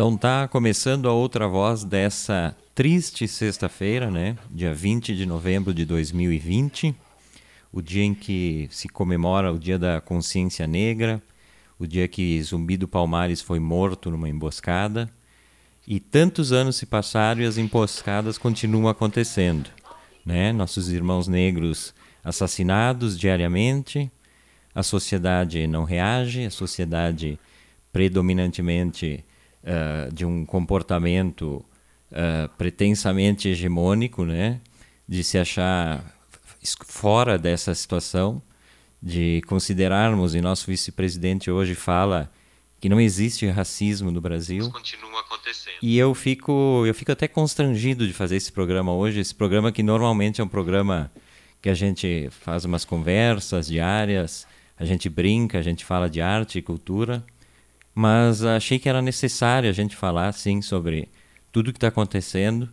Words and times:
Então 0.00 0.16
tá 0.16 0.48
começando 0.48 1.10
a 1.10 1.12
outra 1.12 1.46
voz 1.46 1.84
dessa 1.84 2.56
triste 2.74 3.28
sexta-feira, 3.28 4.10
né? 4.10 4.34
Dia 4.50 4.72
20 4.72 5.14
de 5.14 5.26
novembro 5.26 5.74
de 5.74 5.84
2020, 5.84 6.96
o 7.70 7.82
dia 7.82 8.02
em 8.02 8.14
que 8.14 8.66
se 8.70 8.88
comemora 8.88 9.52
o 9.52 9.58
Dia 9.58 9.78
da 9.78 10.00
Consciência 10.00 10.66
Negra, 10.66 11.22
o 11.78 11.86
dia 11.86 12.08
que 12.08 12.42
Zumbi 12.42 12.78
do 12.78 12.88
Palmares 12.88 13.42
foi 13.42 13.58
morto 13.60 14.10
numa 14.10 14.26
emboscada. 14.26 15.06
E 15.86 16.00
tantos 16.00 16.50
anos 16.50 16.76
se 16.76 16.86
passaram 16.86 17.42
e 17.42 17.44
as 17.44 17.58
emboscadas 17.58 18.38
continuam 18.38 18.88
acontecendo, 18.88 19.68
né? 20.24 20.50
Nossos 20.50 20.88
irmãos 20.88 21.28
negros 21.28 21.94
assassinados 22.24 23.18
diariamente, 23.18 24.10
a 24.74 24.82
sociedade 24.82 25.66
não 25.66 25.84
reage, 25.84 26.46
a 26.46 26.50
sociedade 26.50 27.38
predominantemente 27.92 29.26
uh, 29.62 30.12
de 30.12 30.24
um 30.24 30.44
comportamento 30.44 31.64
uh, 32.10 32.48
pretensamente 32.56 33.48
hegemônico, 33.48 34.24
né? 34.24 34.60
de 35.08 35.24
se 35.24 35.36
achar 35.36 36.04
fora 36.86 37.36
dessa 37.36 37.74
situação, 37.74 38.40
de 39.02 39.42
considerarmos, 39.46 40.34
e 40.34 40.40
nosso 40.40 40.66
vice-presidente 40.66 41.50
hoje 41.50 41.74
fala 41.74 42.30
que 42.80 42.88
não 42.88 43.00
existe 43.00 43.46
racismo 43.48 44.10
no 44.10 44.20
Brasil. 44.20 44.60
Isso 44.60 44.70
continua 44.70 45.20
acontecendo. 45.20 45.74
E 45.82 45.98
eu 45.98 46.14
fico, 46.14 46.84
eu 46.86 46.94
fico 46.94 47.10
até 47.10 47.26
constrangido 47.26 48.06
de 48.06 48.12
fazer 48.12 48.36
esse 48.36 48.52
programa 48.52 48.92
hoje, 48.92 49.20
esse 49.20 49.34
programa 49.34 49.72
que 49.72 49.82
normalmente 49.82 50.40
é 50.40 50.44
um 50.44 50.48
programa 50.48 51.10
que 51.60 51.68
a 51.68 51.74
gente 51.74 52.28
faz 52.30 52.64
umas 52.64 52.84
conversas 52.84 53.66
diárias, 53.66 54.46
a 54.78 54.84
gente 54.84 55.08
brinca, 55.08 55.58
a 55.58 55.62
gente 55.62 55.84
fala 55.84 56.08
de 56.08 56.22
arte 56.22 56.58
e 56.58 56.62
cultura, 56.62 57.24
mas 57.94 58.44
achei 58.44 58.78
que 58.78 58.88
era 58.88 59.02
necessário 59.02 59.68
a 59.68 59.72
gente 59.72 59.96
falar, 59.96 60.32
sim, 60.32 60.62
sobre 60.62 61.08
tudo 61.52 61.72
que 61.72 61.76
está 61.76 61.88
acontecendo. 61.88 62.68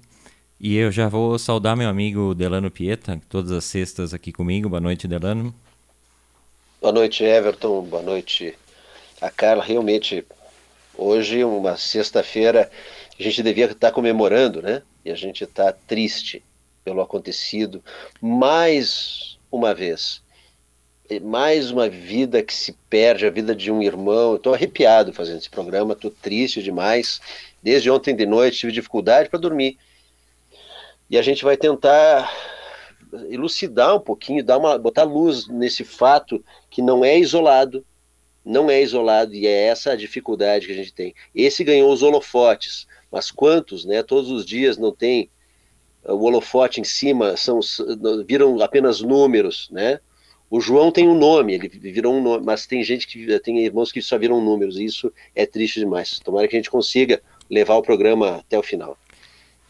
E 0.60 0.76
eu 0.76 0.92
já 0.92 1.08
vou 1.08 1.38
saudar 1.38 1.76
meu 1.76 1.88
amigo 1.88 2.34
Delano 2.34 2.72
Pieta, 2.72 3.22
todas 3.30 3.52
as 3.52 3.64
sextas 3.66 4.14
aqui 4.14 4.32
comigo. 4.32 4.70
Boa 4.70 4.82
noite, 4.82 5.08
Delano. 5.08 5.54
Boa 6.82 6.94
noite, 6.94 7.24
Everton. 7.24 7.84
Boa 7.84 8.02
noite, 8.02 8.58
a 9.22 9.30
Carla. 9.30 9.64
Realmente, 9.64 10.26
hoje, 10.98 11.44
uma 11.44 11.78
sexta-feira, 11.78 12.72
a 13.20 13.24
gente 13.24 13.44
devia 13.44 13.66
estar 13.66 13.92
comemorando, 13.92 14.62
né? 14.62 14.82
E 15.06 15.12
a 15.12 15.16
gente 15.16 15.44
está 15.44 15.72
triste 15.72 16.44
pelo 16.84 17.02
acontecido. 17.02 17.84
Mais 18.22 19.38
uma 19.52 19.76
vez, 19.76 20.22
mais 21.24 21.72
uma 21.72 21.90
vida 21.90 22.44
que 22.44 22.54
se 22.54 22.74
perde, 22.90 23.26
a 23.26 23.30
vida 23.30 23.56
de 23.56 23.72
um 23.72 23.82
irmão. 23.82 24.36
Estou 24.36 24.54
arrepiado 24.54 25.14
fazendo 25.14 25.38
esse 25.38 25.50
programa, 25.50 25.94
estou 25.94 26.12
triste 26.12 26.62
demais. 26.62 27.22
Desde 27.64 27.90
ontem 27.90 28.16
de 28.16 28.26
noite 28.26 28.60
tive 28.60 28.72
dificuldade 28.72 29.30
para 29.30 29.40
dormir. 29.40 29.78
E 31.10 31.18
a 31.18 31.22
gente 31.22 31.44
vai 31.44 31.56
tentar 31.56 32.30
elucidar 33.30 33.96
um 33.96 34.00
pouquinho, 34.00 34.44
dar 34.44 34.58
uma, 34.58 34.78
botar 34.78 35.04
luz 35.04 35.48
nesse 35.48 35.84
fato 35.84 36.44
que 36.70 36.82
não 36.82 37.04
é 37.04 37.18
isolado, 37.18 37.86
não 38.44 38.70
é 38.70 38.82
isolado 38.82 39.34
e 39.34 39.48
é 39.48 39.68
essa 39.68 39.92
a 39.92 39.96
dificuldade 39.96 40.68
que 40.68 40.74
a 40.74 40.76
gente 40.76 40.94
tem. 40.94 41.16
Esse 41.34 41.64
ganhou 41.64 41.92
os 41.92 42.04
holofotes, 42.04 42.86
mas 43.12 43.32
quantos, 43.32 43.86
né? 43.86 44.04
Todos 44.04 44.30
os 44.30 44.46
dias 44.46 44.78
não 44.78 44.92
tem 44.92 45.30
o 46.04 46.24
holofote 46.24 46.80
em 46.80 46.86
cima, 46.86 47.36
são 47.36 47.60
viram 48.26 48.62
apenas 48.62 49.02
números, 49.02 49.70
né? 49.72 50.00
O 50.50 50.62
João 50.62 50.92
tem 50.92 51.08
um 51.08 51.18
nome, 51.18 51.54
ele 51.54 51.68
virou 51.68 52.16
um 52.16 52.24
nome, 52.24 52.46
mas 52.46 52.66
tem 52.66 52.82
gente 52.84 53.06
que 53.06 53.40
tem 53.40 53.60
irmãos 53.60 53.92
que 53.92 54.02
só 54.02 54.18
viram 54.18 54.44
números, 54.44 54.78
e 54.78 54.86
isso 54.86 55.12
é 55.36 55.46
triste 55.46 55.80
demais. 55.80 56.20
Tomara 56.20 56.48
que 56.48 56.56
a 56.56 56.60
gente 56.60 56.70
consiga 56.70 57.22
levar 57.50 57.76
o 57.76 57.82
programa 57.82 58.38
até 58.38 58.58
o 58.58 58.64
final. 58.64 58.98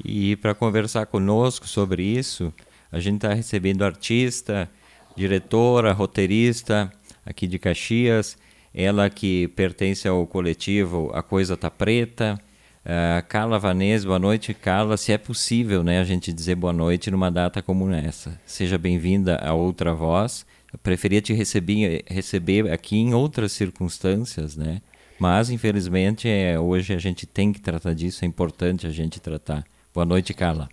E 0.04 0.36
para 0.36 0.54
conversar 0.54 1.08
conosco 1.08 1.68
sobre 1.68 2.04
isso, 2.04 2.54
a 2.92 3.00
gente 3.00 3.16
está 3.16 3.34
recebendo 3.34 3.84
artista, 3.84 4.70
diretora, 5.16 5.92
roteirista 5.94 6.92
aqui 7.26 7.48
de 7.48 7.58
Caxias, 7.58 8.38
ela 8.74 9.10
que 9.10 9.48
pertence 9.50 10.08
ao 10.08 10.28
coletivo 10.28 11.10
A 11.14 11.24
Coisa 11.24 11.58
Tá 11.58 11.72
Preta. 11.72 12.40
Uh, 12.86 13.26
Carla 13.28 13.60
Vanês, 13.60 14.06
boa 14.06 14.20
noite, 14.20 14.54
Carla. 14.54 14.96
Se 14.96 15.12
é 15.12 15.18
possível, 15.18 15.84
né, 15.84 16.00
a 16.00 16.06
gente 16.06 16.32
dizer 16.32 16.56
boa 16.56 16.72
noite 16.72 17.12
numa 17.12 17.30
data 17.30 17.62
como 17.62 17.92
essa. 17.92 18.40
Seja 18.46 18.78
bem-vinda 18.78 19.38
a 19.44 19.54
outra 19.54 19.94
voz. 19.94 20.46
Preferia 20.84 21.22
te 21.22 21.34
receber, 21.34 22.04
receber 22.08 22.72
aqui 22.72 22.98
em 22.98 23.14
outras 23.14 23.52
circunstâncias, 23.52 24.56
né? 24.56 24.82
Mas, 25.20 25.50
infelizmente, 25.50 26.28
é, 26.30 26.60
hoje 26.60 26.94
a 26.94 26.98
gente 26.98 27.26
tem 27.26 27.52
que 27.52 27.60
tratar 27.60 27.94
disso, 27.94 28.24
é 28.24 28.28
importante 28.28 28.86
a 28.86 28.92
gente 28.92 29.20
tratar. 29.20 29.66
Boa 29.94 30.06
noite, 30.06 30.34
Carla. 30.34 30.70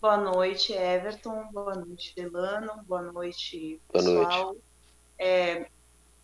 Boa 0.00 0.16
noite, 0.16 0.72
Everton. 0.72 1.48
Boa 1.52 1.74
noite, 1.74 2.14
Delano. 2.14 2.72
Boa 2.86 3.02
noite, 3.02 3.80
pessoal. 3.90 4.14
Boa 4.14 4.44
noite. 4.44 4.62
É 5.18 5.66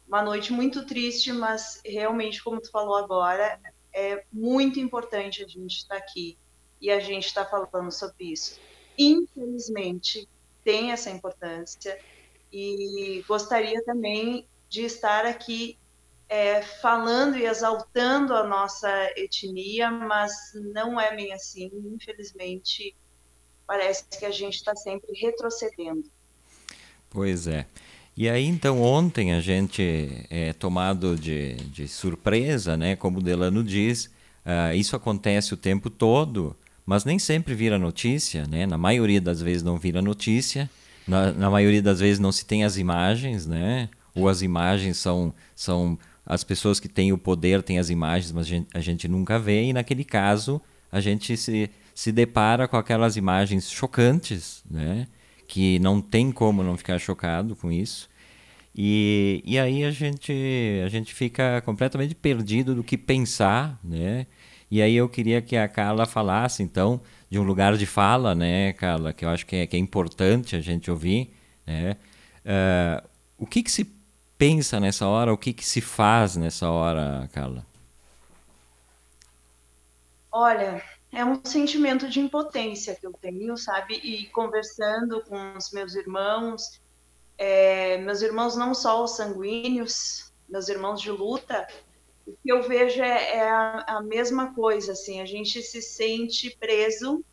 uma 0.06 0.22
noite 0.22 0.52
muito 0.52 0.86
triste, 0.86 1.32
mas 1.32 1.80
realmente, 1.84 2.42
como 2.42 2.60
tu 2.60 2.70
falou 2.70 2.96
agora, 2.96 3.58
é 3.92 4.22
muito 4.32 4.78
importante 4.78 5.42
a 5.42 5.48
gente 5.48 5.78
estar 5.78 5.96
aqui 5.96 6.36
e 6.80 6.90
a 6.90 7.00
gente 7.00 7.26
estar 7.26 7.46
falando 7.46 7.90
sobre 7.90 8.32
isso. 8.32 8.60
Infelizmente, 8.98 10.28
tem 10.64 10.90
essa 10.90 11.10
importância 11.10 11.98
e 12.52 13.22
gostaria 13.28 13.84
também 13.84 14.46
de 14.68 14.82
estar 14.82 15.26
aqui 15.26 15.78
é, 16.28 16.62
falando 16.62 17.36
e 17.36 17.44
exaltando 17.44 18.34
a 18.34 18.46
nossa 18.46 18.88
etnia, 19.16 19.90
mas 19.90 20.32
não 20.72 21.00
é 21.00 21.14
bem 21.14 21.32
assim. 21.32 21.70
Infelizmente, 21.94 22.94
parece 23.66 24.04
que 24.18 24.24
a 24.24 24.30
gente 24.30 24.54
está 24.54 24.74
sempre 24.74 25.12
retrocedendo. 25.20 26.10
Pois 27.10 27.46
é. 27.46 27.66
E 28.16 28.28
aí, 28.28 28.46
então, 28.46 28.80
ontem 28.80 29.34
a 29.34 29.40
gente 29.40 30.26
é 30.30 30.52
tomado 30.52 31.16
de, 31.16 31.54
de 31.54 31.88
surpresa, 31.88 32.76
né? 32.76 32.94
Como 32.94 33.20
Delano 33.20 33.62
diz, 33.62 34.06
uh, 34.46 34.72
isso 34.74 34.94
acontece 34.94 35.52
o 35.52 35.56
tempo 35.56 35.90
todo, 35.90 36.56
mas 36.86 37.04
nem 37.04 37.18
sempre 37.18 37.54
vira 37.54 37.78
notícia, 37.78 38.46
né? 38.46 38.66
Na 38.66 38.78
maioria 38.78 39.20
das 39.20 39.40
vezes 39.40 39.62
não 39.62 39.78
vira 39.78 40.02
notícia, 40.02 40.70
na, 41.06 41.32
na 41.32 41.50
maioria 41.50 41.82
das 41.82 42.00
vezes 42.00 42.18
não 42.18 42.32
se 42.32 42.44
tem 42.44 42.64
as 42.64 42.76
imagens, 42.76 43.46
né? 43.46 43.88
Ou 44.14 44.28
as 44.28 44.42
imagens 44.42 44.96
são, 44.96 45.34
são 45.54 45.98
as 46.24 46.44
pessoas 46.44 46.80
que 46.80 46.88
têm 46.88 47.12
o 47.12 47.18
poder 47.18 47.62
têm 47.62 47.78
as 47.78 47.90
imagens, 47.90 48.32
mas 48.32 48.46
a 48.46 48.48
gente, 48.48 48.68
a 48.74 48.80
gente 48.80 49.08
nunca 49.08 49.38
vê, 49.38 49.64
e 49.64 49.72
naquele 49.72 50.04
caso 50.04 50.60
a 50.90 51.00
gente 51.00 51.36
se, 51.36 51.70
se 51.94 52.12
depara 52.12 52.68
com 52.68 52.76
aquelas 52.76 53.16
imagens 53.16 53.70
chocantes, 53.70 54.62
né? 54.70 55.06
Que 55.46 55.78
não 55.80 56.00
tem 56.00 56.32
como 56.32 56.62
não 56.62 56.76
ficar 56.76 56.98
chocado 56.98 57.54
com 57.56 57.70
isso. 57.70 58.08
E, 58.76 59.42
e 59.44 59.58
aí 59.58 59.84
a 59.84 59.90
gente, 59.90 60.32
a 60.84 60.88
gente 60.88 61.14
fica 61.14 61.60
completamente 61.62 62.14
perdido 62.14 62.74
do 62.74 62.82
que 62.82 62.98
pensar, 62.98 63.78
né? 63.84 64.26
E 64.70 64.82
aí 64.82 64.96
eu 64.96 65.08
queria 65.08 65.40
que 65.42 65.56
a 65.56 65.68
Carla 65.68 66.06
falasse, 66.06 66.62
então, 66.62 67.00
de 67.30 67.38
um 67.38 67.42
lugar 67.42 67.76
de 67.76 67.86
fala, 67.86 68.34
né, 68.34 68.72
Carla, 68.72 69.12
que 69.12 69.24
eu 69.24 69.28
acho 69.28 69.46
que 69.46 69.56
é, 69.56 69.66
que 69.66 69.76
é 69.76 69.78
importante 69.78 70.56
a 70.56 70.60
gente 70.60 70.90
ouvir, 70.90 71.34
né? 71.66 71.96
Uh, 72.44 73.08
o 73.38 73.46
que, 73.46 73.62
que 73.62 73.70
se 73.70 73.84
pensa 74.36 74.78
nessa 74.80 75.06
hora, 75.06 75.32
o 75.32 75.38
que, 75.38 75.52
que 75.52 75.64
se 75.64 75.80
faz 75.80 76.36
nessa 76.36 76.68
hora, 76.68 77.28
Carla? 77.32 77.64
Olha, 80.30 80.82
é 81.12 81.24
um 81.24 81.40
sentimento 81.44 82.08
de 82.08 82.20
impotência 82.20 82.94
que 82.94 83.06
eu 83.06 83.12
tenho, 83.12 83.56
sabe? 83.56 83.94
E 83.94 84.26
conversando 84.26 85.22
com 85.22 85.56
os 85.56 85.70
meus 85.70 85.94
irmãos, 85.94 86.80
é, 87.38 87.98
meus 87.98 88.20
irmãos 88.20 88.56
não 88.56 88.74
só 88.74 89.02
os 89.02 89.16
sanguíneos, 89.16 90.32
meus 90.48 90.68
irmãos 90.68 91.00
de 91.00 91.10
luta, 91.10 91.66
o 92.26 92.32
que 92.32 92.50
eu 92.50 92.62
vejo 92.62 93.02
é, 93.02 93.36
é 93.36 93.48
a, 93.48 93.84
a, 93.86 94.02
mesma 94.02 94.54
coisa, 94.54 94.92
assim, 94.92 95.20
a 95.20 95.26
gente 95.26 95.62
se 95.62 95.82
sente 95.82 96.56
preso 96.58 97.24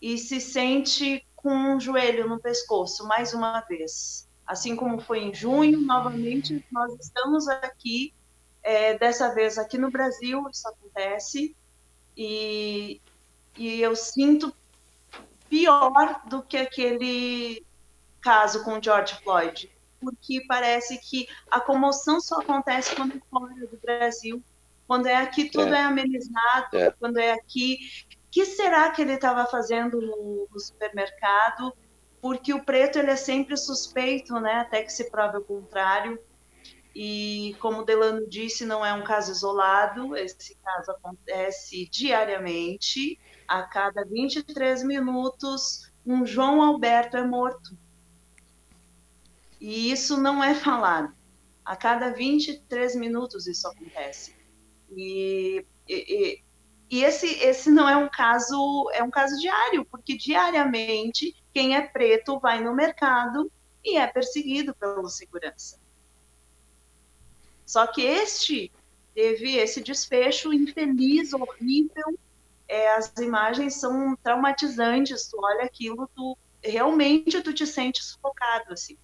e 0.00 0.18
se 0.18 0.40
sente 0.40 1.26
com 1.34 1.52
um 1.52 1.80
joelho 1.80 2.28
no 2.28 2.40
pescoço, 2.40 3.06
mais 3.06 3.32
uma 3.32 3.60
vez. 3.60 4.28
Assim 4.46 4.74
como 4.76 5.00
foi 5.00 5.20
em 5.20 5.34
junho, 5.34 5.80
novamente 5.80 6.64
nós 6.70 6.92
estamos 7.00 7.48
aqui, 7.48 8.12
é, 8.62 8.98
dessa 8.98 9.32
vez 9.34 9.58
aqui 9.58 9.78
no 9.78 9.90
Brasil, 9.90 10.48
isso 10.50 10.68
acontece, 10.68 11.56
e, 12.16 13.00
e 13.56 13.80
eu 13.80 13.94
sinto 13.94 14.52
pior 15.48 16.22
do 16.28 16.42
que 16.42 16.56
aquele 16.56 17.64
caso 18.20 18.64
com 18.64 18.82
George 18.82 19.14
Floyd 19.22 19.75
porque 20.00 20.44
parece 20.46 20.98
que 20.98 21.26
a 21.50 21.60
comoção 21.60 22.20
só 22.20 22.40
acontece 22.40 22.94
quando 22.94 23.16
é 23.16 23.20
fora 23.30 23.66
do 23.66 23.78
Brasil. 23.78 24.42
Quando 24.86 25.06
é 25.06 25.16
aqui, 25.16 25.50
tudo 25.50 25.74
é, 25.74 25.78
é 25.78 25.82
amenizado. 25.82 26.76
É. 26.76 26.90
Quando 26.92 27.18
é 27.18 27.32
aqui. 27.32 27.78
O 28.12 28.30
que 28.30 28.44
será 28.44 28.90
que 28.90 29.02
ele 29.02 29.14
estava 29.14 29.46
fazendo 29.46 30.00
no, 30.00 30.48
no, 30.50 30.60
supermercado? 30.60 31.72
Porque 32.20 32.52
o 32.52 32.64
preto 32.64 32.98
ele 32.98 33.10
é 33.10 33.16
sempre 33.16 33.56
suspeito, 33.56 34.38
né? 34.40 34.60
Até 34.60 34.82
que 34.82 34.92
se 34.92 35.10
prove 35.10 35.38
o 35.38 35.44
contrário. 35.44 36.18
E 36.94 37.54
como 37.60 37.84
Delano 37.84 38.26
disse, 38.26 38.64
não 38.64 38.84
é 38.84 38.92
um 38.94 39.04
caso 39.04 39.30
isolado, 39.30 40.16
esse 40.16 40.56
caso 40.56 40.92
acontece 40.92 41.88
diariamente. 41.90 43.18
A 43.46 43.62
cada 43.64 44.04
23 44.04 44.82
minutos, 44.82 45.92
um 46.06 46.24
João 46.24 46.62
Alberto 46.62 47.16
é 47.16 47.22
morto. 47.22 47.76
E 49.60 49.90
isso 49.90 50.16
não 50.16 50.42
é 50.42 50.54
falado. 50.54 51.14
A 51.64 51.74
cada 51.76 52.12
23 52.12 52.94
minutos 52.96 53.46
isso 53.46 53.66
acontece. 53.66 54.34
E, 54.90 55.64
e, 55.88 56.42
e 56.88 57.02
esse, 57.02 57.26
esse 57.26 57.70
não 57.70 57.88
é 57.88 57.96
um 57.96 58.08
caso, 58.08 58.90
é 58.92 59.02
um 59.02 59.10
caso 59.10 59.36
diário, 59.40 59.84
porque 59.84 60.16
diariamente 60.16 61.34
quem 61.52 61.74
é 61.74 61.82
preto 61.82 62.38
vai 62.38 62.62
no 62.62 62.74
mercado 62.74 63.50
e 63.84 63.96
é 63.96 64.06
perseguido 64.06 64.74
pelo 64.74 65.08
segurança. 65.08 65.80
Só 67.64 67.86
que 67.86 68.02
este 68.02 68.70
teve 69.14 69.56
esse 69.56 69.80
desfecho 69.80 70.52
infeliz, 70.52 71.32
horrível. 71.32 72.18
É, 72.68 72.94
as 72.94 73.12
imagens 73.18 73.74
são 73.74 74.16
traumatizantes. 74.22 75.28
Tu 75.28 75.36
olha 75.40 75.64
aquilo, 75.64 76.08
tu 76.14 76.38
realmente 76.62 77.40
tu 77.42 77.52
te 77.52 77.66
sente 77.66 78.04
sufocado 78.04 78.72
assim. 78.72 78.96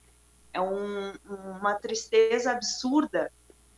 É 0.52 0.60
um, 0.60 1.12
uma 1.58 1.74
tristeza 1.74 2.52
absurda. 2.52 3.32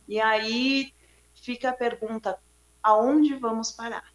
E 0.07 0.19
aí 0.19 0.93
fica 1.33 1.69
a 1.69 1.73
pergunta: 1.73 2.37
aonde 2.81 3.35
vamos 3.35 3.71
parar? 3.71 4.13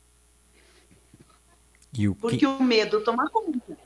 O 2.08 2.14
Porque 2.14 2.38
que... 2.38 2.46
o 2.46 2.62
medo 2.62 3.02
toma 3.02 3.28
conta. 3.30 3.76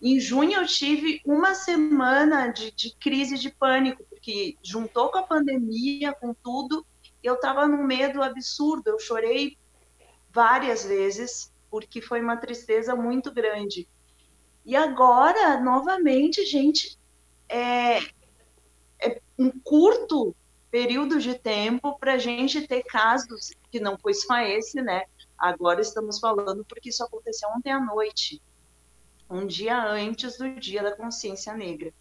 Em 0.00 0.18
junho 0.18 0.54
eu 0.54 0.66
tive 0.66 1.20
uma 1.24 1.54
semana 1.54 2.48
de, 2.48 2.72
de 2.72 2.94
crise 2.96 3.38
de 3.38 3.50
pânico, 3.50 4.04
que 4.20 4.58
juntou 4.62 5.10
com 5.10 5.18
a 5.18 5.22
pandemia, 5.22 6.12
com 6.12 6.34
tudo, 6.34 6.84
eu 7.22 7.34
estava 7.34 7.68
num 7.68 7.84
medo 7.84 8.22
absurdo. 8.22 8.88
Eu 8.88 8.98
chorei 8.98 9.56
várias 10.30 10.84
vezes, 10.84 11.52
porque 11.70 12.00
foi 12.00 12.20
uma 12.20 12.36
tristeza 12.36 12.96
muito 12.96 13.30
grande. 13.30 13.88
E 14.64 14.74
agora, 14.74 15.60
novamente, 15.60 16.44
gente, 16.46 16.98
é, 17.52 17.98
é 19.00 19.20
um 19.38 19.50
curto 19.50 20.34
período 20.70 21.20
de 21.20 21.34
tempo 21.38 21.98
para 21.98 22.14
a 22.14 22.18
gente 22.18 22.66
ter 22.66 22.82
casos, 22.82 23.52
que 23.70 23.78
não 23.78 23.98
foi 23.98 24.14
só 24.14 24.38
esse, 24.38 24.80
né? 24.80 25.04
Agora 25.36 25.82
estamos 25.82 26.18
falando 26.18 26.64
porque 26.64 26.88
isso 26.88 27.04
aconteceu 27.04 27.48
ontem 27.54 27.70
à 27.70 27.78
noite, 27.78 28.40
um 29.28 29.46
dia 29.46 29.82
antes 29.84 30.38
do 30.38 30.48
Dia 30.54 30.82
da 30.82 30.96
Consciência 30.96 31.54
Negra. 31.54 31.92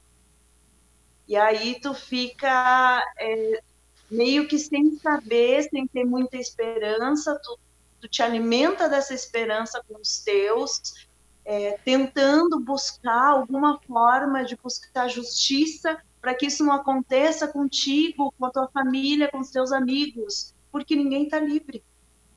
E 1.27 1.35
aí 1.35 1.79
tu 1.81 1.93
fica 1.93 3.03
é, 3.17 3.61
meio 4.09 4.47
que 4.47 4.57
sem 4.57 4.97
saber, 4.97 5.63
sem 5.63 5.87
ter 5.87 6.05
muita 6.05 6.37
esperança, 6.37 7.39
tu, 7.43 7.59
tu 8.01 8.07
te 8.07 8.21
alimenta 8.21 8.87
dessa 8.87 9.13
esperança 9.13 9.83
com 9.87 9.99
os 9.99 10.19
teus, 10.19 11.07
é, 11.43 11.77
tentando 11.83 12.59
buscar 12.59 13.29
alguma 13.29 13.79
forma 13.79 14.43
de 14.43 14.55
buscar 14.55 15.07
justiça 15.07 16.01
para 16.21 16.35
que 16.35 16.45
isso 16.45 16.63
não 16.63 16.73
aconteça 16.73 17.47
contigo, 17.47 18.33
com 18.37 18.45
a 18.45 18.51
tua 18.51 18.67
família, 18.67 19.29
com 19.29 19.39
os 19.39 19.49
teus 19.49 19.71
amigos, 19.71 20.53
porque 20.71 20.95
ninguém 20.95 21.23
está 21.23 21.39
livre. 21.39 21.83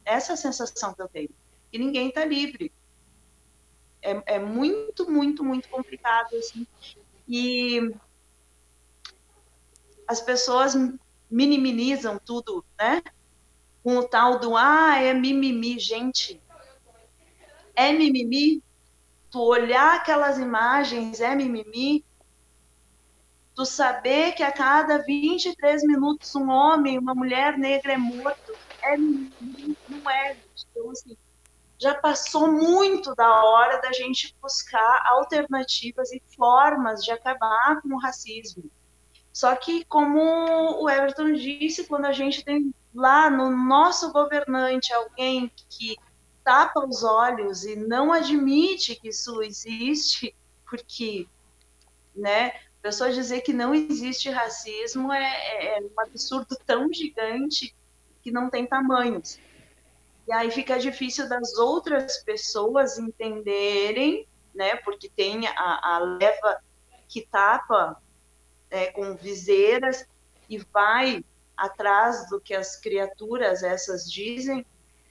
Essa 0.04 0.32
é 0.32 0.34
a 0.34 0.38
sensação 0.38 0.94
que 0.94 1.02
eu 1.02 1.08
tenho. 1.08 1.30
E 1.72 1.78
ninguém 1.78 2.08
está 2.08 2.24
livre. 2.24 2.72
É, 4.00 4.36
é, 4.36 4.38
muito, 4.38 5.10
muito, 5.10 5.44
muito 5.44 5.68
complicado, 5.68 6.34
assim. 6.36 6.66
E 7.28 7.94
as 10.08 10.20
pessoas 10.20 10.74
minimizam 11.30 12.18
tudo, 12.18 12.64
né? 12.78 13.02
Com 13.82 13.98
o 13.98 14.08
tal 14.08 14.38
do, 14.38 14.56
ah, 14.56 14.98
é 14.98 15.12
mimimi. 15.12 15.78
Gente, 15.78 16.40
é 17.74 17.92
mimimi? 17.92 18.62
Tu 19.34 19.40
olhar 19.40 19.96
aquelas 19.96 20.38
imagens 20.38 21.20
é 21.20 21.34
mimimi? 21.34 22.04
Tu 23.52 23.66
saber 23.66 24.30
que 24.32 24.44
a 24.44 24.52
cada 24.52 24.98
23 24.98 25.82
minutos 25.82 26.32
um 26.36 26.48
homem, 26.48 27.00
uma 27.00 27.16
mulher 27.16 27.58
negra 27.58 27.94
é 27.94 27.96
morto, 27.96 28.54
é 28.80 28.96
mimimi? 28.96 29.76
Não 29.88 30.08
é. 30.08 30.36
Então, 30.70 30.88
assim, 30.92 31.16
já 31.76 31.96
passou 31.96 32.46
muito 32.52 33.12
da 33.16 33.44
hora 33.44 33.80
da 33.80 33.92
gente 33.92 34.32
buscar 34.40 35.02
alternativas 35.06 36.12
e 36.12 36.22
formas 36.36 37.02
de 37.02 37.10
acabar 37.10 37.82
com 37.82 37.88
o 37.88 37.98
racismo 37.98 38.70
só 39.34 39.56
que, 39.56 39.84
como 39.86 40.80
o 40.80 40.88
Everton 40.88 41.32
disse, 41.32 41.88
quando 41.88 42.04
a 42.04 42.12
gente 42.12 42.44
tem 42.44 42.72
lá 42.94 43.28
no 43.28 43.50
nosso 43.50 44.12
governante 44.12 44.92
alguém 44.92 45.50
que 45.68 45.96
tapa 46.44 46.86
os 46.86 47.02
olhos 47.02 47.64
e 47.64 47.74
não 47.74 48.12
admite 48.12 48.94
que 48.96 49.08
isso 49.08 49.42
existe, 49.42 50.36
porque, 50.68 51.26
né, 52.14 52.52
pessoa 52.82 53.10
dizer 53.10 53.40
que 53.40 53.52
não 53.54 53.74
existe 53.74 54.28
racismo 54.28 55.10
é, 55.10 55.78
é 55.78 55.80
um 55.80 56.00
absurdo 56.00 56.54
tão 56.66 56.92
gigante 56.92 57.74
que 58.22 58.30
não 58.30 58.50
tem 58.50 58.66
tamanhos. 58.66 59.40
E 60.28 60.32
aí 60.32 60.50
fica 60.50 60.78
difícil 60.78 61.26
das 61.26 61.54
outras 61.54 62.18
pessoas 62.18 62.98
entenderem, 62.98 64.28
né, 64.54 64.76
porque 64.76 65.08
tem 65.08 65.46
a, 65.46 65.94
a 65.94 65.98
leva 65.98 66.60
que 67.08 67.22
tapa 67.22 68.00
é, 68.70 68.92
com 68.92 69.16
viseiras 69.16 70.06
e 70.48 70.58
vai 70.58 71.24
atrás 71.56 72.28
do 72.28 72.38
que 72.38 72.54
as 72.54 72.76
criaturas 72.76 73.62
essas 73.62 74.10
dizem, 74.10 74.64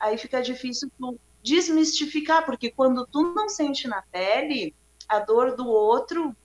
aí 0.04 0.18
fica 0.18 0.42
difícil 0.42 0.92
tu 1.00 1.18
desmistificar, 1.42 2.46
porque 2.46 2.70
quando 2.70 3.08
tu 3.08 3.34
não 3.34 3.48
sente 3.48 3.88
na 3.88 4.02
pele 4.02 4.76
a 5.08 5.20
dor 5.20 5.56
do 5.56 5.68
outro, 5.68 6.36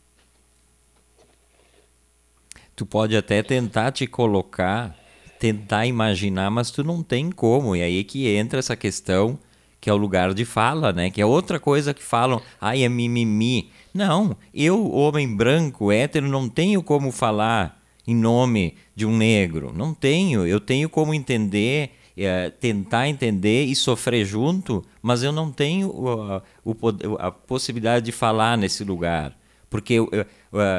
tu 2.76 2.86
pode 2.86 3.16
até 3.16 3.42
tentar 3.42 3.90
te 3.90 4.06
colocar, 4.06 4.96
tentar 5.40 5.86
imaginar, 5.86 6.50
mas 6.50 6.70
tu 6.70 6.84
não 6.84 7.02
tem 7.02 7.30
como. 7.30 7.74
E 7.74 7.82
aí 7.82 8.04
que 8.04 8.28
entra 8.28 8.60
essa 8.60 8.76
questão 8.76 9.38
que 9.80 9.90
é 9.90 9.92
o 9.92 9.96
lugar 9.96 10.34
de 10.34 10.44
fala, 10.44 10.92
né? 10.92 11.10
Que 11.10 11.20
é 11.20 11.26
outra 11.26 11.60
coisa 11.60 11.94
que 11.94 12.02
falam, 12.02 12.40
ai, 12.60 12.82
é 12.82 12.88
mimimi. 12.88 13.70
Não, 13.94 14.36
eu, 14.52 14.90
homem 14.90 15.36
branco, 15.36 15.92
hétero, 15.92 16.28
não 16.28 16.48
tenho 16.48 16.82
como 16.82 17.12
falar 17.12 17.80
em 18.06 18.14
nome 18.14 18.76
de 18.94 19.06
um 19.06 19.16
negro. 19.16 19.72
Não 19.72 19.94
tenho. 19.94 20.46
Eu 20.46 20.58
tenho 20.58 20.88
como 20.88 21.14
entender, 21.14 21.92
é, 22.18 22.50
tentar 22.50 23.08
entender 23.08 23.64
e 23.64 23.74
sofrer 23.74 24.24
junto, 24.24 24.84
mas 25.00 25.22
eu 25.22 25.32
não 25.32 25.50
tenho 25.50 25.88
uh, 25.88 26.42
o, 26.64 26.76
a 27.18 27.30
possibilidade 27.30 28.06
de 28.06 28.12
falar 28.12 28.58
nesse 28.58 28.84
lugar. 28.84 29.36
Porque 29.70 29.94
eu, 29.94 30.08
eu, 30.12 30.24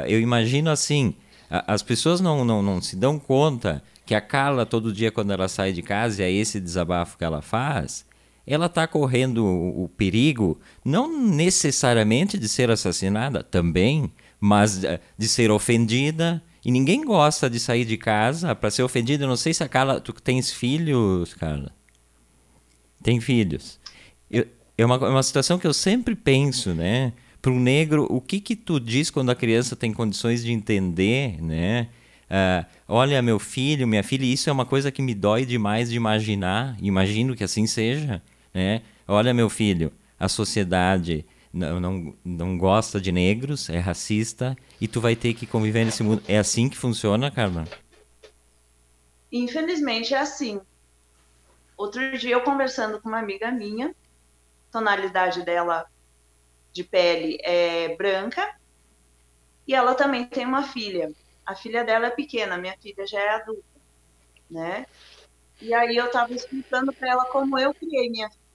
eu 0.07 0.19
imagino 0.19 0.69
assim, 0.69 1.15
as 1.49 1.81
pessoas 1.81 2.21
não, 2.21 2.43
não, 2.43 2.61
não 2.61 2.81
se 2.81 2.95
dão 2.95 3.19
conta 3.19 3.83
que 4.05 4.15
a 4.15 4.21
Carla, 4.21 4.65
todo 4.65 4.91
dia, 4.91 5.11
quando 5.11 5.31
ela 5.31 5.47
sai 5.47 5.71
de 5.71 5.81
casa, 5.81 6.21
e 6.21 6.25
é 6.25 6.31
esse 6.31 6.59
desabafo 6.59 7.17
que 7.17 7.23
ela 7.23 7.41
faz, 7.41 8.05
ela 8.45 8.65
está 8.65 8.87
correndo 8.87 9.45
o, 9.45 9.83
o, 9.83 9.89
perigo 9.89 10.59
não 10.83 11.21
necessariamente 11.21 12.37
de 12.37 12.49
ser 12.49 12.71
assassinada, 12.71 13.43
também, 13.43 14.11
mas 14.39 14.83
eh, 14.83 14.99
de 15.15 15.27
ser 15.27 15.51
ofendida. 15.51 16.41
E 16.63 16.71
ninguém 16.71 17.03
gosta 17.03 17.49
de 17.49 17.59
sair 17.59 17.85
de 17.85 17.97
casa 17.97 18.53
para 18.53 18.69
ser 18.69 18.83
ofendida. 18.83 19.23
Eu 19.23 19.27
não 19.29 19.37
sei 19.37 19.53
se 19.53 19.63
a 19.63 19.69
Carla. 19.69 20.01
Tu 20.01 20.13
tens 20.13 20.51
filhos, 20.51 21.33
Carla? 21.33 21.71
Tem 23.01 23.21
filhos. 23.21 23.79
Eu, 24.29 24.45
é 24.77 24.85
uma, 24.85 24.95
é 24.95 25.09
uma 25.09 25.23
situação 25.23 25.57
que 25.57 25.67
eu 25.67 25.73
sempre 25.73 26.15
penso, 26.15 26.73
né? 26.73 27.13
Para 27.41 27.51
o 27.51 27.59
negro, 27.59 28.05
o 28.09 28.19
que 28.19 28.41
que 28.41 28.55
tu 28.55 28.79
diz 28.79 29.09
quando 29.09 29.29
a 29.29 29.35
criança 29.35 29.75
tem 29.75 29.93
condições 29.93 30.43
de 30.43 30.51
entender, 30.51 31.41
né? 31.41 31.87
Uh, 32.29 32.65
olha, 32.87 33.21
meu 33.21 33.39
filho, 33.39 33.87
minha 33.87 34.03
filha, 34.03 34.25
isso 34.25 34.49
é 34.49 34.53
uma 34.53 34.65
coisa 34.65 34.91
que 34.91 35.01
me 35.01 35.15
dói 35.15 35.45
demais 35.45 35.89
de 35.89 35.95
imaginar. 35.95 36.77
Imagino 36.81 37.35
que 37.35 37.43
assim 37.43 37.65
seja. 37.65 38.21
Né? 38.53 38.81
Olha, 39.07 39.33
meu 39.33 39.49
filho, 39.49 39.91
a 40.19 40.27
sociedade 40.27 41.25
não, 41.51 41.79
não, 41.79 42.17
não 42.23 42.57
gosta 42.57 42.99
de 43.01 43.11
negros, 43.11 43.69
é 43.69 43.79
racista, 43.79 44.55
e 44.79 44.87
tu 44.87 45.01
vai 45.01 45.15
ter 45.15 45.33
que 45.33 45.47
conviver 45.47 45.85
nesse 45.85 46.03
mundo. 46.03 46.21
É 46.27 46.37
assim 46.37 46.69
que 46.69 46.77
funciona, 46.77 47.31
Carla? 47.31 47.65
Infelizmente 49.31 50.13
é 50.13 50.19
assim. 50.19 50.61
Outro 51.77 52.17
dia 52.17 52.31
eu 52.31 52.41
conversando 52.41 52.99
com 52.99 53.09
uma 53.09 53.19
amiga 53.19 53.51
minha, 53.51 53.95
tonalidade 54.71 55.43
dela 55.43 55.85
de 56.71 56.83
pele 56.83 57.37
é 57.41 57.95
branca, 57.95 58.55
e 59.67 59.73
ela 59.73 59.95
também 59.95 60.25
tem 60.25 60.45
uma 60.45 60.63
filha. 60.63 61.11
A 61.45 61.55
filha 61.55 61.83
dela 61.83 62.07
é 62.07 62.11
pequena, 62.11 62.57
minha 62.57 62.77
filha 62.79 63.07
já 63.07 63.19
é 63.19 63.29
adulta, 63.29 63.63
né? 64.49 64.85
E 65.61 65.73
aí 65.73 65.95
eu 65.95 66.05
estava 66.05 66.33
explicando 66.33 66.93
para 66.93 67.09
ela 67.09 67.25
como 67.25 67.57
eu 67.57 67.73
criei 67.73 68.09
minha 68.09 68.29
filha. 68.29 68.48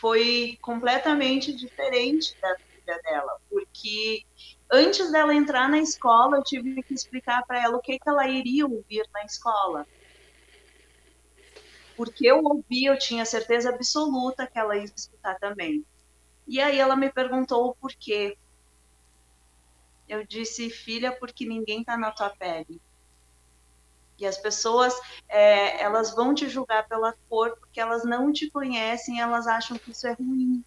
Foi 0.00 0.56
completamente 0.62 1.54
diferente 1.54 2.36
da 2.40 2.54
filha 2.84 3.00
dela, 3.02 3.32
porque 3.48 4.20
Antes 4.72 5.12
dela 5.12 5.34
entrar 5.34 5.68
na 5.70 5.78
escola, 5.80 6.36
eu 6.38 6.42
tive 6.44 6.82
que 6.84 6.94
explicar 6.94 7.42
para 7.46 7.62
ela 7.62 7.76
o 7.76 7.80
que, 7.80 7.98
que 7.98 8.08
ela 8.10 8.28
iria 8.28 8.66
ouvir 8.66 9.02
na 9.14 9.24
escola. 9.24 9.86
Porque 11.96 12.26
eu 12.26 12.42
ouvi, 12.42 12.84
eu 12.86 12.98
tinha 12.98 13.24
certeza 13.24 13.70
absoluta 13.70 14.46
que 14.50 14.58
ela 14.58 14.76
ia 14.76 14.84
escutar 14.84 15.36
também. 15.38 15.84
E 16.48 16.60
aí 16.60 16.78
ela 16.78 16.96
me 16.96 17.12
perguntou 17.12 17.68
o 17.68 17.76
porquê. 17.76 18.36
Eu 20.08 20.26
disse, 20.26 20.68
filha, 20.68 21.16
porque 21.16 21.46
ninguém 21.46 21.78
está 21.80 21.96
na 21.96 22.10
tua 22.10 22.30
pele. 22.36 22.80
E 24.18 24.26
as 24.26 24.38
pessoas, 24.38 24.94
é, 25.28 25.82
elas 25.82 26.14
vão 26.14 26.34
te 26.34 26.48
julgar 26.48 26.88
pela 26.88 27.14
cor 27.28 27.56
porque 27.58 27.80
elas 27.80 28.04
não 28.04 28.32
te 28.32 28.50
conhecem, 28.50 29.20
elas 29.20 29.46
acham 29.46 29.76
que 29.76 29.90
isso 29.90 30.06
é 30.06 30.12
ruim. 30.12 30.64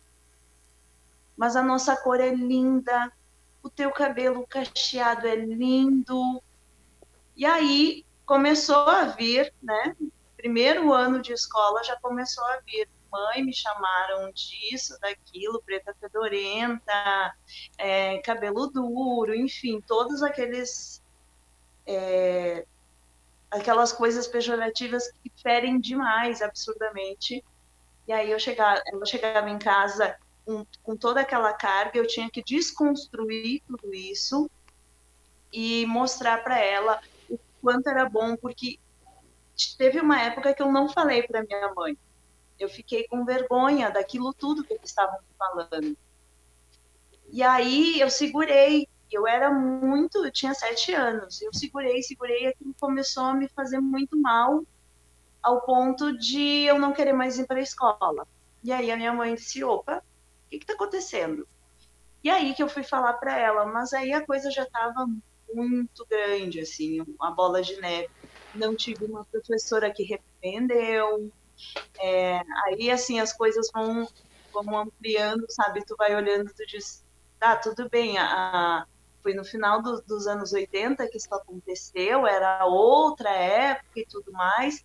Mas 1.36 1.56
a 1.56 1.64
nossa 1.64 1.96
cor 1.96 2.20
é 2.20 2.30
linda, 2.34 3.12
o 3.64 3.70
teu 3.70 3.92
cabelo 3.92 4.46
cacheado 4.48 5.28
é 5.28 5.36
lindo. 5.36 6.44
E 7.36 7.46
aí 7.46 8.06
começou 8.26 8.88
a 8.88 9.06
vir, 9.06 9.54
né? 9.62 9.96
Primeiro 10.38 10.94
ano 10.94 11.22
de 11.22 11.34
escola 11.34 11.84
já 11.84 11.96
começou 12.00 12.44
a 12.46 12.60
vir 12.66 12.88
mãe 13.12 13.44
me 13.44 13.54
chamaram 13.54 14.32
disso, 14.32 14.98
daquilo, 15.00 15.62
preta 15.64 15.94
fedorenta, 16.00 17.36
é, 17.78 18.20
cabelo 18.20 18.68
duro, 18.68 19.36
enfim, 19.36 19.82
todos 19.82 20.22
aqueles 20.24 21.04
é, 21.86 22.66
aquelas 23.52 23.92
coisas 23.92 24.28
pejorativas 24.28 25.12
que 25.24 25.32
ferem 25.42 25.80
demais, 25.80 26.42
absurdamente. 26.42 27.44
E 28.08 28.12
aí 28.12 28.32
eu 28.32 28.40
chegava, 28.40 28.82
eu 28.92 29.06
chegava 29.06 29.50
em 29.50 29.60
casa 29.60 30.18
com, 30.46 30.66
com 30.84 30.96
toda 30.98 31.22
aquela 31.22 31.54
carga, 31.54 31.98
eu 31.98 32.08
tinha 32.08 32.30
que 32.30 32.44
desconstruir 32.44 33.62
tudo 33.68 33.94
isso 33.94 34.50
e 35.52 35.86
mostrar 35.86 36.44
para 36.44 36.60
ela 36.60 37.00
o 37.30 37.40
quanto 37.62 37.88
era 37.88 38.08
bom, 38.10 38.36
porque 38.36 38.80
teve 39.78 40.00
uma 40.00 40.20
época 40.22 40.54
que 40.54 40.62
eu 40.62 40.72
não 40.72 40.90
falei 40.90 41.24
para 41.24 41.44
minha 41.44 41.74
mãe. 41.74 41.98
Eu 42.58 42.68
fiquei 42.68 43.08
com 43.08 43.24
vergonha 43.24 43.90
daquilo 43.90 44.34
tudo 44.34 44.64
que 44.64 44.74
eles 44.74 44.90
estavam 44.90 45.20
falando. 45.38 45.98
E 47.32 47.44
aí 47.44 48.00
eu 48.00 48.10
segurei, 48.10 48.88
eu 49.12 49.28
era 49.28 49.52
muito, 49.52 50.24
eu 50.26 50.32
tinha 50.32 50.54
sete 50.54 50.94
anos, 50.94 51.42
eu 51.42 51.54
segurei, 51.54 52.02
segurei, 52.04 52.48
aquilo 52.48 52.74
começou 52.80 53.24
a 53.24 53.34
me 53.34 53.48
fazer 53.50 53.80
muito 53.80 54.20
mal, 54.20 54.64
ao 55.42 55.62
ponto 55.62 56.18
de 56.18 56.64
eu 56.64 56.78
não 56.80 56.94
querer 56.94 57.14
mais 57.14 57.38
ir 57.40 57.48
para 57.48 57.60
a 57.60 57.64
escola. 57.64 58.28
E 58.64 58.72
aí 58.72 58.92
a 58.92 58.98
minha 58.98 59.14
mãe 59.14 59.36
disse, 59.36 59.64
opa, 59.64 59.98
o 59.98 60.50
que 60.50 60.58
está 60.58 60.74
acontecendo? 60.74 61.48
E 62.24 62.30
aí 62.30 62.54
que 62.54 62.62
eu 62.62 62.70
fui 62.70 62.84
falar 62.84 63.14
para 63.14 63.38
ela, 63.38 63.66
mas 63.66 63.94
aí 63.94 64.12
a 64.14 64.26
coisa 64.26 64.52
já 64.52 64.64
estava 64.64 65.08
muito 65.54 66.06
grande, 66.10 66.60
assim, 66.60 67.02
uma 67.20 67.32
bola 67.32 67.62
de 67.62 67.80
neve. 67.80 68.10
Não 68.54 68.76
tive 68.76 69.06
uma 69.06 69.26
professora 69.26 69.92
que 69.94 70.04
repreendeu. 70.04 71.32
É, 72.00 72.42
aí, 72.66 72.92
assim, 72.92 73.20
as 73.20 73.34
coisas 73.34 73.70
vão, 73.74 74.08
vão 74.54 74.80
ampliando, 74.80 75.46
sabe? 75.50 75.84
Tu 75.86 75.96
vai 75.98 76.16
olhando, 76.16 76.52
tu 76.54 76.66
diz, 76.68 77.06
tá, 77.40 77.56
tudo 77.56 77.90
bem, 77.90 78.18
a, 78.18 78.86
foi 79.30 79.34
no 79.36 79.46
final 79.46 79.82
do, 79.82 80.02
dos 80.02 80.26
anos 80.26 80.54
80 80.54 81.08
que 81.08 81.18
isso 81.18 81.34
aconteceu, 81.34 82.26
era 82.26 82.66
outra 82.66 83.30
época 83.30 84.00
e 84.00 84.06
tudo 84.06 84.32
mais. 84.32 84.84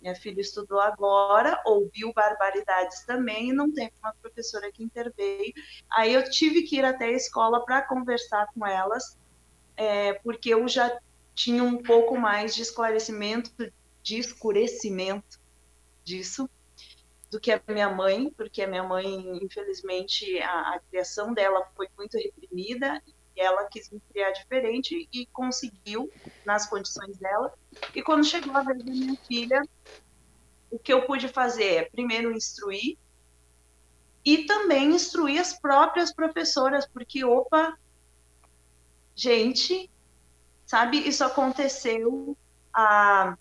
Minha 0.00 0.14
filha 0.14 0.40
estudou 0.40 0.80
agora, 0.80 1.60
ouviu 1.66 2.12
barbaridades 2.12 3.04
também 3.04 3.50
e 3.50 3.52
não 3.52 3.72
tem 3.72 3.92
uma 4.00 4.14
professora 4.14 4.70
que 4.70 4.84
interveio. 4.84 5.52
Aí 5.90 6.14
eu 6.14 6.30
tive 6.30 6.62
que 6.62 6.76
ir 6.76 6.84
até 6.84 7.06
a 7.06 7.12
escola 7.12 7.64
para 7.64 7.82
conversar 7.82 8.46
com 8.54 8.64
elas, 8.64 9.18
é, 9.76 10.14
porque 10.14 10.50
eu 10.50 10.66
já 10.68 10.96
tinha 11.34 11.62
um 11.64 11.82
pouco 11.82 12.16
mais 12.16 12.54
de 12.54 12.62
esclarecimento, 12.62 13.50
de 14.02 14.18
escurecimento 14.18 15.40
disso 16.04 16.48
do 17.28 17.40
que 17.40 17.52
a 17.52 17.60
minha 17.68 17.90
mãe, 17.90 18.30
porque 18.36 18.62
a 18.62 18.68
minha 18.68 18.84
mãe, 18.84 19.38
infelizmente, 19.42 20.38
a, 20.38 20.76
a 20.76 20.80
criação 20.88 21.34
dela 21.34 21.68
foi 21.76 21.88
muito 21.96 22.16
reprimida 22.16 23.02
ela 23.40 23.64
quis 23.64 23.90
me 23.90 24.00
criar 24.12 24.30
diferente 24.32 25.08
e 25.12 25.26
conseguiu 25.26 26.10
nas 26.44 26.68
condições 26.68 27.16
dela. 27.16 27.52
E 27.94 28.02
quando 28.02 28.24
chegou 28.24 28.54
a 28.54 28.62
vez 28.62 28.78
da 28.78 28.92
minha 28.92 29.16
filha, 29.26 29.62
o 30.70 30.78
que 30.78 30.92
eu 30.92 31.06
pude 31.06 31.26
fazer 31.28 31.74
é 31.74 31.84
primeiro 31.84 32.32
instruir 32.32 32.98
e 34.24 34.44
também 34.44 34.90
instruir 34.90 35.40
as 35.40 35.58
próprias 35.58 36.12
professoras, 36.12 36.86
porque 36.86 37.24
opa, 37.24 37.76
gente, 39.14 39.90
sabe, 40.66 40.98
isso 40.98 41.24
aconteceu 41.24 42.36
há 42.72 43.36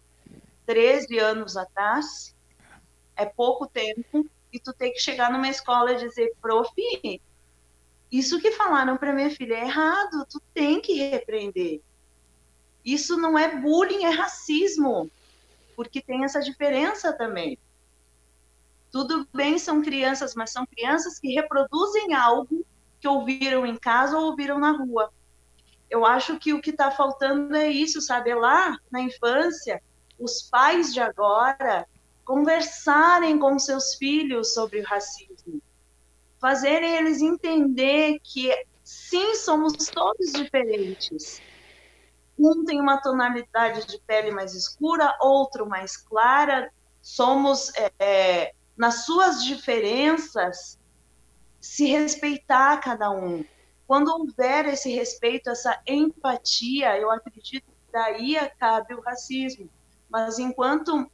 13 0.65 1.19
anos 1.19 1.57
atrás, 1.57 2.33
é 3.15 3.25
pouco 3.25 3.67
tempo, 3.67 4.25
e 4.51 4.59
tu 4.59 4.73
tem 4.73 4.93
que 4.93 4.99
chegar 4.99 5.31
numa 5.31 5.49
escola 5.49 5.91
e 5.91 5.97
dizer, 5.97 6.33
prof, 6.41 6.71
isso 8.11 8.39
que 8.39 8.51
falaram 8.51 8.97
para 8.97 9.13
minha 9.13 9.29
filha 9.29 9.55
é 9.55 9.65
errado, 9.65 10.25
tu 10.29 10.41
tem 10.53 10.81
que 10.81 10.93
repreender. 10.93 11.81
Isso 12.83 13.17
não 13.17 13.37
é 13.37 13.59
bullying, 13.59 14.05
é 14.05 14.09
racismo, 14.09 15.09
porque 15.75 16.01
tem 16.01 16.23
essa 16.23 16.39
diferença 16.39 17.13
também. 17.13 17.57
Tudo 18.91 19.27
bem, 19.31 19.59
são 19.59 19.81
crianças, 19.83 20.33
mas 20.33 20.51
são 20.51 20.65
crianças 20.65 21.19
que 21.19 21.33
reproduzem 21.33 22.15
algo 22.15 22.65
que 22.99 23.07
ouviram 23.07 23.65
em 23.65 23.77
casa 23.77 24.17
ou 24.17 24.25
ouviram 24.25 24.57
na 24.57 24.71
rua. 24.71 25.13
Eu 25.87 26.03
acho 26.05 26.39
que 26.39 26.53
o 26.53 26.61
que 26.61 26.71
está 26.71 26.89
faltando 26.89 27.55
é 27.55 27.69
isso, 27.69 28.01
sabe? 28.01 28.31
É 28.31 28.35
lá 28.35 28.77
na 28.91 29.01
infância, 29.01 29.81
os 30.17 30.41
pais 30.49 30.91
de 30.91 30.99
agora 30.99 31.87
conversarem 32.25 33.37
com 33.37 33.57
seus 33.59 33.95
filhos 33.95 34.53
sobre 34.53 34.79
o 34.79 34.83
racismo 34.83 35.28
fazerem 36.39 36.95
eles 36.95 37.21
entender 37.21 38.19
que 38.23 38.51
sim, 38.83 39.35
somos 39.35 39.73
todos 39.87 40.31
diferentes. 40.31 41.41
Um 42.37 42.63
tem 42.63 42.79
uma 42.79 43.01
tonalidade 43.01 43.85
de 43.85 43.99
pele 44.07 44.31
mais 44.31 44.55
escura, 44.55 45.15
outro 45.19 45.67
mais 45.67 45.97
clara. 45.97 46.71
Somos, 47.01 47.71
é, 47.75 47.91
é, 47.99 48.53
nas 48.77 49.05
suas 49.05 49.43
diferenças, 49.43 50.79
se 51.59 51.85
respeitar 51.85 52.77
cada 52.77 53.11
um. 53.11 53.43
Quando 53.85 54.09
houver 54.09 54.67
esse 54.67 54.91
respeito, 54.91 55.49
essa 55.49 55.81
empatia, 55.85 56.97
eu 56.97 57.11
acredito 57.11 57.65
que 57.65 57.91
daí 57.91 58.37
cabe 58.57 58.93
o 58.93 59.01
racismo. 59.01 59.69
Mas 60.09 60.39
enquanto 60.39 61.11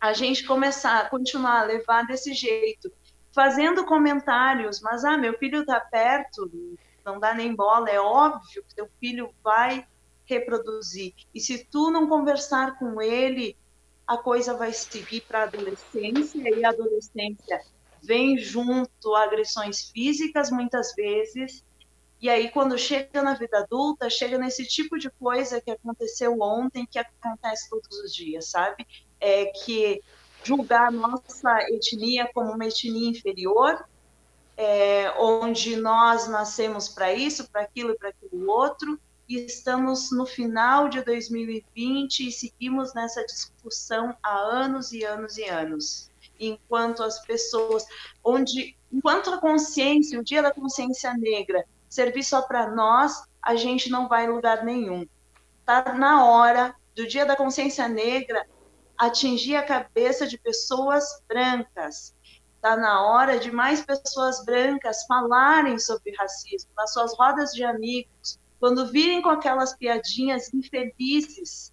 a 0.00 0.12
gente 0.12 0.44
começar, 0.44 1.10
continuar 1.10 1.60
a 1.60 1.64
levar 1.64 2.06
desse 2.06 2.32
jeito, 2.32 2.90
fazendo 3.34 3.84
comentários, 3.84 4.80
mas 4.80 5.04
ah, 5.04 5.18
meu 5.18 5.36
filho 5.36 5.62
está 5.62 5.80
perto, 5.80 6.50
não 7.04 7.18
dá 7.18 7.34
nem 7.34 7.54
bola, 7.54 7.90
é 7.90 8.00
óbvio 8.00 8.64
que 8.66 8.74
teu 8.74 8.88
filho 9.00 9.34
vai 9.42 9.86
reproduzir. 10.24 11.12
E 11.34 11.40
se 11.40 11.64
tu 11.64 11.90
não 11.90 12.06
conversar 12.06 12.78
com 12.78 13.02
ele, 13.02 13.56
a 14.06 14.16
coisa 14.16 14.54
vai 14.54 14.72
seguir 14.72 15.22
para 15.22 15.40
a 15.40 15.42
adolescência 15.44 16.42
e 16.48 16.64
a 16.64 16.68
adolescência 16.68 17.60
vem 18.02 18.38
junto 18.38 19.14
agressões 19.14 19.90
físicas 19.90 20.50
muitas 20.50 20.94
vezes. 20.94 21.64
E 22.20 22.30
aí 22.30 22.50
quando 22.50 22.78
chega 22.78 23.20
na 23.20 23.34
vida 23.34 23.58
adulta, 23.58 24.08
chega 24.08 24.38
nesse 24.38 24.64
tipo 24.64 24.96
de 24.98 25.10
coisa 25.10 25.60
que 25.60 25.70
aconteceu 25.70 26.40
ontem, 26.40 26.86
que 26.86 26.98
acontece 26.98 27.68
todos 27.68 27.98
os 27.98 28.14
dias, 28.14 28.48
sabe? 28.48 28.86
É 29.20 29.46
que 29.46 30.00
julgar 30.44 30.92
nossa 30.92 31.58
etnia 31.70 32.30
como 32.32 32.52
uma 32.52 32.66
etnia 32.66 33.08
inferior, 33.08 33.84
é, 34.56 35.10
onde 35.18 35.76
nós 35.76 36.28
nascemos 36.28 36.88
para 36.88 37.12
isso, 37.12 37.50
para 37.50 37.62
aquilo 37.62 37.90
e 37.92 37.98
para 37.98 38.10
aquilo 38.10 38.48
outro, 38.48 39.00
e 39.28 39.46
estamos 39.46 40.10
no 40.12 40.26
final 40.26 40.88
de 40.88 41.02
2020 41.02 42.28
e 42.28 42.32
seguimos 42.32 42.94
nessa 42.94 43.24
discussão 43.24 44.14
há 44.22 44.36
anos 44.36 44.92
e 44.92 45.02
anos 45.02 45.38
e 45.38 45.44
anos. 45.44 46.10
Enquanto 46.38 47.02
as 47.02 47.24
pessoas, 47.24 47.86
onde, 48.22 48.76
enquanto 48.92 49.30
a 49.30 49.38
consciência, 49.38 50.20
o 50.20 50.24
Dia 50.24 50.42
da 50.42 50.52
Consciência 50.52 51.14
Negra, 51.14 51.64
servir 51.88 52.22
só 52.22 52.42
para 52.42 52.70
nós, 52.70 53.22
a 53.40 53.56
gente 53.56 53.90
não 53.90 54.08
vai 54.08 54.26
em 54.26 54.30
lugar 54.30 54.64
nenhum. 54.64 55.06
Está 55.60 55.94
na 55.94 56.26
hora 56.26 56.74
do 56.94 57.06
Dia 57.06 57.24
da 57.24 57.36
Consciência 57.36 57.88
Negra 57.88 58.46
atingir 58.98 59.56
a 59.56 59.62
cabeça 59.62 60.26
de 60.26 60.38
pessoas 60.38 61.04
brancas. 61.28 62.14
Está 62.56 62.76
na 62.76 63.02
hora 63.02 63.38
de 63.38 63.50
mais 63.50 63.84
pessoas 63.84 64.44
brancas 64.44 65.04
falarem 65.06 65.78
sobre 65.78 66.14
racismo 66.16 66.70
nas 66.76 66.92
suas 66.92 67.16
rodas 67.16 67.50
de 67.50 67.62
amigos, 67.64 68.38
quando 68.58 68.90
virem 68.90 69.20
com 69.20 69.28
aquelas 69.28 69.76
piadinhas 69.76 70.52
infelizes 70.54 71.72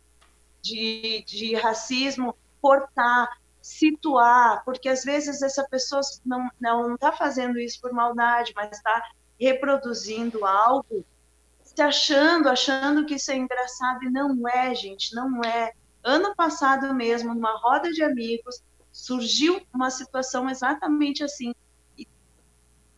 de, 0.61 1.23
de 1.25 1.55
racismo, 1.55 2.35
cortar, 2.61 3.29
situar, 3.61 4.63
porque 4.65 4.89
às 4.89 5.03
vezes 5.03 5.41
essa 5.41 5.63
pessoa 5.69 6.01
não 6.25 6.49
não 6.59 6.95
está 6.95 7.11
fazendo 7.11 7.59
isso 7.59 7.79
por 7.79 7.93
maldade, 7.93 8.51
mas 8.55 8.75
está 8.75 9.03
reproduzindo 9.39 10.45
algo 10.45 11.05
se 11.75 11.81
achando, 11.81 12.49
achando 12.49 13.05
que 13.05 13.15
isso 13.15 13.31
é 13.31 13.37
engraçado, 13.37 14.03
e 14.03 14.09
não 14.09 14.47
é, 14.47 14.75
gente, 14.75 15.15
não 15.15 15.41
é. 15.43 15.73
Ano 16.03 16.35
passado 16.35 16.93
mesmo, 16.93 17.33
numa 17.33 17.57
roda 17.57 17.91
de 17.91 18.03
amigos, 18.03 18.63
surgiu 18.91 19.61
uma 19.73 19.89
situação 19.89 20.49
exatamente 20.49 21.23
assim. 21.23 21.53
E 21.97 22.07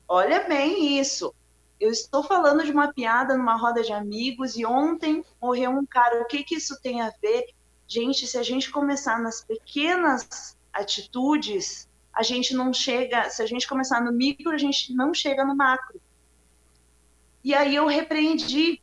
olha 0.07 0.47
bem 0.47 0.99
isso. 0.99 1.33
Eu 1.79 1.91
estou 1.91 2.23
falando 2.23 2.63
de 2.63 2.71
uma 2.71 2.93
piada 2.93 3.35
numa 3.35 3.57
roda 3.57 3.83
de 3.83 3.91
amigos 3.91 4.55
e 4.55 4.65
ontem 4.65 5.23
morreu 5.41 5.71
um 5.71 5.85
cara. 5.85 6.21
O 6.21 6.25
que, 6.25 6.43
que 6.43 6.55
isso 6.55 6.79
tem 6.81 7.01
a 7.01 7.11
ver? 7.21 7.45
Gente, 7.85 8.25
se 8.25 8.37
a 8.37 8.43
gente 8.43 8.71
começar 8.71 9.19
nas 9.19 9.43
pequenas 9.43 10.57
atitudes, 10.71 11.89
a 12.13 12.23
gente 12.23 12.53
não 12.53 12.73
chega. 12.73 13.29
Se 13.29 13.41
a 13.41 13.45
gente 13.45 13.67
começar 13.67 14.01
no 14.01 14.13
micro, 14.13 14.51
a 14.51 14.57
gente 14.57 14.93
não 14.93 15.13
chega 15.13 15.43
no 15.43 15.55
macro. 15.55 16.01
E 17.43 17.53
aí 17.53 17.75
eu 17.75 17.85
repreendi 17.85 18.81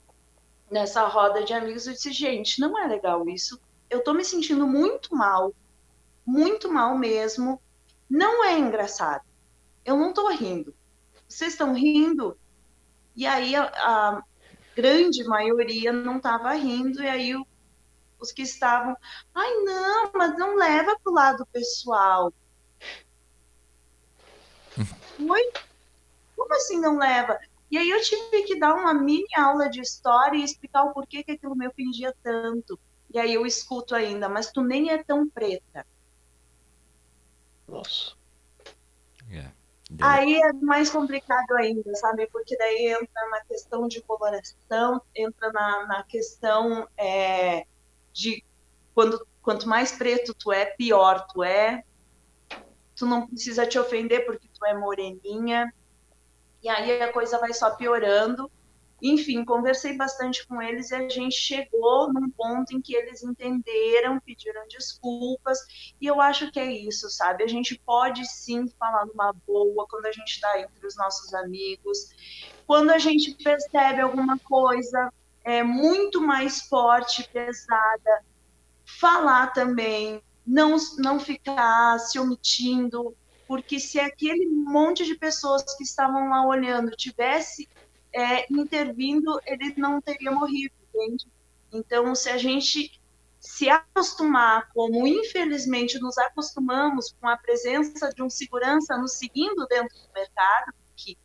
nessa 0.70 1.06
roda 1.06 1.42
de 1.42 1.54
amigos. 1.54 1.86
Eu 1.86 1.94
disse, 1.94 2.12
gente, 2.12 2.60
não 2.60 2.78
é 2.78 2.86
legal 2.86 3.26
isso. 3.28 3.58
Eu 3.90 4.02
tô 4.02 4.14
me 4.14 4.24
sentindo 4.24 4.66
muito 4.66 5.14
mal, 5.14 5.52
muito 6.24 6.72
mal 6.72 6.96
mesmo. 6.96 7.60
Não 8.08 8.44
é 8.44 8.56
engraçado. 8.56 9.24
Eu 9.84 9.96
não 9.96 10.12
tô 10.12 10.28
rindo. 10.28 10.74
Vocês 11.28 11.52
estão 11.52 11.74
rindo? 11.74 12.38
E 13.16 13.26
aí 13.26 13.56
a, 13.56 13.64
a 13.64 14.22
grande 14.76 15.24
maioria 15.24 15.92
não 15.92 16.18
estava 16.18 16.52
rindo, 16.52 17.02
e 17.02 17.08
aí 17.08 17.34
o, 17.34 17.46
os 18.18 18.32
que 18.32 18.42
estavam, 18.42 18.96
ai 19.34 19.54
não, 19.64 20.10
mas 20.14 20.38
não 20.38 20.56
leva 20.56 20.96
para 21.02 21.10
o 21.10 21.14
lado 21.14 21.46
pessoal. 21.52 22.32
Oi? 25.18 25.52
Como 26.36 26.54
assim 26.54 26.80
não 26.80 26.96
leva? 26.96 27.38
E 27.70 27.78
aí 27.78 27.90
eu 27.90 28.00
tive 28.02 28.42
que 28.42 28.58
dar 28.58 28.74
uma 28.74 28.94
mini 28.94 29.28
aula 29.36 29.68
de 29.68 29.80
história 29.80 30.36
e 30.36 30.44
explicar 30.44 30.84
o 30.84 30.92
porquê 30.92 31.22
que 31.22 31.32
aquilo 31.32 31.54
me 31.54 31.68
ofendia 31.68 32.14
tanto. 32.22 32.78
E 33.12 33.18
aí 33.18 33.34
eu 33.34 33.44
escuto 33.44 33.94
ainda, 33.94 34.28
mas 34.28 34.52
tu 34.52 34.62
nem 34.62 34.90
é 34.90 35.02
tão 35.02 35.28
preta. 35.28 35.84
Nossa. 37.66 38.14
Yeah. 39.28 39.52
Aí 40.00 40.40
é 40.40 40.52
mais 40.52 40.90
complicado 40.90 41.52
ainda, 41.56 41.92
sabe? 41.96 42.28
Porque 42.28 42.56
daí 42.56 42.86
entra 42.86 43.28
na 43.30 43.44
questão 43.44 43.88
de 43.88 44.00
coloração, 44.02 45.02
entra 45.14 45.50
na, 45.52 45.86
na 45.86 46.02
questão 46.04 46.88
é, 46.96 47.66
de 48.12 48.44
quando, 48.94 49.26
quanto 49.42 49.68
mais 49.68 49.92
preto 49.92 50.32
tu 50.32 50.52
é, 50.52 50.66
pior 50.66 51.26
tu 51.26 51.42
é. 51.42 51.82
Tu 52.94 53.06
não 53.06 53.26
precisa 53.26 53.66
te 53.66 53.78
ofender 53.78 54.24
porque 54.24 54.46
tu 54.48 54.64
é 54.64 54.74
moreninha. 54.78 55.72
E 56.62 56.68
aí 56.68 57.02
a 57.02 57.12
coisa 57.12 57.38
vai 57.38 57.52
só 57.52 57.74
piorando. 57.74 58.50
Enfim, 59.02 59.44
conversei 59.44 59.96
bastante 59.96 60.46
com 60.46 60.60
eles 60.60 60.90
e 60.90 60.94
a 60.94 61.08
gente 61.08 61.34
chegou 61.34 62.12
num 62.12 62.28
ponto 62.30 62.76
em 62.76 62.80
que 62.80 62.94
eles 62.94 63.22
entenderam, 63.22 64.20
pediram 64.20 64.66
desculpas, 64.68 65.58
e 66.00 66.06
eu 66.06 66.20
acho 66.20 66.50
que 66.50 66.60
é 66.60 66.70
isso, 66.70 67.08
sabe? 67.08 67.42
A 67.44 67.48
gente 67.48 67.80
pode 67.84 68.26
sim 68.26 68.68
falar 68.78 69.06
numa 69.06 69.32
boa 69.46 69.86
quando 69.88 70.06
a 70.06 70.12
gente 70.12 70.32
está 70.32 70.60
entre 70.60 70.86
os 70.86 70.96
nossos 70.96 71.32
amigos, 71.32 72.10
quando 72.66 72.90
a 72.90 72.98
gente 72.98 73.34
percebe 73.42 74.00
alguma 74.00 74.38
coisa 74.38 75.12
é, 75.44 75.62
muito 75.62 76.20
mais 76.20 76.62
forte, 76.62 77.28
pesada, 77.32 78.24
falar 78.84 79.52
também, 79.52 80.22
não, 80.46 80.76
não 80.98 81.18
ficar 81.18 81.98
se 81.98 82.18
omitindo, 82.18 83.16
porque 83.46 83.80
se 83.80 83.98
aquele 83.98 84.46
monte 84.46 85.04
de 85.04 85.16
pessoas 85.16 85.64
que 85.76 85.82
estavam 85.82 86.28
lá 86.28 86.46
olhando 86.46 86.90
tivesse 86.92 87.68
é, 88.12 88.52
intervindo, 88.52 89.40
ele 89.46 89.74
não 89.76 90.00
teria 90.00 90.30
morrido, 90.30 90.74
entende? 90.92 91.26
Então, 91.72 92.14
se 92.14 92.28
a 92.28 92.36
gente 92.36 93.00
se 93.38 93.70
acostumar, 93.70 94.68
como 94.74 95.06
infelizmente 95.06 95.98
nos 95.98 96.18
acostumamos 96.18 97.14
com 97.18 97.26
a 97.26 97.38
presença 97.38 98.10
de 98.10 98.22
um 98.22 98.28
segurança 98.28 98.98
nos 98.98 99.14
seguindo 99.14 99.66
dentro 99.66 99.96
do 99.96 100.12
mercado, 100.14 100.74
que 100.94 101.16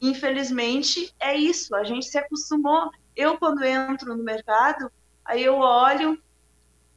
infelizmente 0.00 1.14
é 1.20 1.36
isso, 1.36 1.74
a 1.76 1.84
gente 1.84 2.06
se 2.06 2.18
acostumou. 2.18 2.90
Eu, 3.14 3.38
quando 3.38 3.62
entro 3.62 4.16
no 4.16 4.24
mercado, 4.24 4.90
aí 5.24 5.44
eu 5.44 5.54
olho, 5.54 6.20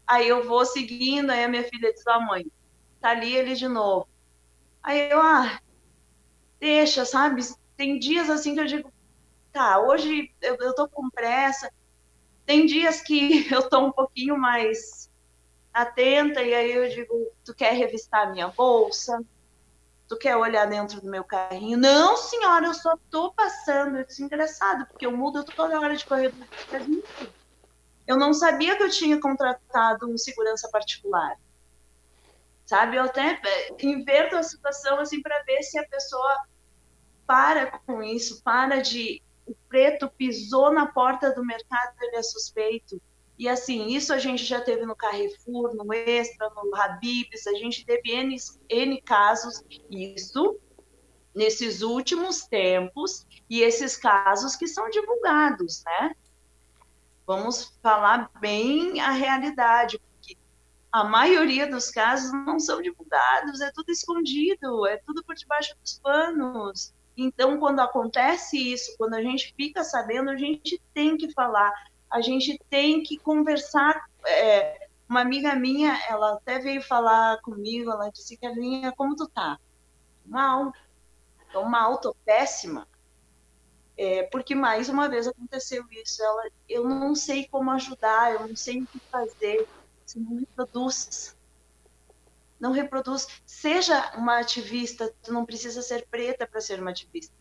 aí 0.08 0.28
eu 0.28 0.48
vou 0.48 0.66
seguindo, 0.66 1.30
aí 1.30 1.44
a 1.44 1.48
minha 1.48 1.64
filha 1.64 1.94
diz, 1.94 2.06
ah, 2.08 2.20
mãe, 2.20 2.52
tá 3.00 3.10
ali 3.10 3.36
ele 3.36 3.54
de 3.54 3.68
novo. 3.68 4.08
Aí 4.82 5.12
eu, 5.12 5.22
ah, 5.22 5.60
deixa, 6.60 7.06
sabe? 7.06 7.42
Tem 7.78 8.00
dias 8.00 8.30
assim 8.30 8.54
que 8.56 8.60
eu 8.62 8.66
digo, 8.66 8.94
tá, 9.52 9.80
hoje 9.80 10.34
eu, 10.42 10.58
eu 10.60 10.76
tô 10.76 10.90
com 10.90 11.10
pressa. 11.12 11.72
Tem 12.46 12.66
dias 12.66 13.02
que 13.02 13.48
eu 13.54 13.70
tô 13.70 13.80
um 13.88 13.92
pouquinho 13.92 14.38
mais 14.38 15.10
atenta 15.74 16.44
e 16.44 16.54
aí 16.54 16.72
eu 16.72 16.90
digo, 16.90 17.14
tu 17.46 17.54
quer 17.56 17.74
revistar 17.74 18.32
minha 18.32 18.50
bolsa? 18.50 19.20
Tu 20.08 20.18
quer 20.18 20.36
olhar 20.38 20.66
dentro 20.68 21.02
do 21.02 21.10
meu 21.10 21.24
carrinho? 21.24 21.78
Não, 21.78 22.18
senhora, 22.18 22.68
eu 22.68 22.74
só 22.74 22.98
tô 23.10 23.34
passando. 23.34 23.98
Eu 23.98 24.06
disse, 24.06 24.24
engraçado, 24.24 24.86
porque 24.88 25.06
eu 25.06 25.16
mudo 25.16 25.44
toda 25.56 25.80
hora 25.80 25.96
de 25.96 26.06
corredor. 26.06 26.48
Eu 28.08 28.18
não 28.18 28.34
sabia 28.34 28.78
que 28.78 28.84
eu 28.84 28.90
tinha 28.90 29.20
contratado 29.20 30.10
um 30.10 30.18
segurança 30.18 30.70
particular. 30.72 31.36
Sabe, 32.66 32.98
eu 32.98 33.04
até 33.04 33.40
eh, 33.44 33.76
inverto 33.82 34.36
a 34.36 34.44
situação 34.44 35.00
assim 35.00 35.22
para 35.22 35.42
ver 35.44 35.62
se 35.64 35.78
a 35.80 35.88
pessoa 35.88 36.38
para 37.28 37.80
com 37.86 38.02
isso, 38.02 38.42
para 38.42 38.82
de. 38.82 39.22
O 39.46 39.56
preto 39.70 40.10
pisou 40.10 40.74
na 40.74 40.88
porta 40.88 41.32
do 41.32 41.46
mercado, 41.46 41.94
ele 42.02 42.18
é 42.18 42.24
suspeito. 42.24 43.02
E 43.38 43.48
assim, 43.48 43.88
isso 43.88 44.12
a 44.12 44.18
gente 44.18 44.44
já 44.44 44.60
teve 44.60 44.86
no 44.86 44.96
Carrefour, 44.96 45.76
no 45.76 45.94
Extra, 45.94 46.50
no 46.50 46.76
Habibs, 46.76 47.46
a 47.46 47.54
gente 47.54 47.86
teve 47.86 48.12
N, 48.12 48.36
N 48.68 49.02
casos, 49.02 49.64
isso 49.90 50.60
nesses 51.36 51.84
últimos 51.84 52.48
tempos, 52.48 53.28
e 53.48 53.62
esses 53.62 53.96
casos 53.96 54.56
que 54.56 54.68
são 54.68 54.90
divulgados, 54.90 55.84
né? 55.86 56.16
Vamos 57.28 57.78
falar 57.84 58.32
bem 58.40 59.00
a 59.00 59.12
realidade, 59.12 60.00
porque 60.00 60.36
a 60.92 61.04
maioria 61.04 61.70
dos 61.70 61.92
casos 61.92 62.32
não 62.32 62.60
são 62.60 62.82
divulgados, 62.82 63.62
é 63.62 63.72
tudo 63.72 63.92
escondido, 63.92 64.88
é 64.88 64.98
tudo 64.98 65.24
por 65.24 65.36
debaixo 65.36 65.76
dos 65.80 66.00
panos. 66.00 66.92
Então, 67.18 67.60
quando 67.60 67.80
acontece 67.80 68.58
isso, 68.74 68.96
quando 68.96 69.16
a 69.16 69.22
gente 69.24 69.52
fica 69.58 69.84
sabendo, 69.84 70.30
a 70.30 70.38
gente 70.38 70.80
tem 70.94 71.18
que 71.18 71.34
falar, 71.34 71.74
a 72.12 72.22
gente 72.22 72.60
tem 72.70 73.02
que 73.02 73.18
conversar. 73.18 74.00
É, 74.24 74.88
uma 75.10 75.22
amiga 75.22 75.56
minha, 75.56 76.00
ela 76.08 76.36
até 76.36 76.60
veio 76.60 76.82
falar 76.82 77.42
comigo, 77.42 77.92
ela 77.92 78.12
disse, 78.12 78.38
Carlinha, 78.38 78.94
como 78.96 79.16
tu 79.16 79.28
tá? 79.30 79.60
Mal. 80.24 80.72
Tô 81.52 81.64
mal, 81.64 81.98
tô 82.00 82.16
péssima. 82.24 82.88
É, 83.98 84.24
porque 84.24 84.54
mais 84.54 84.90
uma 84.90 85.10
vez 85.10 85.28
aconteceu 85.28 85.84
isso. 85.92 86.22
Ela, 86.22 86.50
eu 86.70 86.88
não 86.88 87.16
sei 87.16 87.48
como 87.48 87.72
ajudar, 87.72 88.34
eu 88.34 88.48
não 88.48 88.56
sei 88.56 88.82
o 88.84 88.88
que 88.88 89.00
fazer. 89.10 89.68
Você 90.06 90.20
não 90.20 90.32
me 90.32 90.46
produz 90.46 91.36
não 92.60 92.72
reproduz. 92.72 93.28
Seja 93.46 94.14
uma 94.16 94.40
ativista, 94.40 95.14
tu 95.22 95.32
não 95.32 95.46
precisa 95.46 95.82
ser 95.82 96.08
preta 96.10 96.48
para 96.48 96.62
ser 96.62 96.80
uma 96.80 96.92
ativista. 96.92 97.34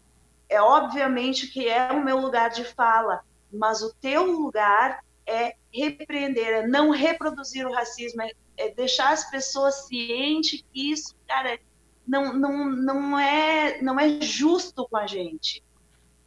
É 0.48 0.60
obviamente 0.60 1.48
que 1.48 1.68
é 1.68 1.92
o 1.92 2.04
meu 2.04 2.18
lugar 2.18 2.50
de 2.50 2.64
fala, 2.64 3.22
mas 3.52 3.82
o 3.82 3.92
teu 3.94 4.24
lugar 4.24 5.04
é 5.26 5.56
repreender, 5.72 6.48
é 6.48 6.66
não 6.66 6.90
reproduzir 6.90 7.66
o 7.66 7.72
racismo, 7.72 8.22
é, 8.22 8.30
é 8.56 8.70
deixar 8.70 9.12
as 9.12 9.28
pessoas 9.28 9.86
cientes 9.86 10.64
que 10.72 10.92
isso, 10.92 11.16
cara, 11.26 11.58
não, 12.06 12.32
não, 12.32 12.64
não, 12.66 13.18
é, 13.18 13.82
não 13.82 13.98
é 13.98 14.20
justo 14.20 14.86
com 14.88 14.96
a 14.96 15.06
gente. 15.06 15.64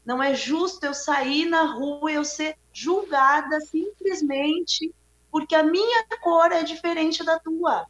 Não 0.05 0.21
é 0.21 0.33
justo 0.33 0.85
eu 0.85 0.93
sair 0.93 1.45
na 1.45 1.63
rua 1.63 2.11
e 2.11 2.15
eu 2.15 2.25
ser 2.25 2.57
julgada 2.73 3.61
simplesmente 3.61 4.93
porque 5.31 5.55
a 5.55 5.63
minha 5.63 6.05
cor 6.21 6.51
é 6.51 6.63
diferente 6.63 7.23
da 7.23 7.39
tua 7.39 7.85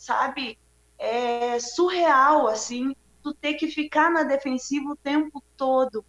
sabe? 0.00 0.58
É 0.98 1.60
surreal, 1.60 2.48
assim, 2.48 2.96
tu 3.22 3.34
ter 3.34 3.54
que 3.54 3.68
ficar 3.68 4.10
na 4.10 4.22
defensiva 4.22 4.90
o 4.90 4.96
tempo 4.96 5.42
todo, 5.58 6.02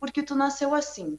porque 0.00 0.22
tu 0.22 0.34
nasceu 0.34 0.74
assim. 0.74 1.18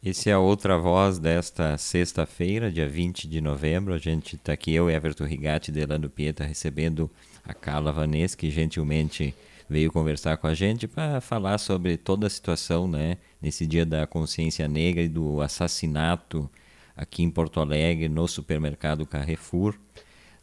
Esse 0.00 0.30
é 0.30 0.32
a 0.32 0.38
outra 0.38 0.78
voz 0.78 1.18
desta 1.18 1.76
sexta-feira, 1.78 2.70
dia 2.70 2.88
20 2.88 3.28
de 3.28 3.40
novembro. 3.40 3.92
A 3.92 3.98
gente 3.98 4.36
está 4.36 4.52
aqui, 4.52 4.72
eu 4.72 4.88
Everton 4.88 5.24
Rigatti, 5.24 5.72
Delano 5.72 6.08
Pieta, 6.08 6.44
recebendo 6.44 7.10
a 7.44 7.52
Carla 7.52 7.92
Vanessa, 7.92 8.36
que 8.36 8.50
gentilmente 8.50 9.34
veio 9.68 9.90
conversar 9.90 10.36
com 10.36 10.46
a 10.46 10.54
gente 10.54 10.86
para 10.86 11.20
falar 11.20 11.58
sobre 11.58 11.96
toda 11.96 12.26
a 12.26 12.30
situação, 12.30 12.86
né? 12.86 13.18
Nesse 13.40 13.66
dia 13.66 13.86
da 13.86 14.06
consciência 14.06 14.68
negra 14.68 15.02
e 15.02 15.08
do 15.08 15.40
assassinato 15.40 16.48
aqui 16.96 17.22
em 17.22 17.30
Porto 17.30 17.60
Alegre, 17.60 18.08
no 18.08 18.26
supermercado 18.28 19.06
Carrefour, 19.06 19.74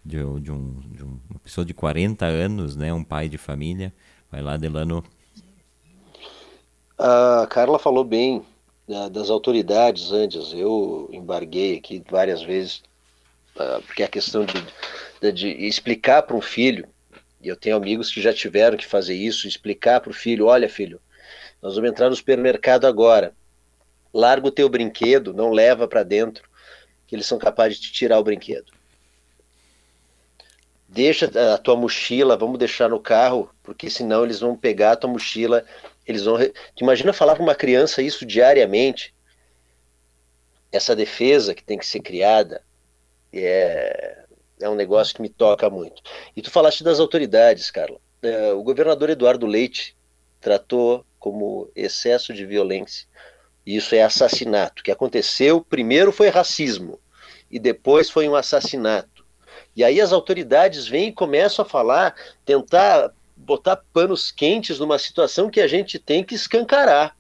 de, 0.04 0.18
de, 0.42 0.52
um, 0.52 0.80
de 0.92 1.04
uma 1.04 1.40
pessoa 1.44 1.66
de 1.66 1.74
40 1.74 2.26
anos, 2.26 2.76
né, 2.76 2.94
um 2.94 3.04
pai 3.04 3.30
de 3.30 3.38
família. 3.38 3.94
Vai 4.32 4.42
lá, 4.42 4.58
Delano. 4.58 5.04
A 6.98 7.48
Carla 7.50 7.80
falou 7.80 8.04
bem 8.04 8.44
das 9.12 9.30
autoridades 9.30 10.12
antes. 10.12 10.52
Eu 10.54 11.10
embarguei 11.12 11.78
aqui 11.78 12.04
várias 12.10 12.42
vezes, 12.42 12.84
uh, 13.56 13.82
porque 13.86 14.04
a 14.04 14.08
questão 14.08 14.46
de, 14.46 15.32
de 15.32 15.48
explicar 15.66 16.24
para 16.24 16.36
um 16.36 16.42
filho, 16.42 16.88
e 17.42 17.48
eu 17.48 17.56
tenho 17.56 17.76
amigos 17.76 18.12
que 18.12 18.22
já 18.22 18.34
tiveram 18.34 18.78
que 18.78 18.86
fazer 18.86 19.16
isso, 19.16 19.48
explicar 19.48 20.02
para 20.02 20.10
o 20.12 20.14
filho: 20.14 20.48
olha, 20.48 20.68
filho, 20.68 21.00
nós 21.62 21.76
vamos 21.76 21.90
entrar 21.90 22.10
no 22.10 22.16
supermercado 22.16 22.86
agora. 22.86 23.34
Larga 24.14 24.48
o 24.48 24.52
teu 24.52 24.68
brinquedo, 24.70 25.34
não 25.34 25.52
leva 25.52 25.88
para 25.88 26.04
dentro, 26.04 26.50
que 27.06 27.16
eles 27.16 27.26
são 27.26 27.38
capazes 27.38 27.80
de 27.80 27.92
tirar 27.92 28.20
o 28.20 28.24
brinquedo. 28.24 28.72
Deixa 30.88 31.30
a 31.54 31.58
tua 31.58 31.76
mochila, 31.76 32.36
vamos 32.36 32.58
deixar 32.58 32.90
no 32.90 33.00
carro, 33.00 33.52
porque 33.62 33.90
senão 33.90 34.24
eles 34.24 34.40
vão 34.40 34.56
pegar 34.56 34.94
a 34.94 34.96
tua 34.96 35.10
mochila 35.10 35.64
eles 36.10 36.24
vão. 36.26 36.38
Imagina 36.82 37.14
falar 37.14 37.36
para 37.36 37.44
uma 37.44 37.54
criança 37.54 38.02
isso 38.02 38.26
diariamente. 38.26 39.14
Essa 40.72 40.96
defesa 40.96 41.54
que 41.54 41.64
tem 41.64 41.78
que 41.78 41.86
ser 41.86 42.00
criada 42.00 42.64
é, 43.32 44.24
é 44.60 44.68
um 44.68 44.74
negócio 44.74 45.16
que 45.16 45.22
me 45.22 45.30
toca 45.30 45.70
muito. 45.70 46.02
E 46.36 46.42
tu 46.42 46.50
falaste 46.50 46.84
das 46.84 47.00
autoridades, 47.00 47.70
Carla. 47.70 48.00
É, 48.24 48.52
o 48.54 48.64
governador 48.64 49.12
Eduardo 49.12 49.46
Leite 49.46 49.96
tratou 50.42 51.06
como 51.20 51.72
excesso 51.76 52.34
de 52.34 52.44
violência. 52.44 53.08
Isso 53.70 53.94
é 53.94 54.02
assassinato. 54.02 54.82
O 54.82 54.84
que 54.84 54.90
aconteceu 54.90 55.62
primeiro 55.62 56.12
foi 56.12 56.30
racismo 56.30 57.00
e 57.52 57.60
depois 57.60 58.10
foi 58.10 58.28
um 58.28 58.34
assassinato. 58.34 59.24
E 59.76 59.84
aí 59.84 60.02
as 60.02 60.12
autoridades 60.12 60.88
vêm 60.88 61.10
e 61.10 61.14
começam 61.14 61.64
a 61.64 61.70
falar, 61.70 62.16
tentar 62.44 63.14
botar 63.38 63.76
panos 63.94 64.32
quentes 64.32 64.80
numa 64.80 64.98
situação 64.98 65.52
que 65.52 65.62
a 65.62 65.68
gente 65.68 66.00
tem 66.00 66.24
que 66.24 66.34
escancarar. 66.34 67.16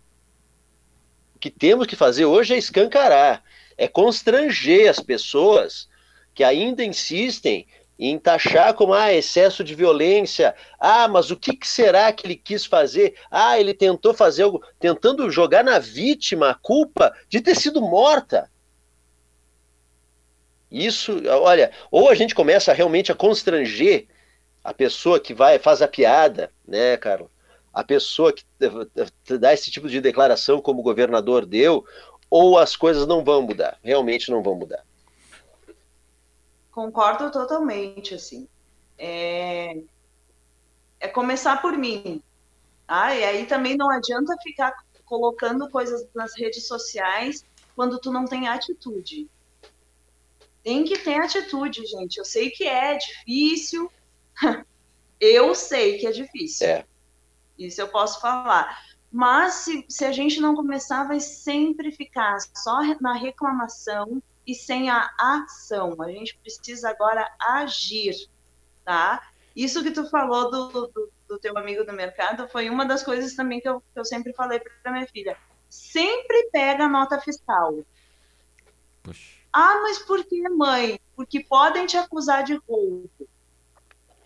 O 1.35 1.39
que 1.39 1.51
temos 1.51 1.85
que 1.85 1.95
fazer 1.95 2.25
hoje 2.25 2.55
é 2.55 2.57
escancarar, 2.57 3.43
é 3.77 3.87
constranger 3.87 4.89
as 4.89 4.99
pessoas 4.99 5.87
que 6.33 6.43
ainda 6.43 6.83
insistem 6.83 7.67
em 7.99 8.17
taxar 8.17 8.73
como 8.73 8.93
ah, 8.93 9.13
excesso 9.13 9.61
de 9.61 9.75
violência. 9.75 10.55
Ah, 10.79 11.07
mas 11.09 11.29
o 11.29 11.35
que, 11.35 11.53
que, 11.53 11.67
será 11.67 12.11
que 12.13 12.25
ele 12.25 12.35
quis 12.35 12.65
fazer? 12.65 13.15
Ah, 13.29 13.59
ele 13.59 13.73
tentou 13.73 14.13
fazer 14.13 14.43
algo, 14.43 14.63
tentando 14.79 15.29
jogar 15.29 15.63
na 15.65 15.79
vítima 15.79 16.51
a 16.51 16.55
culpa 16.55 17.13
de 17.27 17.41
ter 17.41 17.55
sido 17.55 17.81
morta. 17.81 18.49
Isso, 20.71 21.21
olha, 21.27 21.71
ou 21.91 22.09
a 22.09 22.15
gente 22.15 22.33
começa 22.33 22.71
realmente 22.71 23.11
a 23.11 23.15
constranger 23.15 24.07
a 24.63 24.73
pessoa 24.73 25.19
que 25.19 25.33
vai 25.33 25.59
faz 25.59 25.81
a 25.81 25.87
piada, 25.87 26.51
né, 26.65 26.95
Carlos? 26.95 27.29
A 27.73 27.83
pessoa 27.83 28.31
que 28.31 28.43
dá 29.37 29.53
esse 29.53 29.69
tipo 29.71 29.89
de 29.89 29.99
declaração 29.99 30.61
como 30.61 30.79
o 30.79 30.83
governador 30.83 31.45
deu, 31.45 31.85
ou 32.29 32.57
as 32.57 32.75
coisas 32.75 33.07
não 33.07 33.23
vão 33.23 33.41
mudar, 33.41 33.77
realmente 33.83 34.31
não 34.31 34.41
vão 34.41 34.55
mudar. 34.55 34.83
Concordo 36.79 37.29
totalmente, 37.29 38.15
assim. 38.15 38.47
É, 38.97 39.81
é 40.97 41.09
começar 41.09 41.61
por 41.61 41.77
mim. 41.77 42.23
Ah, 42.87 43.13
e 43.13 43.21
aí 43.21 43.45
também 43.45 43.75
não 43.75 43.91
adianta 43.91 44.33
ficar 44.41 44.73
colocando 45.03 45.69
coisas 45.69 46.07
nas 46.15 46.31
redes 46.37 46.69
sociais 46.69 47.45
quando 47.75 47.99
tu 47.99 48.13
não 48.13 48.23
tem 48.23 48.47
atitude. 48.47 49.29
Tem 50.63 50.85
que 50.85 50.97
ter 50.97 51.15
atitude, 51.15 51.85
gente. 51.85 52.15
Eu 52.15 52.23
sei 52.23 52.49
que 52.49 52.63
é 52.63 52.97
difícil, 52.97 53.91
eu 55.19 55.53
sei 55.53 55.97
que 55.97 56.07
é 56.07 56.11
difícil. 56.11 56.65
É. 56.65 56.85
Isso 57.57 57.81
eu 57.81 57.89
posso 57.89 58.21
falar. 58.21 58.85
Mas 59.11 59.55
se, 59.55 59.85
se 59.89 60.05
a 60.05 60.13
gente 60.13 60.39
não 60.39 60.55
começar, 60.55 61.03
vai 61.03 61.19
sempre 61.19 61.91
ficar 61.91 62.37
só 62.55 62.79
na 63.01 63.15
reclamação 63.15 64.23
e 64.51 64.55
sem 64.55 64.89
a 64.89 65.09
ação. 65.17 65.95
A 66.01 66.11
gente 66.11 66.37
precisa 66.37 66.89
agora 66.89 67.29
agir, 67.39 68.15
tá? 68.83 69.29
Isso 69.55 69.83
que 69.83 69.91
tu 69.91 70.09
falou 70.09 70.49
do, 70.49 70.87
do, 70.87 71.11
do 71.27 71.39
teu 71.39 71.57
amigo 71.57 71.83
do 71.83 71.93
mercado 71.93 72.47
foi 72.47 72.69
uma 72.69 72.85
das 72.85 73.03
coisas 73.03 73.35
também 73.35 73.59
que 73.59 73.67
eu, 73.67 73.81
que 73.81 73.99
eu 73.99 74.05
sempre 74.05 74.33
falei 74.33 74.59
para 74.59 74.91
minha 74.91 75.07
filha. 75.07 75.37
Sempre 75.69 76.49
pega 76.51 76.85
a 76.85 76.89
nota 76.89 77.19
fiscal. 77.19 77.83
Puxa. 79.03 79.39
Ah, 79.51 79.81
mas 79.81 79.99
por 79.99 80.23
que, 80.23 80.47
mãe? 80.49 80.99
Porque 81.15 81.43
podem 81.43 81.85
te 81.85 81.97
acusar 81.97 82.43
de 82.43 82.55
roubo 82.67 83.09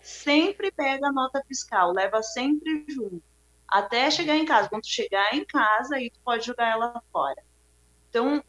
sempre 0.04 0.70
pega 0.70 1.08
a 1.08 1.12
nota 1.12 1.42
fiscal, 1.48 1.90
leva 1.90 2.22
sempre 2.22 2.84
junto, 2.86 3.22
até 3.66 4.10
chegar 4.10 4.36
em 4.36 4.44
casa. 4.44 4.68
Quando 4.68 4.82
tu 4.82 4.88
chegar 4.88 5.34
em 5.34 5.44
casa, 5.46 5.96
aí 5.96 6.10
tu 6.10 6.20
pode 6.22 6.44
jogar 6.44 6.70
ela 6.70 7.02
fora. 7.10 7.42
Então, 8.10 8.43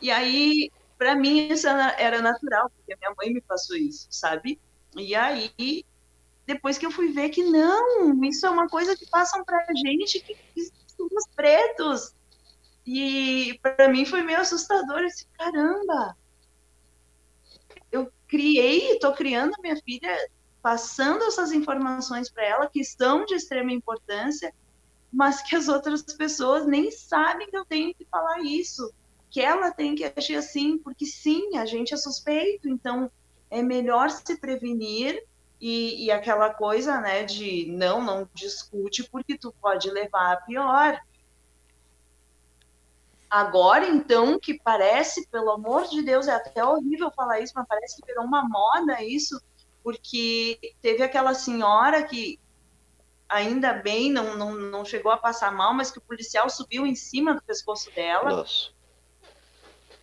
e 0.00 0.10
aí, 0.10 0.70
para 0.96 1.14
mim, 1.14 1.48
isso 1.48 1.66
era 1.66 2.20
natural, 2.22 2.70
porque 2.70 2.96
minha 2.96 3.14
mãe 3.16 3.32
me 3.32 3.40
passou 3.40 3.76
isso, 3.76 4.06
sabe? 4.10 4.60
E 4.96 5.14
aí, 5.14 5.84
depois 6.46 6.78
que 6.78 6.86
eu 6.86 6.90
fui 6.90 7.12
ver 7.12 7.28
que 7.28 7.44
não, 7.44 8.24
isso 8.24 8.46
é 8.46 8.50
uma 8.50 8.68
coisa 8.68 8.96
que 8.96 9.08
passam 9.10 9.44
pra 9.44 9.66
gente 9.74 10.20
que, 10.20 10.34
que 10.54 10.70
somos 10.96 11.24
pretos. 11.36 12.14
E 12.86 13.58
para 13.62 13.88
mim 13.88 14.06
foi 14.06 14.22
meio 14.22 14.40
assustador 14.40 15.00
esse 15.00 15.26
caramba. 15.36 16.16
Eu 17.92 18.10
criei, 18.26 18.92
estou 18.92 19.12
criando 19.12 19.52
minha 19.60 19.76
filha 19.76 20.16
passando 20.62 21.24
essas 21.24 21.52
informações 21.52 22.30
para 22.30 22.44
ela 22.44 22.68
que 22.68 22.82
são 22.82 23.24
de 23.26 23.34
extrema 23.34 23.72
importância, 23.72 24.52
mas 25.12 25.42
que 25.42 25.54
as 25.54 25.68
outras 25.68 26.02
pessoas 26.02 26.66
nem 26.66 26.90
sabem 26.90 27.48
que 27.48 27.56
eu 27.56 27.64
tenho 27.64 27.94
que 27.94 28.06
falar 28.06 28.40
isso, 28.40 28.90
que 29.30 29.40
ela 29.40 29.70
tem 29.70 29.94
que 29.94 30.04
agir 30.04 30.36
assim, 30.36 30.78
porque 30.78 31.04
sim, 31.04 31.56
a 31.56 31.66
gente 31.66 31.92
é 31.92 31.96
suspeito, 31.96 32.68
então 32.68 33.10
é 33.50 33.62
melhor 33.62 34.10
se 34.10 34.38
prevenir 34.38 35.22
e, 35.60 36.06
e 36.06 36.10
aquela 36.10 36.52
coisa, 36.52 37.00
né, 37.00 37.24
de 37.24 37.66
não, 37.70 38.02
não 38.02 38.28
discute 38.32 39.04
porque 39.10 39.36
tu 39.36 39.52
pode 39.60 39.90
levar 39.90 40.32
a 40.32 40.36
pior. 40.36 41.00
Agora, 43.28 43.86
então, 43.86 44.38
que 44.38 44.58
parece, 44.58 45.26
pelo 45.28 45.50
amor 45.50 45.86
de 45.88 46.02
Deus, 46.02 46.28
é 46.28 46.32
até 46.32 46.64
horrível 46.64 47.10
falar 47.10 47.40
isso, 47.40 47.52
mas 47.54 47.66
parece 47.68 48.00
que 48.00 48.06
virou 48.06 48.24
uma 48.24 48.42
moda 48.48 49.02
isso, 49.02 49.40
porque 49.82 50.58
teve 50.80 51.02
aquela 51.02 51.34
senhora 51.34 52.02
que 52.02 52.40
ainda 53.28 53.74
bem 53.74 54.10
não, 54.10 54.36
não, 54.36 54.54
não 54.54 54.84
chegou 54.84 55.12
a 55.12 55.18
passar 55.18 55.52
mal, 55.52 55.74
mas 55.74 55.90
que 55.90 55.98
o 55.98 56.02
policial 56.02 56.48
subiu 56.48 56.86
em 56.86 56.94
cima 56.94 57.34
do 57.34 57.42
pescoço 57.42 57.90
dela. 57.94 58.30
Nossa. 58.30 58.77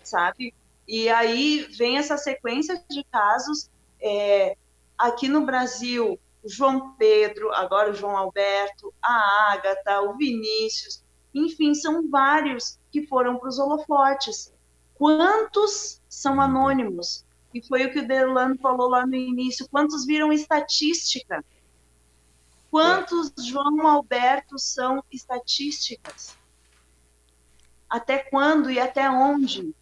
Sabe? 0.06 0.54
E 0.88 1.10
aí 1.10 1.68
vem 1.78 1.98
essa 1.98 2.16
sequência 2.16 2.82
de 2.90 3.04
casos. 3.06 3.70
É, 4.00 4.56
aqui 4.98 5.28
no 5.28 5.46
Brasil, 5.46 6.20
o 6.44 6.50
João 6.50 6.94
Pedro, 6.94 7.52
agora 7.54 7.92
o 7.92 7.96
João 7.96 8.16
Alberto, 8.16 8.94
a 9.02 9.52
Ágata, 9.52 10.02
o 10.02 10.16
Vinícius, 10.16 11.04
enfim, 11.34 11.74
são 11.74 12.08
vários 12.10 12.80
que 12.92 13.06
foram 13.08 13.38
para 13.38 13.50
os 13.50 13.60
holofotes. 13.60 14.54
Quantos 14.94 16.02
são 16.08 16.40
anônimos? 16.40 17.26
E 17.54 17.66
foi 17.66 17.86
o 17.86 17.92
que 17.92 18.00
o 18.00 18.08
Delano 18.08 18.58
falou 18.60 18.90
lá 18.90 19.06
no 19.06 19.16
início. 19.16 19.68
Quantos 19.70 20.06
viram 20.06 20.32
estatística? 20.32 21.44
Quantos 22.70 23.34
João 23.38 23.88
Alberto 23.88 24.60
são 24.60 25.04
estatísticas? 25.12 26.38
Até 27.90 28.20
quando 28.20 28.70
e 28.70 28.80
até 28.80 29.10
onde? 29.10 29.74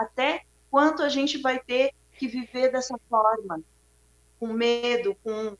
Até 0.00 0.46
quanto 0.70 1.02
a 1.02 1.08
gente 1.08 1.36
vai 1.38 1.58
ter 1.58 1.92
que 2.16 2.26
viver 2.26 2.72
dessa 2.72 2.98
forma? 3.08 3.62
Com 4.38 4.48
medo, 4.48 5.14
com, 5.22 5.56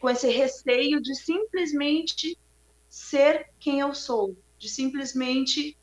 com 0.00 0.08
esse 0.08 0.28
receio 0.28 1.02
de 1.02 1.14
simplesmente 1.16 2.38
ser 2.88 3.50
quem 3.58 3.80
eu 3.80 3.92
sou, 3.92 4.36
de 4.56 4.68
simplesmente 4.68 5.76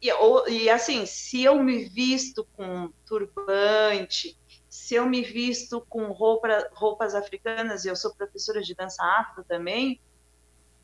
e, 0.00 0.12
ou, 0.12 0.48
e 0.48 0.70
assim, 0.70 1.04
se 1.06 1.42
eu 1.42 1.60
me 1.60 1.84
visto 1.86 2.46
com 2.56 2.92
turbante, 3.04 4.38
se 4.68 4.94
eu 4.94 5.06
me 5.06 5.22
visto 5.22 5.84
com 5.88 6.12
roupa, 6.12 6.70
roupas 6.72 7.16
africanas, 7.16 7.84
e 7.84 7.88
eu 7.88 7.96
sou 7.96 8.14
professora 8.14 8.62
de 8.62 8.76
dança 8.76 9.02
afro 9.02 9.42
também, 9.42 10.00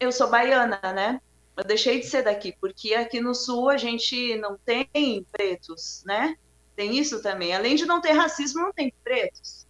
eu 0.00 0.10
sou 0.10 0.28
baiana, 0.28 0.80
né? 0.92 1.20
Eu 1.56 1.64
deixei 1.64 2.00
de 2.00 2.06
ser 2.06 2.22
daqui, 2.22 2.56
porque 2.60 2.94
aqui 2.94 3.20
no 3.20 3.34
sul 3.34 3.70
a 3.70 3.76
gente 3.76 4.36
não 4.38 4.58
tem 4.58 5.24
pretos, 5.30 6.02
né? 6.04 6.36
Tem 6.74 6.98
isso 6.98 7.22
também. 7.22 7.54
Além 7.54 7.76
de 7.76 7.86
não 7.86 8.00
ter 8.00 8.12
racismo, 8.12 8.60
não 8.60 8.72
tem 8.72 8.92
pretos. 9.04 9.66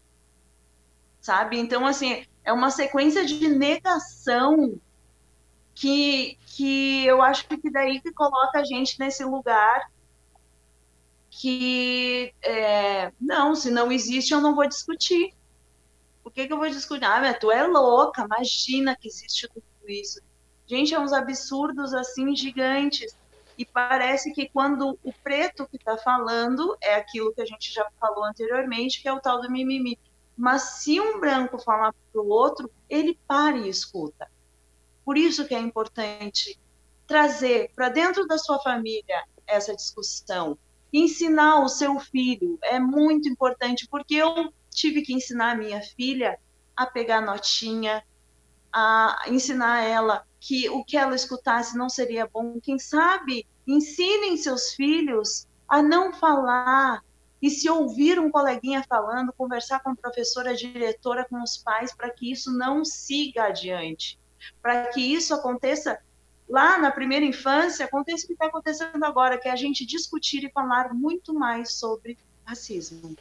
Sabe? 1.20 1.59
Então, 1.59 1.87
assim, 1.87 2.25
é 2.42 2.53
uma 2.53 2.70
sequência 2.70 3.25
de 3.25 3.49
negação 3.49 4.81
que, 5.75 6.38
que 6.47 7.05
eu 7.07 7.20
acho 7.20 7.47
que 7.49 7.70
daí 7.70 8.01
que 8.01 8.12
coloca 8.12 8.61
a 8.61 8.64
gente 8.64 8.99
nesse 8.99 9.25
lugar 9.25 9.90
que 11.31 12.33
é, 12.42 13.12
não, 13.20 13.55
se 13.55 13.70
não 13.70 13.90
existe, 13.90 14.33
eu 14.33 14.40
não 14.40 14.55
vou 14.55 14.68
discutir. 14.68 15.35
Por 16.23 16.33
que, 16.33 16.47
que 16.47 16.53
eu 16.53 16.59
vou 16.59 16.68
discutir? 16.68 17.05
Ah, 17.05 17.20
mas 17.20 17.38
tu 17.38 17.51
é 17.51 17.66
louca, 17.66 18.23
imagina 18.23 18.97
que 18.97 19.09
existe 19.09 19.49
tudo 19.49 19.64
isso. 19.88 20.20
Gente, 20.66 20.94
é 20.94 20.98
uns 20.98 21.12
absurdos 21.12 21.92
assim 21.92 22.35
gigantes. 22.35 23.16
E 23.57 23.64
parece 23.64 24.33
que 24.33 24.48
quando 24.48 24.98
o 25.03 25.12
preto 25.12 25.66
que 25.68 25.77
está 25.77 25.96
falando 25.96 26.77
é 26.81 26.96
aquilo 26.96 27.33
que 27.33 27.40
a 27.40 27.46
gente 27.46 27.72
já 27.72 27.88
falou 28.00 28.24
anteriormente, 28.24 29.00
que 29.00 29.09
é 29.09 29.12
o 29.12 29.20
tal 29.20 29.40
do 29.40 29.50
mimimi. 29.50 29.98
Mas 30.37 30.62
se 30.83 31.00
um 31.00 31.20
branco 31.20 31.59
falar 31.59 31.94
para 32.12 32.20
o 32.20 32.29
outro, 32.29 32.70
ele 32.88 33.18
para 33.29 33.57
e 33.57 33.68
escuta. 33.68 34.29
Por 35.05 35.16
isso 35.16 35.46
que 35.46 35.55
é 35.55 35.61
importante 35.61 36.59
trazer 37.07 37.70
para 37.77 37.88
dentro 37.88 38.27
da 38.27 38.38
sua 38.38 38.59
família 38.59 39.24
essa 39.46 39.77
discussão. 39.77 40.59
Ensinar 40.92 41.62
o 41.62 41.68
seu 41.68 41.98
filho 42.00 42.59
é 42.62 42.81
muito 42.81 43.29
importante, 43.29 43.87
porque 43.88 44.14
eu 44.14 44.53
tive 44.70 45.03
que 45.03 45.12
ensinar 45.12 45.53
a 45.53 45.57
minha 45.57 45.81
filha 45.81 46.38
a 46.77 46.87
pegar 46.87 47.20
notinha, 47.20 48.03
a 48.74 49.26
ensinar 49.28 49.84
ela 49.84 50.26
que 50.40 50.68
o 50.68 50.84
que 50.84 50.96
ela 50.96 51.14
escutasse 51.14 51.78
não 51.78 51.88
seria 51.88 52.26
bom. 52.26 52.58
Quem 52.60 52.76
sabe 52.76 53.46
ensinem 53.64 54.37
seus 54.37 54.72
filhos 54.72 55.46
a 55.68 55.80
não 55.80 56.12
falar. 56.12 57.00
E 57.40 57.50
se 57.50 57.70
ouvir 57.70 58.18
um 58.18 58.30
coleguinha 58.30 58.82
falando, 58.88 59.32
conversar 59.32 59.78
com 59.80 59.90
a 59.90 59.94
professora, 59.94 60.50
a 60.50 60.54
diretora, 60.54 61.26
com 61.28 61.40
os 61.42 61.58
pais, 61.58 61.94
para 61.94 62.10
que 62.10 62.32
isso 62.32 62.50
não 62.50 62.84
siga 62.84 63.44
adiante. 63.44 64.18
Para 64.60 64.88
que 64.88 65.00
isso 65.00 65.32
aconteça 65.32 65.98
lá 66.48 66.78
na 66.78 66.90
primeira 66.90 67.24
infância, 67.24 67.84
aconteça 67.84 68.24
o 68.24 68.26
que 68.28 68.32
está 68.32 68.46
acontecendo 68.46 69.04
agora, 69.04 69.38
que 69.38 69.48
é 69.48 69.52
a 69.52 69.56
gente 69.56 69.87
discutir 69.87 70.42
e 70.42 70.50
falar 70.50 70.92
muito 70.92 71.32
mais 71.32 71.74
sobre 71.74 72.18
racismo. 72.44 73.14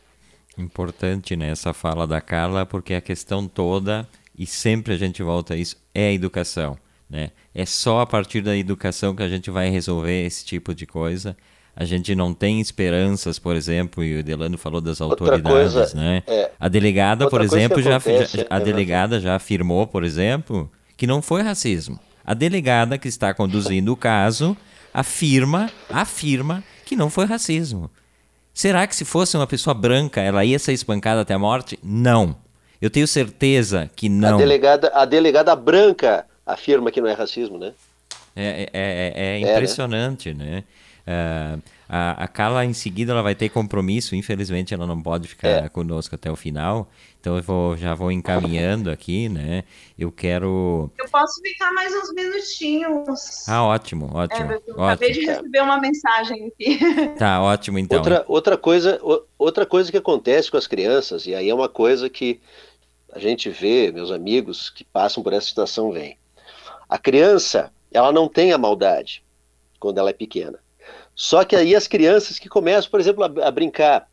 Importante 0.57 1.35
né, 1.35 1.53
fala 1.73 2.07
da 2.07 2.21
Carla, 2.21 2.65
porque 2.65 2.93
a 2.93 3.01
questão 3.01 3.47
toda 3.47 4.07
e 4.37 4.45
sempre 4.45 4.93
a 4.93 4.97
gente 4.97 5.21
volta 5.21 5.53
a 5.53 5.57
isso, 5.57 5.77
é 5.93 6.07
a 6.07 6.13
educação. 6.13 6.77
Né? 7.09 7.31
É 7.53 7.65
só 7.65 8.01
a 8.01 8.05
partir 8.05 8.41
da 8.41 8.55
educação 8.57 9.15
que 9.15 9.23
a 9.23 9.29
gente 9.29 9.51
vai 9.51 9.69
resolver 9.69 10.25
esse 10.25 10.43
tipo 10.43 10.73
de 10.73 10.85
coisa. 10.85 11.37
A 11.75 11.85
gente 11.85 12.13
não 12.15 12.33
tem 12.33 12.59
esperanças, 12.59 13.39
por 13.39 13.55
exemplo, 13.55 14.03
e 14.03 14.19
o 14.19 14.23
Delano 14.23 14.57
falou 14.57 14.79
das 14.79 15.01
autoridades, 15.01 15.73
coisa, 15.73 15.91
né? 15.95 16.21
É, 16.27 16.51
a 16.59 16.67
delegada, 16.67 17.27
por 17.27 17.41
exemplo, 17.41 17.81
já, 17.81 17.97
acontece, 17.97 18.37
já, 18.37 18.45
a 18.47 18.57
é 18.57 18.59
delegada 18.59 19.19
já 19.19 19.35
afirmou, 19.35 19.87
por 19.87 20.03
exemplo, 20.03 20.71
que 20.95 21.07
não 21.07 21.19
foi 21.19 21.41
racismo. 21.41 21.99
A 22.23 22.35
delegada 22.35 22.97
que 22.97 23.07
está 23.07 23.33
conduzindo 23.33 23.91
o 23.91 23.97
caso 23.97 24.55
afirma, 24.93 25.69
afirma 25.89 26.63
que 26.85 26.95
não 26.95 27.09
foi 27.09 27.25
racismo. 27.25 27.89
Será 28.53 28.85
que 28.85 28.95
se 28.95 29.03
fosse 29.03 29.35
uma 29.35 29.47
pessoa 29.47 29.73
branca, 29.73 30.21
ela 30.21 30.45
ia 30.45 30.59
ser 30.59 30.73
espancada 30.73 31.21
até 31.21 31.33
a 31.33 31.39
morte? 31.39 31.79
Não. 31.83 32.35
Eu 32.83 32.89
tenho 32.89 33.07
certeza 33.07 33.89
que 33.95 34.09
não. 34.09 34.35
A 34.35 34.37
delegada, 34.37 34.91
a 34.93 35.05
delegada 35.05 35.55
branca 35.55 36.25
afirma 36.45 36.91
que 36.91 36.99
não 36.99 37.07
é 37.07 37.13
racismo, 37.13 37.57
né? 37.57 37.71
É, 38.35 38.69
é, 38.73 39.13
é, 39.15 39.37
é 39.37 39.39
impressionante, 39.39 40.33
né? 40.33 40.65
né? 41.07 41.55
Uh, 41.55 41.61
a, 41.87 42.23
a 42.23 42.27
Carla, 42.27 42.65
em 42.65 42.73
seguida, 42.73 43.13
ela 43.13 43.21
vai 43.21 43.35
ter 43.35 43.47
compromisso. 43.47 44.17
Infelizmente, 44.17 44.73
ela 44.73 44.85
não 44.85 45.01
pode 45.01 45.29
ficar 45.29 45.47
é. 45.47 45.69
conosco 45.69 46.15
até 46.15 46.29
o 46.29 46.35
final. 46.35 46.89
Então, 47.21 47.37
eu 47.37 47.43
vou, 47.43 47.77
já 47.77 47.93
vou 47.93 48.11
encaminhando 48.11 48.89
aqui, 48.89 49.29
né? 49.29 49.63
Eu 49.97 50.11
quero... 50.11 50.91
Eu 50.97 51.07
posso 51.09 51.41
ficar 51.41 51.71
mais 51.71 51.93
uns 51.93 52.13
minutinhos. 52.13 53.47
Ah, 53.47 53.63
ótimo, 53.63 54.09
ótimo. 54.13 54.51
É, 54.51 54.55
eu 54.55 54.59
ótimo. 54.73 54.83
acabei 54.83 55.11
de 55.13 55.25
receber 55.25 55.61
uma 55.61 55.79
mensagem 55.79 56.47
aqui. 56.47 56.79
Tá, 57.17 57.41
ótimo, 57.41 57.79
então. 57.79 57.99
Outra, 57.99 58.25
outra, 58.27 58.57
coisa, 58.57 58.99
outra 59.37 59.65
coisa 59.65 59.89
que 59.89 59.97
acontece 59.97 60.51
com 60.51 60.57
as 60.57 60.67
crianças, 60.67 61.25
e 61.25 61.33
aí 61.33 61.49
é 61.49 61.55
uma 61.55 61.69
coisa 61.69 62.09
que 62.09 62.41
a 63.13 63.19
gente 63.19 63.49
vê, 63.49 63.91
meus 63.91 64.11
amigos 64.11 64.71
que 64.71 64.83
passam 64.83 65.21
por 65.21 65.33
essa 65.33 65.47
situação 65.47 65.91
vêm. 65.91 66.17
A 66.89 66.97
criança, 66.97 67.71
ela 67.91 68.11
não 68.11 68.27
tem 68.27 68.51
a 68.51 68.57
maldade 68.57 69.23
quando 69.79 69.99
ela 69.99 70.09
é 70.09 70.13
pequena. 70.13 70.59
Só 71.15 71.43
que 71.43 71.55
aí 71.55 71.75
as 71.75 71.87
crianças 71.87 72.39
que 72.39 72.49
começam, 72.49 72.89
por 72.89 72.99
exemplo, 72.99 73.23
a, 73.23 73.47
a 73.47 73.51
brincar 73.51 74.09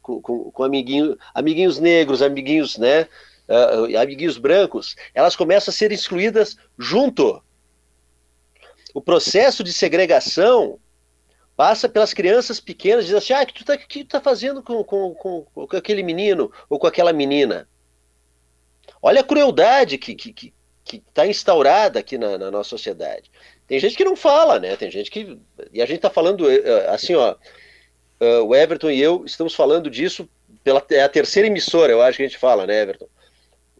com, 0.00 0.22
com, 0.22 0.50
com 0.50 0.64
amiguinho, 0.64 1.18
amiguinhos 1.34 1.78
negros, 1.78 2.22
amiguinhos, 2.22 2.78
né, 2.78 3.02
uh, 3.02 3.98
amiguinhos 4.00 4.38
brancos, 4.38 4.96
elas 5.12 5.36
começam 5.36 5.70
a 5.70 5.74
ser 5.74 5.92
excluídas 5.92 6.56
junto. 6.78 7.42
O 8.94 9.02
processo 9.02 9.62
de 9.62 9.74
segregação 9.74 10.78
passa 11.54 11.86
pelas 11.86 12.14
crianças 12.14 12.60
pequenas, 12.60 13.04
diz 13.04 13.14
assim, 13.14 13.34
ah, 13.34 13.42
o 13.42 13.46
que 13.46 13.52
tu 13.52 13.64
tá, 13.64 13.76
que 13.76 14.04
tu 14.04 14.08
tá 14.08 14.22
fazendo 14.22 14.62
com, 14.62 14.82
com, 14.82 15.14
com, 15.14 15.44
com 15.66 15.76
aquele 15.76 16.02
menino 16.02 16.50
ou 16.70 16.78
com 16.78 16.86
aquela 16.86 17.12
menina? 17.12 17.68
Olha 19.02 19.20
a 19.20 19.24
crueldade 19.24 19.98
que 19.98 20.12
está 20.12 20.32
que, 20.32 20.52
que 20.84 21.02
tá 21.12 21.26
instaurada 21.26 22.00
aqui 22.00 22.16
na, 22.16 22.38
na, 22.38 22.50
nossa 22.50 22.70
sociedade. 22.70 23.30
Tem 23.66 23.78
gente 23.78 23.96
que 23.96 24.04
não 24.04 24.16
fala, 24.16 24.58
né? 24.58 24.76
Tem 24.76 24.90
gente 24.90 25.10
que. 25.10 25.38
E 25.72 25.82
a 25.82 25.86
gente 25.86 25.96
está 25.96 26.10
falando 26.10 26.50
eh, 26.50 26.86
assim, 26.88 27.14
ó. 27.14 27.36
Uh, 28.20 28.42
o 28.44 28.56
Everton 28.56 28.90
e 28.90 29.00
eu 29.00 29.24
estamos 29.24 29.54
falando 29.54 29.88
disso 29.88 30.28
pela 30.64 30.84
é 30.90 31.02
a 31.02 31.08
terceira 31.08 31.46
emissora, 31.46 31.92
eu 31.92 32.02
acho 32.02 32.16
que 32.16 32.24
a 32.24 32.26
gente 32.26 32.38
fala, 32.38 32.66
né, 32.66 32.82
Everton? 32.82 33.08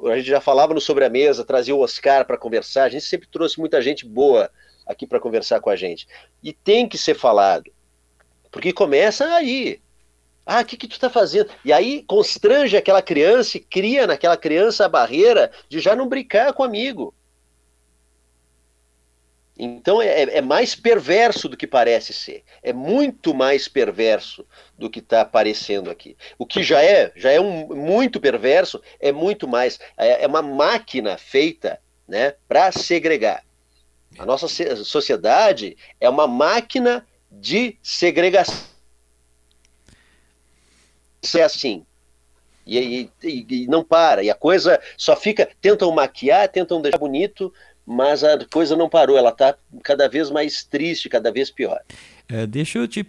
A 0.06 0.16
gente 0.16 0.28
já 0.28 0.40
falava 0.40 0.72
no 0.72 0.80
Sobre 0.80 1.04
a 1.04 1.10
Mesa, 1.10 1.44
trazia 1.44 1.74
o 1.74 1.80
Oscar 1.80 2.24
para 2.24 2.38
conversar, 2.38 2.84
a 2.84 2.88
gente 2.88 3.04
sempre 3.04 3.26
trouxe 3.28 3.58
muita 3.58 3.82
gente 3.82 4.06
boa 4.06 4.48
aqui 4.86 5.06
para 5.06 5.18
conversar 5.18 5.60
com 5.60 5.70
a 5.70 5.76
gente. 5.76 6.06
E 6.42 6.52
tem 6.52 6.88
que 6.88 6.96
ser 6.96 7.14
falado, 7.14 7.70
porque 8.50 8.72
começa 8.72 9.26
aí. 9.34 9.80
Ah, 10.50 10.62
o 10.62 10.64
que, 10.64 10.78
que 10.78 10.88
tu 10.88 10.92
está 10.92 11.10
fazendo? 11.10 11.50
E 11.62 11.70
aí 11.70 12.02
constrange 12.04 12.74
aquela 12.74 13.02
criança 13.02 13.58
e 13.58 13.60
cria 13.60 14.06
naquela 14.06 14.34
criança 14.34 14.86
a 14.86 14.88
barreira 14.88 15.52
de 15.68 15.78
já 15.78 15.94
não 15.94 16.08
brincar 16.08 16.54
com 16.54 16.62
o 16.62 16.66
amigo. 16.66 17.14
Então 19.58 20.00
é, 20.00 20.22
é, 20.22 20.40
mais 20.40 20.74
perverso 20.74 21.50
do 21.50 21.56
que 21.56 21.66
parece 21.66 22.14
ser. 22.14 22.44
É 22.62 22.72
muito 22.72 23.34
mais 23.34 23.68
perverso 23.68 24.46
do 24.78 24.88
que 24.88 25.00
está 25.00 25.20
aparecendo 25.20 25.90
aqui. 25.90 26.16
O 26.38 26.46
que 26.46 26.62
já 26.62 26.82
é, 26.82 27.12
já 27.14 27.30
é 27.30 27.38
um, 27.38 27.66
muito 27.66 28.18
perverso, 28.18 28.80
é 28.98 29.12
muito 29.12 29.46
mais. 29.46 29.78
É, 29.98 30.24
é 30.24 30.26
uma 30.26 30.40
máquina 30.40 31.18
feita 31.18 31.78
né, 32.08 32.34
para 32.48 32.72
segregar. 32.72 33.44
A 34.18 34.24
nossa 34.24 34.48
sociedade 34.82 35.76
é 36.00 36.08
uma 36.08 36.26
máquina 36.26 37.06
de 37.30 37.76
segregação 37.82 38.77
é 41.36 41.42
assim. 41.42 41.84
E, 42.66 43.10
e, 43.22 43.46
e, 43.48 43.66
não 43.66 43.82
para. 43.82 44.22
E 44.22 44.30
a 44.30 44.34
coisa 44.34 44.78
só 44.96 45.16
fica. 45.16 45.48
Tentam 45.60 45.90
maquiar, 45.90 46.48
tentam 46.48 46.82
deixar 46.82 46.98
bonito, 46.98 47.52
mas 47.86 48.22
a 48.22 48.38
coisa 48.44 48.76
não 48.76 48.88
parou. 48.88 49.16
Ela 49.16 49.30
está 49.30 49.56
cada 49.82 50.08
vez 50.08 50.30
mais 50.30 50.62
triste, 50.64 51.08
cada 51.08 51.32
vez 51.32 51.50
pior. 51.50 51.80
É, 52.28 52.46
deixa 52.46 52.78
eu 52.78 52.86
te 52.86 53.06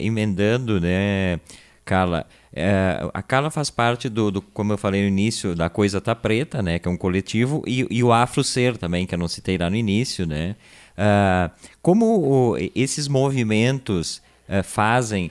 emendando, 0.00 0.80
né, 0.80 1.38
Carla? 1.84 2.26
É, 2.54 2.98
a 3.12 3.22
Carla 3.22 3.50
faz 3.50 3.68
parte 3.68 4.08
do, 4.08 4.30
do, 4.30 4.42
como 4.42 4.72
eu 4.72 4.78
falei 4.78 5.02
no 5.02 5.08
início, 5.08 5.54
da 5.54 5.68
Coisa 5.68 6.00
Tá 6.00 6.14
Preta, 6.14 6.62
né, 6.62 6.78
que 6.78 6.86
é 6.86 6.90
um 6.90 6.96
coletivo, 6.96 7.62
e, 7.66 7.86
e 7.90 8.02
o 8.02 8.12
Afro 8.12 8.44
Ser 8.44 8.76
também, 8.76 9.06
que 9.06 9.14
eu 9.14 9.18
não 9.18 9.28
citei 9.28 9.56
lá 9.56 9.70
no 9.70 9.76
início, 9.76 10.26
né? 10.26 10.56
Uh, 10.92 11.50
como 11.80 12.06
o, 12.52 12.56
esses 12.74 13.08
movimentos 13.08 14.22
uh, 14.48 14.62
fazem 14.62 15.30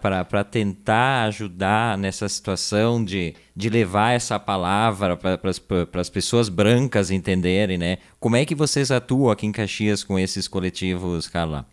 para 0.00 0.44
tentar 0.44 1.24
ajudar 1.24 1.96
nessa 1.98 2.28
situação 2.28 3.04
de, 3.04 3.34
de 3.54 3.68
levar 3.68 4.12
essa 4.12 4.38
palavra 4.38 5.16
para 5.16 6.00
as 6.00 6.10
pessoas 6.10 6.48
brancas 6.48 7.10
entenderem, 7.10 7.78
né? 7.78 7.98
Como 8.20 8.36
é 8.36 8.44
que 8.44 8.54
vocês 8.54 8.90
atuam 8.90 9.30
aqui 9.30 9.46
em 9.46 9.52
Caxias 9.52 10.04
com 10.04 10.18
esses 10.18 10.46
coletivos, 10.48 11.28
Carla? 11.28 11.66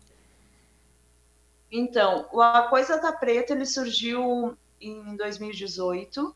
Então, 1.70 2.26
a 2.40 2.62
Coisa 2.62 2.98
Tá 2.98 3.12
Preta, 3.12 3.52
ele 3.52 3.66
surgiu 3.66 4.56
em 4.80 5.16
2018. 5.16 6.34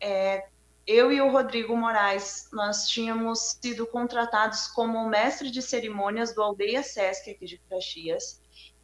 É, 0.00 0.44
eu 0.86 1.12
e 1.12 1.20
o 1.20 1.30
Rodrigo 1.30 1.76
Moraes, 1.76 2.48
nós 2.52 2.88
tínhamos 2.88 3.58
sido 3.60 3.86
contratados 3.86 4.66
como 4.68 5.08
mestre 5.08 5.50
de 5.50 5.60
cerimônias 5.60 6.34
do 6.34 6.42
Aldeia 6.42 6.82
Sesc 6.82 7.30
aqui 7.30 7.46
de 7.46 7.58
Caxias 7.68 8.40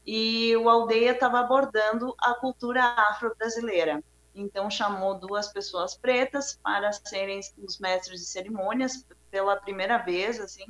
e 0.06 0.54
o 0.56 0.68
Aldeia 0.68 1.12
estava 1.12 1.40
abordando 1.40 2.14
a 2.18 2.34
cultura 2.34 2.82
afro-brasileira. 2.82 4.02
Então 4.34 4.68
chamou 4.68 5.18
duas 5.18 5.52
pessoas 5.52 5.96
pretas 5.96 6.58
para 6.62 6.92
serem 6.92 7.40
os 7.58 7.78
mestres 7.78 8.20
de 8.20 8.26
cerimônias 8.26 9.06
pela 9.30 9.56
primeira 9.56 9.98
vez, 9.98 10.40
assim. 10.40 10.64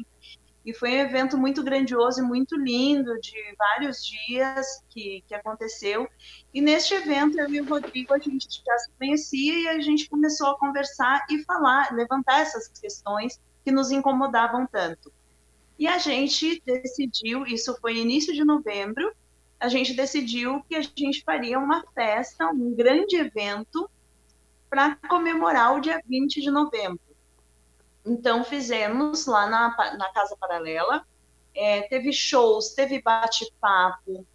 E 0.65 0.73
foi 0.73 0.91
um 0.93 1.01
evento 1.01 1.37
muito 1.37 1.63
grandioso 1.63 2.21
e 2.21 2.23
muito 2.23 2.57
lindo, 2.57 3.21
de 3.21 3.37
vários 3.59 4.03
dias 4.03 4.67
que, 4.89 5.23
que 5.27 5.35
aconteceu. 5.35 6.09
E 6.55 6.61
neste 6.61 6.95
evento, 6.95 7.39
eu 7.39 7.49
e 7.51 7.61
o 7.61 7.69
Rodrigo, 7.69 8.15
a 8.15 8.19
gente 8.19 8.63
já 8.65 8.79
se 8.79 8.91
conhecia 8.99 9.55
e 9.63 9.69
a 9.69 9.81
gente 9.81 10.09
começou 10.09 10.49
a 10.49 10.59
conversar 10.59 11.27
e 11.31 11.45
falar, 11.45 11.93
levantar 11.93 12.41
essas 12.41 12.69
questões 12.69 13.39
que 13.63 13.71
nos 13.71 13.91
incomodavam 13.91 14.67
tanto. 14.67 15.13
E 15.79 15.87
a 15.87 15.99
gente 15.99 16.63
decidiu, 16.65 17.45
isso 17.45 17.77
foi 17.81 17.97
início 17.97 18.33
de 18.33 18.45
novembro, 18.45 19.13
a 19.65 19.69
gente 19.69 19.95
decidiu 19.95 20.63
que 20.69 20.75
a 20.75 20.83
gente 20.83 21.23
faria 21.23 21.59
uma 21.59 21.83
festa, 21.95 22.47
um 22.49 22.75
grande 22.75 23.17
evento, 23.17 23.91
para 24.69 24.97
comemorar 25.09 25.75
o 25.75 25.81
dia 25.81 25.99
20 26.07 26.43
de 26.43 26.51
novembro. 26.51 27.01
Então 28.05 28.45
fizemos 28.45 29.25
lá 29.25 29.49
na, 29.49 29.97
na 29.97 30.13
Casa 30.13 30.37
Paralela, 30.39 31.07
é, 31.55 31.83
teve 31.83 32.13
shows, 32.13 32.75
teve 32.75 33.01
bate-papo, 33.01 34.27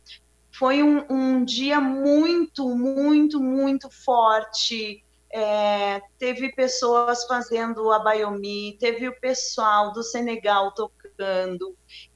foi 0.51 0.81
um, 0.81 1.05
um, 1.09 1.45
dia 1.45 1.79
muito, 1.79 2.67
muito, 2.75 3.39
muito 3.39 3.87
forte. 3.91 5.05
É, 5.31 6.01
teve 6.17 6.51
pessoas 6.53 7.23
fazendo 7.25 7.91
a 7.91 7.99
Bayomi, 7.99 8.75
teve 8.79 9.07
o 9.07 9.19
pessoal 9.19 9.91
do 9.93 10.01
Senegal 10.01 10.73
tocando. 10.73 10.98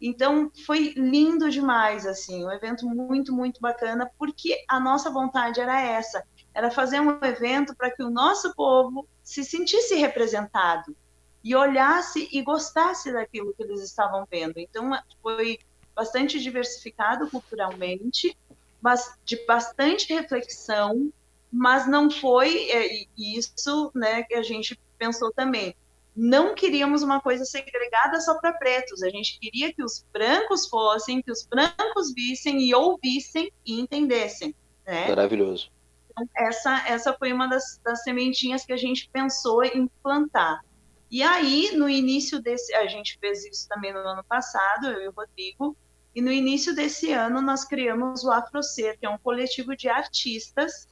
Então 0.02 0.52
foi 0.66 0.94
lindo 0.96 1.50
demais, 1.50 2.06
assim, 2.06 2.46
um 2.46 2.52
evento 2.52 2.88
muito, 2.88 3.34
muito 3.34 3.60
bacana, 3.60 4.10
porque 4.18 4.64
a 4.70 4.80
nossa 4.80 5.10
vontade 5.10 5.60
era 5.60 5.82
essa, 5.82 6.24
era 6.54 6.72
fazer 6.72 7.00
um 7.00 7.20
evento 7.24 7.76
para 7.76 7.92
que 7.92 8.04
o 8.04 8.10
nosso 8.10 8.54
povo 8.56 9.08
se 9.22 9.44
sentisse 9.44 9.96
representado 9.96 10.96
e 11.44 11.56
olhasse 11.56 12.30
e 12.32 12.42
gostasse 12.42 13.12
daquilo 13.12 13.54
que 13.54 13.64
eles 13.64 13.82
estavam 13.82 14.26
vendo. 14.30 14.58
Então 14.58 14.92
foi 15.22 15.60
bastante 15.96 16.40
diversificado 16.40 17.30
culturalmente, 17.30 18.38
mas 18.82 19.18
de 19.26 19.46
bastante 19.46 20.14
reflexão 20.14 21.12
mas 21.54 21.88
não 21.88 22.10
foi 22.10 22.72
é, 22.72 23.06
isso 23.16 23.92
né, 23.94 24.24
que 24.24 24.34
a 24.34 24.42
gente 24.42 24.80
pensou 24.98 25.32
também. 25.32 25.76
Não 26.16 26.54
queríamos 26.54 27.02
uma 27.02 27.20
coisa 27.20 27.44
segregada 27.44 28.20
só 28.22 28.40
para 28.40 28.54
pretos, 28.54 29.02
a 29.02 29.10
gente 29.10 29.40
queria 29.40 29.74
que 29.74 29.84
os 29.84 30.06
brancos 30.14 30.68
fossem, 30.68 31.22
que 31.22 31.32
os 31.32 31.46
brancos 31.46 32.14
vissem 32.14 32.62
e 32.62 32.74
ouvissem 32.74 33.52
e 33.66 33.80
entendessem. 33.80 34.56
Né? 34.86 35.08
Maravilhoso. 35.08 35.72
Então, 36.12 36.28
essa, 36.38 36.88
essa 36.88 37.14
foi 37.14 37.34
uma 37.34 37.48
das, 37.48 37.80
das 37.84 38.04
sementinhas 38.04 38.64
que 38.64 38.74
a 38.74 38.78
gente 38.78 39.10
pensou 39.12 39.64
em 39.64 39.90
plantar. 40.04 40.62
E 41.10 41.22
aí, 41.22 41.72
no 41.76 41.88
início 41.90 42.42
desse. 42.42 42.74
A 42.74 42.88
gente 42.88 43.18
fez 43.20 43.46
isso 43.46 43.68
também 43.68 43.94
no 43.94 44.00
ano 44.00 44.24
passado, 44.24 44.88
eu 44.88 45.02
e 45.02 45.08
o 45.08 45.12
Rodrigo. 45.12 45.78
E 46.16 46.22
no 46.22 46.32
início 46.32 46.76
desse 46.76 47.12
ano, 47.12 47.42
nós 47.42 47.66
criamos 47.66 48.24
o 48.24 48.32
AfroCer, 48.32 48.98
que 49.00 49.06
é 49.06 49.10
um 49.10 49.18
coletivo 49.18 49.76
de 49.76 49.90
artistas 49.90 50.88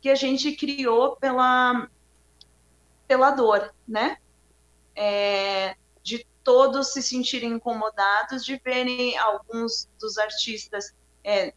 que 0.00 0.10
a 0.10 0.14
gente 0.14 0.52
criou 0.52 1.16
pela, 1.16 1.88
pela 3.06 3.30
dor, 3.30 3.74
né? 3.86 4.18
É, 5.00 5.76
de 6.02 6.26
todos 6.42 6.92
se 6.92 7.02
sentirem 7.02 7.52
incomodados, 7.52 8.44
de 8.44 8.60
verem 8.64 9.16
alguns 9.16 9.88
dos 10.00 10.18
artistas 10.18 10.92
é, 11.22 11.54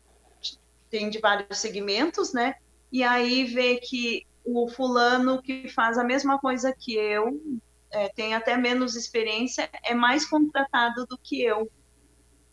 tem 0.90 1.10
de 1.10 1.20
vários 1.20 1.58
segmentos, 1.58 2.34
né? 2.34 2.56
E 2.92 3.04
aí 3.04 3.46
ver 3.46 3.80
que 3.80 4.28
o 4.46 4.68
fulano 4.68 5.42
que 5.42 5.70
faz 5.70 5.98
a 5.98 6.04
mesma 6.04 6.38
coisa 6.40 6.76
que 6.78 6.96
eu, 6.96 7.42
é, 7.90 8.10
tem 8.10 8.36
até 8.36 8.56
menos 8.58 8.96
experiência, 8.96 9.70
é 9.84 9.94
mais 9.94 10.26
contratado 10.26 11.06
do 11.08 11.18
que 11.18 11.42
eu, 11.42 11.72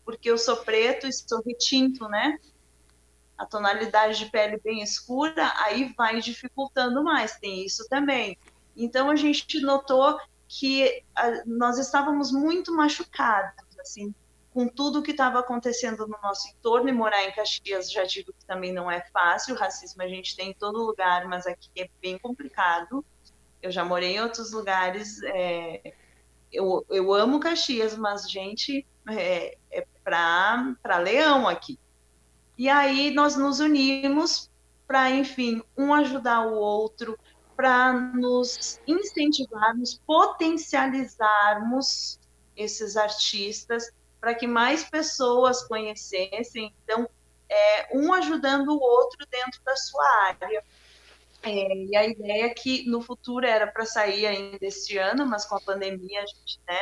porque 0.03 0.31
eu 0.31 0.37
sou 0.37 0.57
preto 0.57 1.05
e 1.05 1.13
sou 1.13 1.43
retinto, 1.45 2.07
né? 2.07 2.37
a 3.39 3.45
tonalidade 3.45 4.19
de 4.19 4.29
pele 4.29 4.59
bem 4.61 4.83
escura, 4.83 5.53
aí 5.63 5.93
vai 5.97 6.19
dificultando 6.19 7.01
mais, 7.01 7.37
tem 7.37 7.65
isso 7.65 7.87
também. 7.87 8.37
Então 8.75 9.09
a 9.09 9.15
gente 9.15 9.61
notou 9.61 10.19
que 10.49 11.03
a, 11.15 11.45
nós 11.45 11.77
estávamos 11.77 12.31
muito 12.31 12.75
machucados, 12.75 13.63
assim, 13.79 14.13
com 14.51 14.67
tudo 14.67 15.03
que 15.03 15.11
estava 15.11 15.39
acontecendo 15.39 16.07
no 16.07 16.17
nosso 16.23 16.49
entorno, 16.49 16.89
e 16.89 16.91
morar 16.91 17.23
em 17.23 17.31
Caxias, 17.31 17.91
já 17.91 18.03
digo 18.03 18.33
que 18.33 18.43
também 18.45 18.73
não 18.73 18.89
é 18.89 18.99
fácil, 19.13 19.53
o 19.53 19.57
racismo 19.57 20.01
a 20.01 20.07
gente 20.07 20.35
tem 20.35 20.49
em 20.49 20.53
todo 20.53 20.83
lugar, 20.83 21.27
mas 21.27 21.45
aqui 21.45 21.69
é 21.77 21.87
bem 22.01 22.17
complicado. 22.17 23.05
Eu 23.61 23.71
já 23.71 23.85
morei 23.85 24.15
em 24.15 24.21
outros 24.21 24.51
lugares, 24.51 25.21
é, 25.23 25.93
eu, 26.51 26.83
eu 26.89 27.13
amo 27.13 27.39
Caxias, 27.39 27.95
mas, 27.95 28.29
gente, 28.29 28.87
é, 29.07 29.55
é 29.71 29.85
para 30.03 30.97
leão 30.97 31.47
aqui. 31.47 31.77
E 32.57 32.67
aí 32.67 33.11
nós 33.11 33.37
nos 33.37 33.59
unimos 33.59 34.49
para, 34.87 35.11
enfim, 35.11 35.61
um 35.77 35.93
ajudar 35.93 36.47
o 36.47 36.55
outro, 36.55 37.17
para 37.59 37.91
nos 37.91 38.79
incentivarmos, 38.87 39.99
potencializarmos 40.07 42.17
esses 42.55 42.95
artistas, 42.95 43.91
para 44.17 44.33
que 44.33 44.47
mais 44.47 44.85
pessoas 44.85 45.67
conhecessem. 45.67 46.73
Então, 46.81 47.09
é, 47.49 47.97
um 47.97 48.13
ajudando 48.13 48.69
o 48.69 48.81
outro 48.81 49.27
dentro 49.29 49.61
da 49.65 49.75
sua 49.75 50.05
área. 50.27 50.63
É, 51.43 51.83
e 51.83 51.97
a 51.97 52.07
ideia 52.07 52.45
é 52.45 52.49
que 52.49 52.89
no 52.89 53.01
futuro 53.01 53.45
era 53.45 53.67
para 53.67 53.85
sair 53.85 54.25
ainda 54.25 54.59
este 54.61 54.97
ano, 54.97 55.25
mas 55.25 55.43
com 55.43 55.55
a 55.55 55.61
pandemia 55.61 56.23
a 56.23 56.25
gente 56.25 56.61
né, 56.65 56.79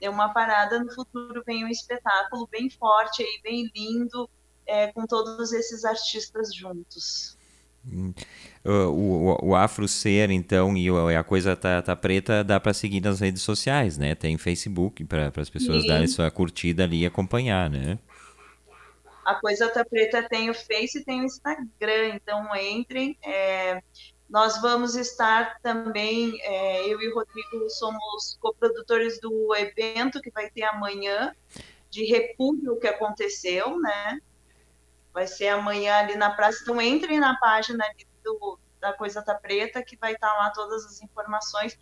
deu 0.00 0.10
uma 0.10 0.34
parada. 0.34 0.80
No 0.80 0.92
futuro 0.92 1.40
vem 1.46 1.64
um 1.64 1.68
espetáculo 1.68 2.48
bem 2.48 2.68
forte, 2.68 3.22
aí, 3.22 3.40
bem 3.44 3.70
lindo, 3.72 4.28
é, 4.66 4.92
com 4.92 5.06
todos 5.06 5.52
esses 5.52 5.84
artistas 5.84 6.52
juntos. 6.52 7.38
Hum. 7.86 8.12
O, 8.66 9.38
o, 9.42 9.48
o 9.50 9.54
Afro 9.54 9.86
Ser, 9.86 10.30
então, 10.30 10.76
e 10.76 10.88
a 11.16 11.22
coisa 11.22 11.54
tá, 11.54 11.80
tá 11.80 11.94
preta, 11.94 12.42
dá 12.42 12.58
para 12.58 12.74
seguir 12.74 13.00
nas 13.00 13.20
redes 13.20 13.42
sociais, 13.42 13.96
né? 13.96 14.14
Tem 14.14 14.36
Facebook 14.36 15.04
para 15.04 15.32
as 15.36 15.50
pessoas 15.50 15.82
Sim. 15.82 15.88
darem 15.88 16.06
sua 16.08 16.30
curtida 16.30 16.84
ali 16.84 17.02
e 17.02 17.06
acompanhar, 17.06 17.70
né? 17.70 17.98
A 19.24 19.34
coisa 19.34 19.68
tá 19.68 19.84
preta 19.84 20.22
tem 20.28 20.50
o 20.50 20.54
Face 20.54 20.98
e 20.98 21.04
tem 21.04 21.20
o 21.20 21.24
Instagram, 21.24 22.14
então 22.14 22.46
entrem. 22.56 23.18
É, 23.24 23.82
nós 24.28 24.60
vamos 24.60 24.96
estar 24.96 25.58
também, 25.60 26.36
é, 26.42 26.86
eu 26.86 27.00
e 27.00 27.08
o 27.08 27.14
Rodrigo 27.14 27.70
somos 27.70 28.36
coprodutores 28.40 29.20
do 29.20 29.54
evento 29.54 30.20
que 30.20 30.30
vai 30.30 30.50
ter 30.50 30.62
amanhã, 30.62 31.32
de 31.90 32.04
repúdio 32.04 32.78
que 32.78 32.86
aconteceu, 32.86 33.78
né? 33.80 34.20
Vai 35.12 35.26
ser 35.26 35.48
amanhã 35.48 35.96
ali 35.96 36.16
na 36.16 36.30
praça. 36.30 36.60
Então, 36.62 36.80
entrem 36.80 37.18
na 37.18 37.36
página 37.38 37.84
do, 38.26 38.58
da 38.80 38.92
Coisa 38.92 39.22
Tá 39.22 39.34
Preta, 39.34 39.82
que 39.82 39.96
vai 39.96 40.12
estar 40.12 40.32
lá 40.34 40.50
todas 40.50 40.84
as 40.84 41.00
informações. 41.00 41.78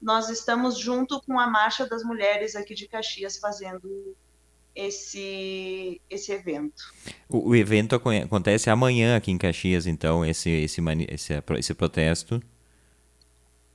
Nós 0.00 0.28
estamos 0.28 0.78
junto 0.78 1.20
com 1.22 1.38
a 1.38 1.46
Marcha 1.46 1.86
das 1.86 2.04
Mulheres 2.04 2.54
aqui 2.54 2.74
de 2.74 2.86
Caxias 2.86 3.36
fazendo 3.38 4.16
esse, 4.74 6.00
esse 6.08 6.32
evento. 6.32 6.82
O, 7.28 7.50
o 7.50 7.56
evento 7.56 7.96
acontece 7.96 8.70
amanhã 8.70 9.16
aqui 9.16 9.32
em 9.32 9.38
Caxias, 9.38 9.86
então, 9.86 10.24
esse, 10.24 10.50
esse, 10.50 10.80
esse, 11.08 11.42
esse 11.58 11.74
protesto? 11.74 12.40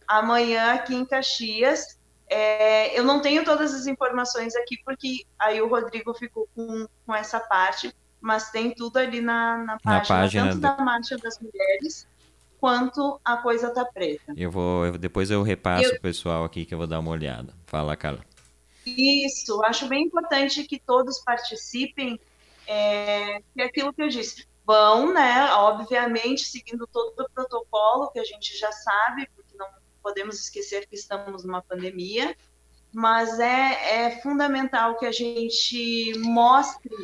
Amanhã 0.08 0.74
aqui 0.74 0.96
em 0.96 1.06
Caxias. 1.06 2.00
É, 2.30 2.98
eu 2.98 3.04
não 3.04 3.22
tenho 3.22 3.44
todas 3.44 3.74
as 3.74 3.86
informações 3.86 4.56
aqui, 4.56 4.78
porque 4.84 5.26
aí 5.38 5.62
o 5.62 5.68
Rodrigo 5.68 6.14
ficou 6.14 6.48
com, 6.56 6.88
com 7.06 7.14
essa 7.14 7.40
parte, 7.40 7.94
mas 8.20 8.50
tem 8.50 8.74
tudo 8.74 8.98
ali 8.98 9.22
na, 9.22 9.58
na, 9.58 9.78
página, 9.80 10.00
na 10.00 10.22
página, 10.22 10.48
tanto 10.48 10.60
da 10.60 10.78
Marcha 10.78 11.18
das 11.18 11.38
Mulheres 11.40 12.08
quanto 12.64 13.20
a 13.26 13.36
Coisa 13.36 13.74
Tá 13.74 13.84
Preta. 13.84 14.34
Eu 14.38 14.50
vou, 14.50 14.86
eu, 14.86 14.98
depois 14.98 15.30
eu 15.30 15.44
repasso 15.44 15.84
eu... 15.84 15.96
o 15.98 16.00
pessoal 16.00 16.46
aqui 16.46 16.64
que 16.64 16.74
eu 16.74 16.78
vou 16.78 16.88
dar 16.88 17.02
uma 17.02 17.12
olhada. 17.12 17.54
Fala, 17.66 17.94
Carla. 17.98 18.26
Isso, 18.86 19.62
acho 19.66 19.86
bem 19.90 20.06
importante 20.06 20.64
que 20.64 20.80
todos 20.80 21.20
participem, 21.20 22.18
é, 22.66 23.42
que 23.54 23.62
é 23.62 23.66
aquilo 23.66 23.92
que 23.92 24.02
eu 24.02 24.08
disse. 24.08 24.48
Vão, 24.66 25.14
né, 25.14 25.52
obviamente, 25.52 26.46
seguindo 26.46 26.88
todo 26.88 27.14
o 27.20 27.30
protocolo 27.32 28.10
que 28.12 28.20
a 28.20 28.24
gente 28.24 28.58
já 28.58 28.72
sabe, 28.72 29.28
porque 29.36 29.58
não 29.58 29.68
podemos 30.02 30.40
esquecer 30.40 30.88
que 30.88 30.96
estamos 30.96 31.44
numa 31.44 31.62
pandemia, 31.62 32.34
mas 32.94 33.42
é, 33.42 34.06
é 34.06 34.22
fundamental 34.22 34.98
que 34.98 35.06
a 35.06 35.12
gente 35.12 36.18
mostre 36.20 36.96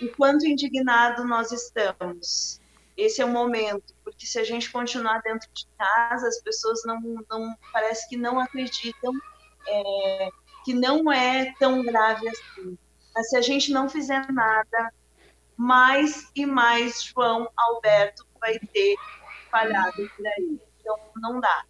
o 0.00 0.08
quanto 0.16 0.46
indignado 0.46 1.24
nós 1.24 1.50
estamos. 1.50 2.60
Esse 2.98 3.22
é 3.22 3.24
o 3.24 3.28
momento, 3.28 3.94
porque 4.02 4.26
se 4.26 4.40
a 4.40 4.44
gente 4.44 4.72
continuar 4.72 5.22
dentro 5.22 5.48
de 5.54 5.68
casa, 5.78 6.26
as 6.26 6.42
pessoas 6.42 6.80
não, 6.84 7.00
não 7.30 7.54
parece 7.72 8.08
que 8.08 8.16
não 8.16 8.40
acreditam 8.40 9.12
é, 9.68 10.28
que 10.64 10.74
não 10.74 11.12
é 11.12 11.54
tão 11.60 11.80
grave 11.84 12.28
assim. 12.28 12.76
Mas 13.14 13.30
se 13.30 13.36
a 13.36 13.40
gente 13.40 13.70
não 13.70 13.88
fizer 13.88 14.26
nada, 14.32 14.92
mais 15.56 16.28
e 16.34 16.44
mais 16.44 17.04
João 17.04 17.48
Alberto 17.56 18.26
vai 18.40 18.58
ter 18.58 18.96
falhado 19.48 20.10
por 20.16 20.26
aí. 20.26 20.60
Então 20.80 20.98
não 21.18 21.40
dá. 21.40 21.64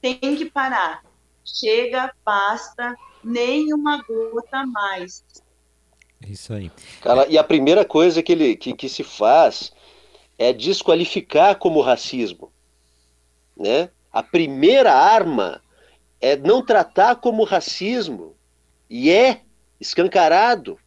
Tem 0.00 0.18
que 0.18 0.46
parar. 0.46 1.04
Chega, 1.44 2.14
basta, 2.24 2.96
nem 3.22 3.74
uma 3.74 4.02
gota 4.02 4.64
mais. 4.64 5.22
Isso 6.26 6.54
aí. 6.54 6.72
Cara, 7.02 7.26
e 7.28 7.36
a 7.36 7.44
primeira 7.44 7.84
coisa 7.84 8.22
que, 8.22 8.32
ele, 8.32 8.56
que, 8.56 8.72
que 8.72 8.88
se 8.88 9.04
faz 9.04 9.70
é 10.38 10.52
desqualificar 10.52 11.56
como 11.56 11.80
racismo. 11.80 12.52
Né? 13.56 13.90
A 14.12 14.22
primeira 14.22 14.92
arma 14.92 15.60
é 16.20 16.36
não 16.36 16.64
tratar 16.64 17.16
como 17.16 17.44
racismo. 17.44 18.34
E 18.88 19.10
é 19.10 19.40
escancarado. 19.80 20.78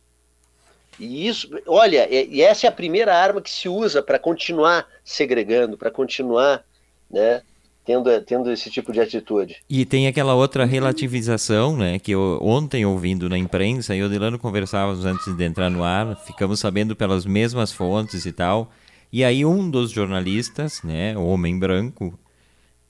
E 1.00 1.28
isso, 1.28 1.50
olha, 1.68 2.08
é, 2.10 2.26
e 2.26 2.42
essa 2.42 2.68
é 2.68 2.70
a 2.70 2.72
primeira 2.72 3.14
arma 3.14 3.42
que 3.42 3.50
se 3.50 3.68
usa 3.68 4.02
para 4.02 4.18
continuar 4.18 4.88
segregando, 5.04 5.78
para 5.78 5.92
continuar, 5.92 6.64
né, 7.10 7.42
tendo, 7.86 8.22
tendo 8.22 8.52
esse 8.52 8.70
tipo 8.70 8.94
de 8.94 9.00
atitude. 9.02 9.58
E 9.70 9.86
tem 9.86 10.08
aquela 10.08 10.34
outra 10.34 10.66
relativização, 10.66 11.76
né? 11.76 12.00
Que 12.00 12.12
eu, 12.12 12.40
ontem, 12.42 12.86
ouvindo 12.86 13.30
na 13.30 13.38
imprensa, 13.38 13.96
e 13.96 14.02
o 14.02 14.10
Delano 14.10 14.40
conversávamos 14.40 15.06
antes 15.06 15.36
de 15.36 15.44
entrar 15.44 15.70
no 15.70 15.84
ar, 15.84 16.16
ficamos 16.26 16.60
sabendo 16.60 16.96
pelas 16.96 17.26
mesmas 17.26 17.72
fontes 17.72 18.26
e 18.26 18.32
tal. 18.32 18.72
E 19.12 19.24
aí 19.24 19.46
um 19.46 19.70
dos 19.70 19.92
jornalistas, 19.92 20.82
né, 20.84 21.18
homem 21.18 21.58
branco, 21.58 22.18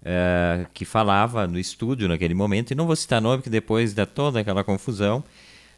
uh, 0.02 0.68
que 0.74 0.86
falava 0.86 1.48
no 1.48 1.60
estúdio 1.60 2.08
naquele 2.08 2.34
momento, 2.34 2.72
e 2.72 2.76
não 2.76 2.86
vou 2.86 2.96
citar 2.96 3.22
nome, 3.22 3.38
porque 3.38 3.50
depois 3.50 3.94
dá 3.94 4.06
toda 4.06 4.40
aquela 4.40 4.64
confusão, 4.64 5.24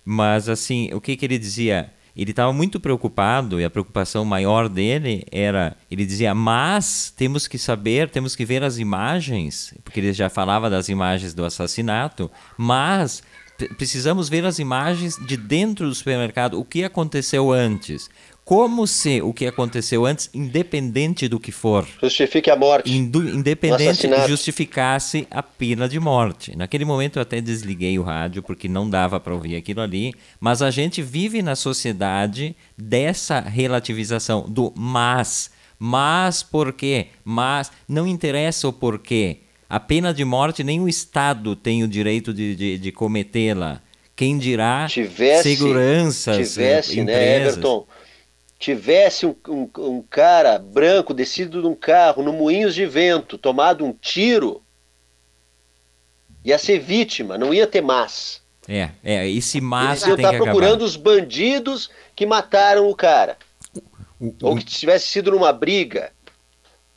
mas 0.05 0.47
assim, 0.47 0.93
o 0.93 1.01
que, 1.01 1.15
que 1.15 1.25
ele 1.25 1.37
dizia? 1.37 1.91
ele 2.17 2.31
estava 2.31 2.51
muito 2.51 2.79
preocupado 2.79 3.61
e 3.61 3.63
a 3.63 3.69
preocupação 3.69 4.25
maior 4.25 4.67
dele 4.67 5.23
era, 5.31 5.77
ele 5.89 6.03
dizia, 6.03 6.33
mas 6.33 7.13
temos 7.15 7.47
que 7.47 7.59
saber, 7.59 8.09
temos 8.09 8.35
que 8.35 8.43
ver 8.43 8.63
as 8.63 8.79
imagens, 8.79 9.71
porque 9.83 9.99
ele 9.99 10.11
já 10.11 10.27
falava 10.27 10.67
das 10.67 10.89
imagens 10.89 11.35
do 11.35 11.45
assassinato, 11.45 12.31
mas 12.57 13.21
precisamos 13.77 14.29
ver 14.29 14.45
as 14.45 14.57
imagens 14.57 15.15
de 15.27 15.37
dentro 15.37 15.87
do 15.87 15.93
supermercado, 15.93 16.59
o 16.59 16.65
que 16.65 16.83
aconteceu 16.83 17.51
antes 17.51 18.09
como 18.47 18.87
se 18.87 19.21
o 19.21 19.33
que 19.33 19.45
aconteceu 19.45 20.05
antes, 20.05 20.29
independente 20.33 21.27
do 21.27 21.37
que 21.37 21.51
for, 21.51 21.85
justifique 22.01 22.49
a 22.49 22.55
morte, 22.55 22.89
independente 22.89 24.07
justificasse 24.25 25.27
a 25.29 25.43
pena 25.43 25.85
de 25.89 25.99
morte. 25.99 26.55
Naquele 26.55 26.85
momento 26.85 27.19
eu 27.19 27.23
até 27.23 27.41
desliguei 27.41 27.99
o 27.99 28.03
rádio 28.03 28.41
porque 28.41 28.69
não 28.69 28.89
dava 28.89 29.19
para 29.19 29.33
ouvir 29.33 29.57
aquilo 29.57 29.81
ali, 29.81 30.13
mas 30.39 30.61
a 30.61 30.71
gente 30.71 31.01
vive 31.01 31.41
na 31.41 31.57
sociedade 31.57 32.55
dessa 32.77 33.41
relativização 33.41 34.45
do 34.47 34.71
mas, 34.77 35.51
mas 35.77 36.41
por 36.41 36.71
quê? 36.71 37.07
Mas 37.25 37.69
não 37.85 38.07
interessa 38.07 38.65
o 38.69 38.71
porquê. 38.71 39.39
A 39.69 39.77
pena 39.77 40.13
de 40.13 40.23
morte 40.23 40.63
nem 40.63 40.79
o 40.79 40.87
Estado 40.87 41.53
tem 41.53 41.83
o 41.83 41.87
direito 41.87 42.33
de, 42.33 42.55
de, 42.55 42.77
de 42.77 42.91
cometê-la. 42.93 43.81
Quem 44.15 44.37
dirá 44.37 44.87
tivesse, 44.89 45.55
seguranças, 45.55 46.53
tivesse, 46.53 46.97
empresas. 46.97 47.05
né, 47.05 47.41
Everton? 47.49 47.85
Tivesse 48.59 49.25
um, 49.25 49.35
um, 49.47 49.69
um, 49.77 50.01
cara 50.01 50.57
branco 50.57 51.13
descido 51.13 51.61
de 51.61 51.67
um 51.67 51.75
carro 51.75 52.23
no 52.23 52.33
moinhos 52.33 52.73
de 52.73 52.85
vento, 52.85 53.37
tomado 53.37 53.85
um 53.85 53.93
tiro, 53.93 54.61
ia 56.43 56.57
ser 56.57 56.79
vítima, 56.79 57.37
não 57.37 57.53
ia 57.53 57.67
ter 57.67 57.81
mas. 57.81 58.41
É, 58.67 58.89
é, 59.03 59.29
esse 59.29 59.61
mas 59.61 60.03
Eles 60.03 60.07
iam 60.07 60.15
estar 60.15 60.43
procurando 60.43 60.81
os 60.81 60.97
bandidos 60.97 61.89
que 62.15 62.25
mataram 62.25 62.89
o 62.89 62.95
cara. 62.95 63.37
O, 64.19 64.27
o, 64.27 64.35
Ou 64.41 64.55
que 64.57 64.65
tivesse 64.65 65.07
sido 65.07 65.31
numa 65.31 65.53
briga. 65.53 66.11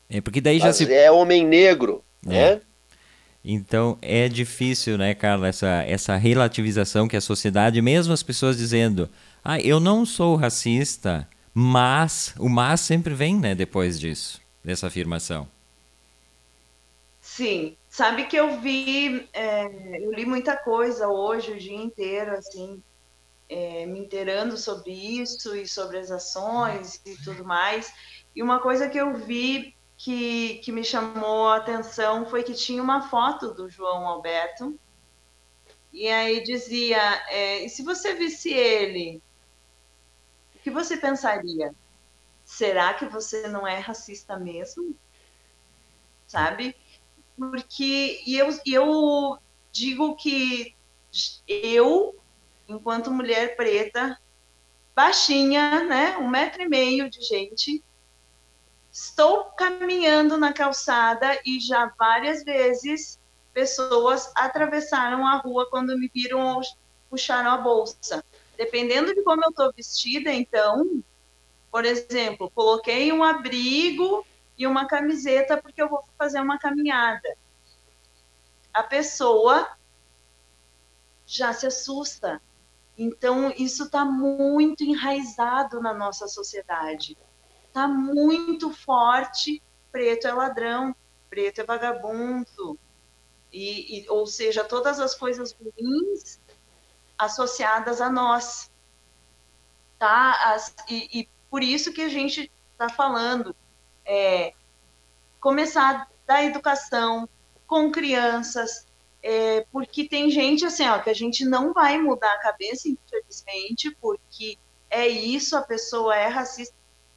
É, 0.08 0.20
porque 0.20 0.40
daí 0.40 0.58
já 0.58 0.66
Mas 0.66 0.76
se... 0.76 0.92
É 0.92 1.11
homem 1.12 1.46
negro, 1.46 2.02
é. 2.26 2.28
né? 2.28 2.61
Então 3.44 3.96
é 4.02 4.28
difícil, 4.28 4.98
né, 4.98 5.14
Carla, 5.14 5.48
essa, 5.48 5.82
essa 5.86 6.16
relativização 6.16 7.08
que 7.08 7.16
a 7.16 7.20
sociedade, 7.20 7.80
mesmo 7.80 8.12
as 8.12 8.22
pessoas 8.22 8.56
dizendo, 8.56 9.08
ah, 9.42 9.58
eu 9.61 9.80
não 9.80 10.04
sou 10.04 10.36
racista, 10.36 11.26
mas, 11.55 12.34
o 12.38 12.48
mas 12.48 12.80
sempre 12.80 13.14
vem, 13.14 13.38
né, 13.38 13.55
depois 13.55 13.98
disso, 13.98 14.40
dessa 14.64 14.86
afirmação. 14.86 15.48
Sim, 17.20 17.76
sabe 17.88 18.26
que 18.26 18.36
eu 18.36 18.61
vi, 18.61 19.28
é, 19.32 19.66
eu 20.05 20.12
li 20.12 20.24
muita 20.24 20.57
coisa 20.57 21.09
hoje, 21.09 21.53
o 21.53 21.59
dia 21.59 21.76
inteiro, 21.76 22.32
assim, 22.32 22.82
é, 23.48 23.84
me 23.86 23.98
inteirando 24.01 24.57
sobre 24.57 24.92
isso 24.92 25.55
e 25.57 25.66
sobre 25.66 25.98
as 25.98 26.11
ações 26.11 27.01
e 27.05 27.16
tudo 27.22 27.44
mais. 27.44 27.92
E 28.34 28.42
uma 28.42 28.61
coisa 28.61 28.88
que 28.88 28.98
eu 28.98 29.14
vi 29.14 29.74
que, 29.98 30.61
que 30.64 30.72
me 30.72 30.84
chamou 30.84 31.48
a 31.48 31.57
atenção 31.57 32.24
foi 32.26 32.42
que 32.42 32.55
tinha 32.55 32.82
uma 32.82 33.09
foto 33.09 33.53
do 33.53 33.68
João 33.68 34.07
Alberto. 34.07 34.78
E 35.92 36.09
aí 36.09 36.42
dizia: 36.42 36.98
é, 37.28 37.64
e 37.64 37.68
se 37.68 37.82
você 37.82 38.14
visse 38.14 38.51
ele 38.53 39.22
que 40.62 40.70
você 40.70 40.96
pensaria? 40.96 41.74
Será 42.44 42.94
que 42.94 43.06
você 43.06 43.48
não 43.48 43.66
é 43.66 43.78
racista 43.78 44.38
mesmo? 44.38 44.96
Sabe? 46.26 46.76
Porque 47.36 48.22
e 48.26 48.36
eu, 48.36 48.48
eu 48.66 49.38
digo 49.72 50.16
que 50.16 50.76
eu, 51.46 52.14
enquanto 52.68 53.11
mulher 53.11 53.56
preta, 53.56 54.18
baixinha, 54.94 55.84
né, 55.84 56.18
um 56.18 56.28
metro 56.28 56.62
e 56.62 56.68
meio 56.68 57.08
de 57.08 57.20
gente, 57.22 57.82
estou 58.92 59.44
caminhando 59.52 60.36
na 60.36 60.52
calçada 60.52 61.40
e 61.44 61.61
já 61.61 61.92
várias 61.98 62.44
vezes 62.44 63.18
pessoas 63.52 64.32
atravessaram 64.36 65.26
a 65.26 65.36
rua 65.36 65.68
quando 65.70 65.96
me 65.98 66.11
viram 66.12 66.56
ou 66.56 66.62
puxaram 67.08 67.50
a 67.50 67.58
bolsa. 67.58 68.24
Dependendo 68.61 69.14
de 69.14 69.22
como 69.22 69.42
eu 69.42 69.48
estou 69.48 69.72
vestida, 69.72 70.30
então, 70.30 71.02
por 71.72 71.86
exemplo, 71.86 72.50
coloquei 72.50 73.11
um 73.11 73.24
abrigo 73.24 74.22
e 74.58 74.66
uma 74.66 74.86
camiseta 74.86 75.56
porque 75.56 75.80
eu 75.80 75.88
vou 75.88 76.04
fazer 76.18 76.40
uma 76.40 76.58
caminhada. 76.58 77.38
A 78.70 78.82
pessoa 78.82 79.66
já 81.24 81.54
se 81.54 81.66
assusta. 81.66 82.38
Então, 82.98 83.50
isso 83.56 83.84
está 83.84 84.04
muito 84.04 84.84
enraizado 84.84 85.80
na 85.80 85.94
nossa 85.94 86.28
sociedade. 86.28 87.16
Está 87.66 87.88
muito 87.88 88.70
forte. 88.70 89.62
Preto 89.90 90.28
é 90.28 90.34
ladrão, 90.34 90.94
preto 91.30 91.62
é 91.62 91.64
vagabundo. 91.64 92.78
E, 93.50 94.02
e, 94.02 94.11
ou 94.11 94.26
seja, 94.26 94.62
todas 94.62 95.00
as 95.00 95.14
coisas 95.14 95.56
ruins 95.58 96.38
associadas 97.20 98.00
a 98.00 98.10
nós. 98.10 98.70
Tá? 99.98 100.52
As, 100.52 100.74
e, 100.88 101.20
e 101.20 101.28
por 101.50 101.62
isso 101.62 101.92
que 101.92 102.02
a 102.02 102.08
gente 102.08 102.50
está 102.72 102.88
falando, 102.88 103.54
é, 104.04 104.54
começar 105.40 106.10
da 106.26 106.42
educação 106.42 107.28
com 107.66 107.90
crianças, 107.90 108.86
é, 109.22 109.66
porque 109.70 110.08
tem 110.08 110.30
gente 110.30 110.64
assim, 110.64 110.88
ó, 110.88 110.98
que 110.98 111.10
a 111.10 111.14
gente 111.14 111.44
não 111.44 111.72
vai 111.72 111.98
mudar 111.98 112.32
a 112.32 112.40
cabeça, 112.40 112.88
infelizmente, 112.88 113.94
porque 114.00 114.56
é 114.88 115.06
isso, 115.06 115.56
a 115.56 115.62
pessoa 115.62 116.16
é 116.16 116.26
racista. 116.26 116.74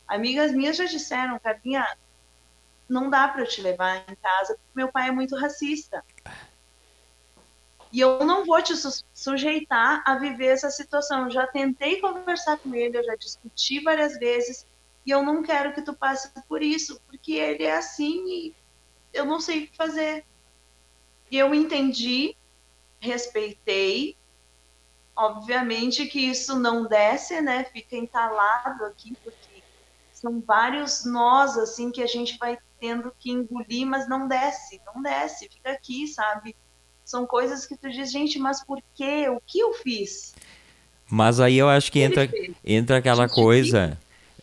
Amigas 0.08 0.52
minhas 0.52 0.76
já 0.76 0.86
disseram, 0.86 1.40
Carlinha, 1.40 1.88
não 2.90 3.10
dá 3.10 3.28
para 3.28 3.46
te 3.46 3.62
levar 3.62 4.04
em 4.10 4.16
casa, 4.16 4.54
porque 4.56 4.72
meu 4.76 4.92
pai 4.92 5.08
é 5.08 5.12
muito 5.12 5.36
racista. 5.38 6.04
E 7.94 8.00
eu 8.00 8.26
não 8.26 8.44
vou 8.44 8.60
te 8.60 8.76
su 8.76 8.90
sujeitar 9.14 10.02
a 10.04 10.16
viver 10.16 10.48
essa 10.48 10.72
situação. 10.72 11.26
Eu 11.26 11.32
já 11.32 11.46
tentei 11.46 12.02
conversar 12.02 12.58
com 12.58 12.74
ele, 12.74 12.98
eu 12.98 13.04
já 13.04 13.16
discuti 13.16 13.80
várias 13.82 14.18
vezes, 14.18 14.66
e 15.06 15.12
eu 15.12 15.22
não 15.22 15.44
quero 15.44 15.74
que 15.74 15.82
tu 15.84 15.94
passe 15.94 16.32
por 16.48 16.64
isso, 16.64 17.00
porque 17.06 17.34
ele 17.34 17.64
é 17.64 17.78
assim 17.78 18.26
e 18.28 18.56
eu 19.14 19.26
não 19.26 19.40
sei 19.40 19.66
o 19.66 19.68
que 19.68 19.78
fazer. 19.78 20.26
E 21.30 21.38
eu 21.38 21.54
entendi, 21.54 22.36
respeitei. 23.00 24.18
Obviamente 25.16 26.08
que 26.08 26.20
isso 26.20 26.58
não 26.58 26.88
desce, 26.88 27.42
né? 27.42 27.64
Fica 27.66 27.96
entalado 27.96 28.86
aqui, 28.86 29.16
porque 29.24 29.64
são 30.12 30.42
vários 30.42 31.06
nós, 31.06 31.56
assim, 31.60 31.92
que 31.92 32.02
a 32.02 32.08
gente 32.08 32.40
vai 32.40 32.58
tendo 32.80 33.14
que 33.20 33.30
engolir, 33.30 33.86
mas 33.86 34.10
não 34.10 34.28
desce, 34.28 34.82
não 34.84 35.00
desce, 35.04 35.48
fica 35.48 35.72
aqui, 35.72 36.08
sabe? 36.08 36.56
São 37.14 37.28
coisas 37.28 37.68
que 37.68 37.78
tu 37.78 37.92
diz, 37.92 38.12
gente, 38.12 38.40
mas 38.40 38.66
por 38.66 38.80
quê? 38.96 39.30
O 39.30 39.40
que 39.46 39.60
eu 39.60 39.72
fiz? 39.72 40.34
Mas 41.08 41.40
aí 41.40 41.60
eu 41.60 41.70
acho 41.70 41.92
que 41.92 42.00
entra, 42.00 42.28
entra 42.66 42.98
aquela 42.98 43.30
coisa, 43.30 43.96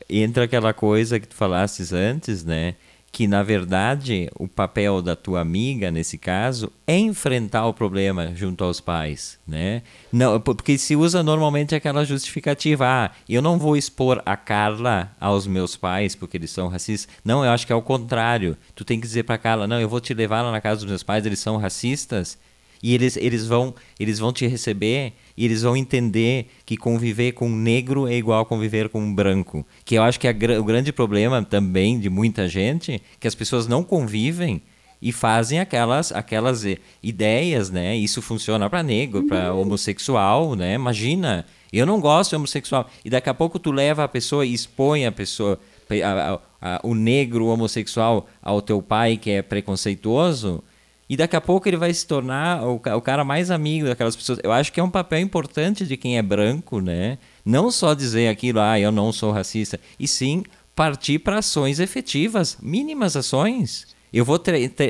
entra 0.09 0.45
aquela 0.45 0.73
coisa 0.73 1.18
que 1.18 1.27
tu 1.27 1.35
falasses 1.35 1.93
antes, 1.93 2.45
né? 2.45 2.77
Que 3.11 3.27
na 3.27 3.43
verdade 3.43 4.31
o 4.39 4.47
papel 4.47 5.03
da 5.03 5.16
tua 5.16 5.41
amiga 5.41 5.91
nesse 5.91 6.16
caso 6.16 6.71
é 6.87 6.97
enfrentar 6.97 7.66
o 7.66 7.75
problema 7.75 8.33
junto 8.37 8.62
aos 8.62 8.81
pais, 8.81 9.37
né? 9.45 9.83
Não, 10.12 10.41
porque 10.41 10.79
se 10.79 10.95
usa 10.95 11.25
normalmente 11.25 11.75
aquela 11.75 12.05
justificativa, 12.05 12.87
ah, 12.87 13.11
eu 13.29 13.43
não 13.43 13.59
vou 13.59 13.77
expor 13.77 14.23
a 14.25 14.37
Carla 14.37 15.11
aos 15.18 15.45
meus 15.45 15.75
pais 15.75 16.14
porque 16.14 16.37
eles 16.37 16.53
são 16.53 16.68
racistas. 16.68 17.12
Não, 17.25 17.45
eu 17.45 17.51
acho 17.51 17.66
que 17.66 17.73
é 17.73 17.77
o 17.77 17.83
contrário. 17.83 18.57
Tu 18.77 18.85
tem 18.85 19.01
que 19.01 19.09
dizer 19.09 19.25
para 19.25 19.39
Carla, 19.39 19.66
não, 19.66 19.81
eu 19.81 19.89
vou 19.89 20.01
te 20.01 20.14
levar 20.14 20.43
lá 20.43 20.53
na 20.53 20.61
casa 20.61 20.83
dos 20.83 20.89
meus 20.89 21.03
pais, 21.03 21.27
eles 21.27 21.41
são 21.41 21.57
racistas 21.57 22.39
e 22.83 22.95
eles, 22.95 23.16
eles, 23.16 23.47
vão, 23.47 23.74
eles 23.99 24.18
vão 24.18 24.33
te 24.33 24.47
receber 24.47 25.12
e 25.37 25.45
eles 25.45 25.62
vão 25.62 25.76
entender 25.76 26.47
que 26.64 26.76
conviver 26.76 27.33
com 27.33 27.47
um 27.47 27.57
negro 27.57 28.09
é 28.09 28.14
igual 28.14 28.41
a 28.41 28.47
conviver 28.47 28.89
com 28.89 29.01
um 29.01 29.14
branco. 29.14 29.66
Que 29.85 29.97
eu 29.97 30.03
acho 30.03 30.18
que 30.18 30.26
é 30.26 30.37
o 30.59 30.64
grande 30.64 30.93
problema 30.93 31.43
também 31.43 31.99
de 31.99 32.09
muita 32.09 32.49
gente, 32.49 33.03
que 33.18 33.28
as 33.28 33.35
pessoas 33.35 33.66
não 33.66 33.83
convivem 33.83 34.62
e 35.03 35.12
fazem 35.12 35.59
aquelas 35.61 36.12
aquelas 36.12 36.64
ideias, 37.03 37.70
né? 37.70 37.97
Isso 37.97 38.20
funciona 38.20 38.68
para 38.68 38.83
negro, 38.83 39.26
para 39.26 39.53
uhum. 39.53 39.62
homossexual, 39.62 40.55
né? 40.55 40.74
Imagina, 40.74 41.47
eu 41.72 41.87
não 41.87 42.01
gosto 42.01 42.31
de 42.31 42.37
homossexual 42.37 42.89
e 43.05 43.11
daqui 43.11 43.28
a 43.28 43.35
pouco 43.35 43.59
tu 43.59 43.72
leva 43.72 44.05
a 44.05 44.09
pessoa 44.09 44.45
e 44.45 44.53
expõe 44.53 45.07
a 45.07 45.12
pessoa 45.12 45.59
a, 46.05 46.39
a, 46.61 46.81
o 46.83 46.95
negro 46.95 47.47
homossexual 47.47 48.28
ao 48.43 48.61
teu 48.61 48.83
pai 48.83 49.16
que 49.16 49.31
é 49.31 49.43
preconceituoso, 49.43 50.62
e 51.11 51.16
daqui 51.16 51.34
a 51.34 51.40
pouco 51.40 51.68
ele 51.68 51.76
vai 51.76 51.92
se 51.92 52.06
tornar 52.06 52.62
o, 52.62 52.76
o, 52.76 53.00
cara 53.02 53.24
mais 53.24 53.50
amigo 53.50 53.88
daquelas 53.88 54.14
pessoas. 54.14 54.38
Eu 54.44 54.52
acho 54.52 54.72
que 54.72 54.78
é 54.78 54.82
um 54.82 54.88
papel 54.88 55.18
importante 55.18 55.84
de 55.84 55.96
quem 55.96 56.16
é 56.16 56.22
branco, 56.22 56.80
né? 56.80 57.18
Não 57.44 57.68
só 57.72 57.94
dizer 57.94 58.28
aquilo, 58.28 58.61
ah, 58.61 58.78
eu 58.78 58.92
não 58.92 59.12
sou 59.12 59.32
racista, 59.32 59.80
e 59.98 60.06
sim 60.06 60.44
partir 60.72 61.18
para 61.18 61.38
ações 61.38 61.80
efetivas, 61.80 62.56
mínimas 62.62 63.16
ações. 63.16 63.88
Eu 64.12 64.24
vou, 64.24 64.40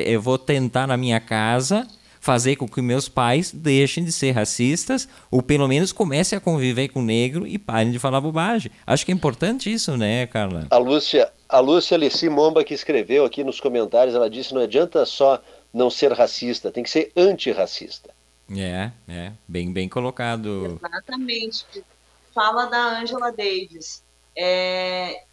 eu 0.07 0.21
vou 0.21 0.37
tentar 0.37 0.87
na 0.87 0.95
minha 0.95 1.19
casa 1.21 1.87
fazer 2.21 2.57
com 2.57 2.69
que 2.69 2.83
meus 2.83 3.09
pais 3.09 3.51
deixem 3.51 4.05
de 4.05 4.13
ser 4.13 4.33
racistas 4.33 5.09
ou 5.31 5.41
pelo 5.41 5.67
menos 5.67 5.91
comecem 5.91 6.37
a 6.37 6.41
conviver 6.41 6.89
com 6.89 7.01
o 7.01 7.05
negro 7.05 7.47
e 7.47 7.59
parem 7.59 7.91
de 7.91 7.99
falar 7.99 8.21
bobagem. 8.21 8.71
Acho 8.87 9.07
que 9.07 9.11
é 9.11 9.15
importante 9.15 9.73
isso, 9.73 9.97
né, 9.97 10.27
Carla? 10.27 10.67
A 10.71 10.77
Lúcia, 10.77 11.33
a 11.49 11.61
Lúcia 11.61 11.97
Alessi 11.97 12.29
Momba 12.29 12.63
que 12.63 12.75
escreveu 12.75 13.25
aqui 13.25 13.43
nos 13.43 13.59
comentários, 13.59 14.15
ela 14.15 14.29
disse 14.29 14.53
não 14.53 14.61
adianta 14.61 15.07
só 15.07 15.41
não 15.73 15.91
ser 15.91 16.13
racista, 16.13 16.71
tem 16.71 16.83
que 16.83 16.91
ser 16.91 17.13
antirracista. 17.17 18.11
É, 18.57 18.91
é, 19.09 19.33
bem, 19.47 19.73
bem 19.73 19.89
colocado. 19.89 20.79
Exatamente. 20.83 21.85
Fala 22.35 22.67
da 22.67 23.01
Angela 23.01 23.31
Davis. 23.31 24.03
É, 24.37 25.25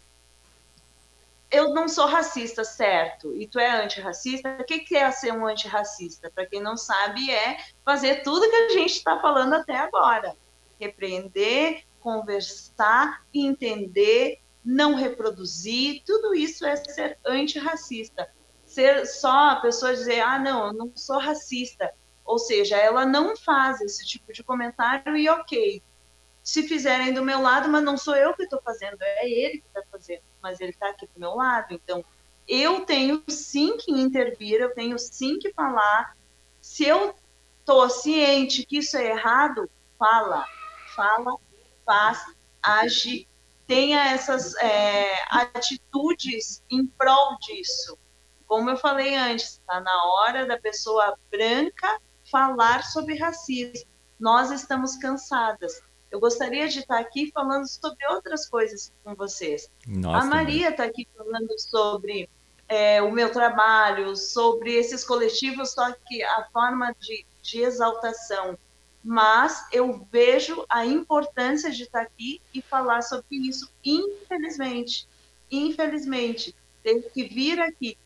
eu 1.50 1.72
não 1.72 1.88
sou 1.88 2.06
racista, 2.06 2.62
certo? 2.62 3.34
E 3.34 3.46
tu 3.46 3.58
é 3.58 3.82
antirracista? 3.82 4.58
O 4.60 4.64
que 4.64 4.96
é 4.96 5.10
ser 5.10 5.32
um 5.32 5.46
antirracista? 5.46 6.30
Para 6.32 6.46
quem 6.46 6.60
não 6.60 6.76
sabe, 6.76 7.30
é 7.30 7.58
fazer 7.84 8.22
tudo 8.22 8.48
que 8.48 8.56
a 8.56 8.68
gente 8.70 8.92
está 8.92 9.18
falando 9.20 9.54
até 9.54 9.76
agora: 9.76 10.36
repreender, 10.78 11.82
conversar, 12.00 13.24
entender, 13.32 14.40
não 14.64 14.94
reproduzir. 14.94 16.02
Tudo 16.06 16.34
isso 16.34 16.64
é 16.66 16.76
ser 16.76 17.18
antirracista. 17.26 18.28
Ser 18.68 19.06
só 19.06 19.50
a 19.50 19.56
pessoa 19.56 19.94
dizer, 19.94 20.20
ah, 20.20 20.38
não, 20.38 20.66
eu 20.68 20.72
não 20.72 20.92
sou 20.94 21.18
racista. 21.18 21.90
Ou 22.24 22.38
seja, 22.38 22.76
ela 22.76 23.06
não 23.06 23.34
faz 23.36 23.80
esse 23.80 24.06
tipo 24.06 24.32
de 24.32 24.44
comentário 24.44 25.16
e 25.16 25.28
ok, 25.28 25.82
se 26.42 26.62
fizerem 26.62 27.12
do 27.12 27.24
meu 27.24 27.40
lado, 27.40 27.68
mas 27.68 27.82
não 27.82 27.96
sou 27.96 28.14
eu 28.14 28.34
que 28.34 28.42
estou 28.42 28.60
fazendo, 28.62 28.96
é 29.00 29.28
ele 29.28 29.58
que 29.58 29.66
está 29.66 29.82
fazendo, 29.90 30.22
mas 30.42 30.60
ele 30.60 30.70
está 30.70 30.90
aqui 30.90 31.06
do 31.06 31.18
meu 31.18 31.34
lado. 31.34 31.74
Então, 31.74 32.04
eu 32.46 32.84
tenho 32.86 33.22
sim 33.28 33.76
que 33.78 33.90
intervir, 33.90 34.60
eu 34.60 34.74
tenho 34.74 34.98
sim 34.98 35.38
que 35.38 35.52
falar. 35.52 36.16
Se 36.60 36.84
eu 36.84 37.14
estou 37.60 37.88
ciente 37.90 38.64
que 38.64 38.78
isso 38.78 38.96
é 38.96 39.10
errado, 39.10 39.70
fala, 39.98 40.46
fala, 40.94 41.36
faz, 41.84 42.24
age, 42.62 43.26
tenha 43.66 44.12
essas 44.12 44.54
é, 44.56 45.12
atitudes 45.30 46.62
em 46.70 46.86
prol 46.86 47.38
disso. 47.40 47.98
Como 48.48 48.70
eu 48.70 48.76
falei 48.76 49.14
antes, 49.14 49.60
está 49.60 49.80
na 49.80 50.04
hora 50.06 50.46
da 50.46 50.58
pessoa 50.58 51.16
branca 51.30 52.00
falar 52.30 52.82
sobre 52.82 53.16
racismo. 53.16 53.86
Nós 54.18 54.50
estamos 54.50 54.96
cansadas 54.96 55.80
eu 56.10 56.20
gostaria 56.20 56.68
de 56.68 56.80
estar 56.80 56.98
aqui 56.98 57.30
falando 57.32 57.66
sobre 57.66 58.06
outras 58.10 58.48
coisas 58.48 58.92
com 59.04 59.14
vocês. 59.14 59.70
Nossa, 59.86 60.26
a 60.26 60.30
Maria 60.30 60.70
está 60.70 60.84
aqui 60.84 61.06
falando 61.16 61.58
sobre 61.58 62.28
é, 62.66 63.02
o 63.02 63.12
meu 63.12 63.30
trabalho, 63.30 64.16
sobre 64.16 64.74
esses 64.74 65.04
coletivos, 65.04 65.72
só 65.72 65.92
que 66.06 66.22
a 66.22 66.48
forma 66.52 66.94
de, 66.98 67.26
de 67.42 67.60
exaltação. 67.60 68.58
Mas 69.04 69.66
eu 69.70 70.06
vejo 70.10 70.64
a 70.68 70.84
importância 70.84 71.70
de 71.70 71.82
estar 71.82 72.02
aqui 72.02 72.40
e 72.54 72.62
falar 72.62 73.02
sobre 73.02 73.36
isso, 73.36 73.70
infelizmente. 73.84 75.06
Infelizmente, 75.50 76.54
tenho 76.82 77.02
que 77.02 77.24
vir 77.24 77.60
aqui. 77.60 77.96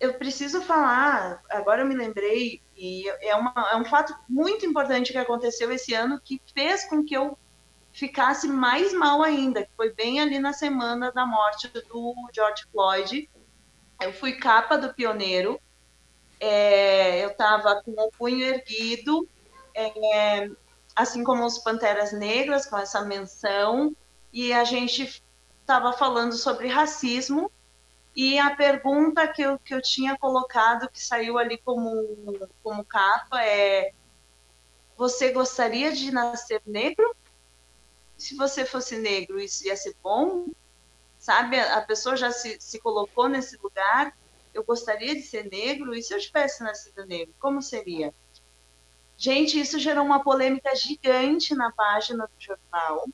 Eu 0.00 0.14
preciso 0.14 0.60
falar, 0.62 1.42
agora 1.48 1.82
eu 1.82 1.86
me 1.86 1.94
lembrei, 1.94 2.60
e 2.76 3.08
é, 3.20 3.34
uma, 3.36 3.52
é 3.72 3.76
um 3.76 3.84
fato 3.84 4.14
muito 4.28 4.66
importante 4.66 5.12
que 5.12 5.18
aconteceu 5.18 5.72
esse 5.72 5.94
ano 5.94 6.20
que 6.22 6.42
fez 6.52 6.84
com 6.88 7.04
que 7.04 7.14
eu 7.14 7.38
ficasse 7.92 8.48
mais 8.48 8.92
mal 8.92 9.22
ainda, 9.22 9.64
que 9.64 9.70
foi 9.76 9.94
bem 9.94 10.20
ali 10.20 10.38
na 10.38 10.52
semana 10.52 11.12
da 11.12 11.24
morte 11.24 11.68
do 11.68 12.14
George 12.34 12.64
Floyd. 12.72 13.30
Eu 14.02 14.12
fui 14.12 14.32
capa 14.32 14.76
do 14.76 14.92
pioneiro, 14.92 15.60
é, 16.40 17.24
eu 17.24 17.30
estava 17.30 17.80
com 17.82 17.92
o 17.92 18.10
punho 18.10 18.44
erguido, 18.44 19.28
é, 19.74 20.50
assim 20.94 21.22
como 21.22 21.44
os 21.44 21.58
Panteras 21.58 22.12
Negras, 22.12 22.66
com 22.66 22.76
essa 22.76 23.02
menção, 23.02 23.96
e 24.32 24.52
a 24.52 24.64
gente 24.64 25.22
estava 25.60 25.92
falando 25.92 26.34
sobre 26.34 26.66
racismo, 26.66 27.50
e 28.14 28.38
a 28.38 28.54
pergunta 28.54 29.26
que 29.26 29.42
eu, 29.42 29.58
que 29.58 29.74
eu 29.74 29.82
tinha 29.82 30.16
colocado, 30.16 30.88
que 30.88 31.02
saiu 31.02 31.36
ali 31.36 31.58
como, 31.58 32.48
como 32.62 32.84
capa, 32.84 33.42
é: 33.42 33.92
Você 34.96 35.32
gostaria 35.32 35.92
de 35.92 36.12
nascer 36.12 36.62
negro? 36.64 37.14
Se 38.16 38.36
você 38.36 38.64
fosse 38.64 38.96
negro, 38.98 39.40
isso 39.40 39.66
ia 39.66 39.76
ser 39.76 39.96
bom? 40.00 40.46
Sabe, 41.18 41.58
a 41.58 41.80
pessoa 41.82 42.16
já 42.16 42.30
se, 42.30 42.56
se 42.60 42.78
colocou 42.78 43.28
nesse 43.28 43.56
lugar. 43.56 44.16
Eu 44.52 44.62
gostaria 44.62 45.14
de 45.14 45.22
ser 45.22 45.50
negro, 45.50 45.92
e 45.92 46.02
se 46.02 46.14
eu 46.14 46.20
tivesse 46.20 46.62
nascido 46.62 47.04
negro, 47.06 47.34
como 47.40 47.60
seria? 47.60 48.14
Gente, 49.16 49.58
isso 49.58 49.78
gerou 49.80 50.04
uma 50.04 50.22
polêmica 50.22 50.74
gigante 50.76 51.52
na 51.54 51.72
página 51.72 52.26
do 52.26 52.32
jornal, 52.38 53.04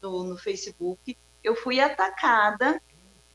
do, 0.00 0.24
no 0.24 0.36
Facebook. 0.36 1.16
Eu 1.42 1.56
fui 1.56 1.80
atacada 1.80 2.82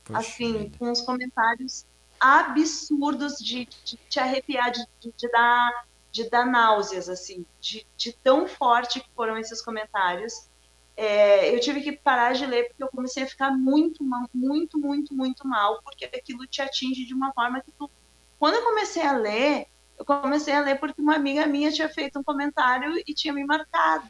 Poxa 0.09 0.19
assim, 0.19 0.57
vida. 0.57 0.77
com 0.77 0.89
uns 0.89 1.01
comentários 1.01 1.85
absurdos 2.19 3.37
de, 3.37 3.65
de 3.85 3.97
te 4.09 4.19
arrepiar, 4.19 4.71
de, 4.71 4.85
de, 4.99 5.31
dar, 5.31 5.85
de 6.11 6.29
dar 6.29 6.45
náuseas, 6.45 7.07
assim, 7.07 7.45
de, 7.61 7.85
de 7.95 8.11
tão 8.11 8.47
forte 8.47 8.99
que 8.99 9.09
foram 9.15 9.37
esses 9.37 9.61
comentários. 9.61 10.49
É, 10.97 11.55
eu 11.55 11.59
tive 11.61 11.81
que 11.81 11.93
parar 11.93 12.33
de 12.33 12.45
ler 12.45 12.67
porque 12.67 12.83
eu 12.83 12.89
comecei 12.89 13.23
a 13.23 13.27
ficar 13.27 13.51
muito, 13.51 14.03
muito, 14.33 14.77
muito, 14.77 15.13
muito 15.13 15.47
mal, 15.47 15.81
porque 15.81 16.05
aquilo 16.05 16.45
te 16.45 16.61
atinge 16.61 17.05
de 17.05 17.13
uma 17.13 17.31
forma 17.31 17.61
que 17.61 17.71
tu... 17.71 17.89
Quando 18.37 18.55
eu 18.55 18.63
comecei 18.63 19.03
a 19.03 19.13
ler, 19.13 19.67
eu 19.97 20.03
comecei 20.03 20.53
a 20.53 20.61
ler 20.61 20.77
porque 20.77 21.01
uma 21.01 21.15
amiga 21.15 21.45
minha 21.45 21.71
tinha 21.71 21.87
feito 21.87 22.19
um 22.19 22.23
comentário 22.23 23.01
e 23.07 23.13
tinha 23.13 23.33
me 23.33 23.45
marcado. 23.45 24.09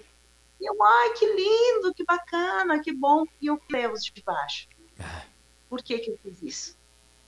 E 0.60 0.68
eu, 0.68 0.84
ai, 0.84 1.14
que 1.14 1.26
lindo, 1.26 1.93
que 1.93 2.04
bacana, 2.04 2.80
que 2.80 2.91
bom. 2.91 3.24
E 3.39 3.47
eu 3.47 3.62
levo 3.70 3.95
de 3.95 4.24
baixo. 4.24 4.68
Ah. 5.00 5.30
Por 5.70 5.84
que, 5.84 5.99
que 5.99 6.11
eu 6.11 6.20
fiz 6.24 6.41
isso? 6.41 6.78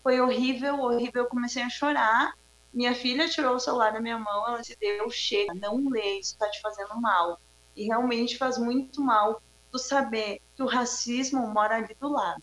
Foi 0.04 0.20
horrível, 0.20 0.80
horrível. 0.80 1.24
Eu 1.24 1.30
comecei 1.30 1.62
a 1.62 1.70
chorar. 1.70 2.34
Minha 2.74 2.96
filha 2.96 3.30
tirou 3.30 3.56
o 3.56 3.60
celular 3.60 3.94
da 3.94 4.00
minha 4.00 4.18
mão. 4.18 4.48
Ela 4.48 4.60
disse: 4.60 4.78
Deu, 4.80 5.10
chega, 5.10 5.54
não 5.54 5.90
lê, 5.90 6.20
isso 6.20 6.34
está 6.34 6.50
te 6.50 6.60
fazendo 6.62 7.00
mal. 7.00 7.40
E 7.76 7.86
realmente 7.86 8.38
faz 8.38 8.58
muito 8.58 9.02
mal 9.02 9.42
tu 9.72 9.78
saber 9.78 10.42
que 10.56 10.64
o 10.64 10.68
racismo 10.68 11.46
mora 11.48 11.76
ali 11.78 11.96
do 12.00 12.10
lado. 12.10 12.42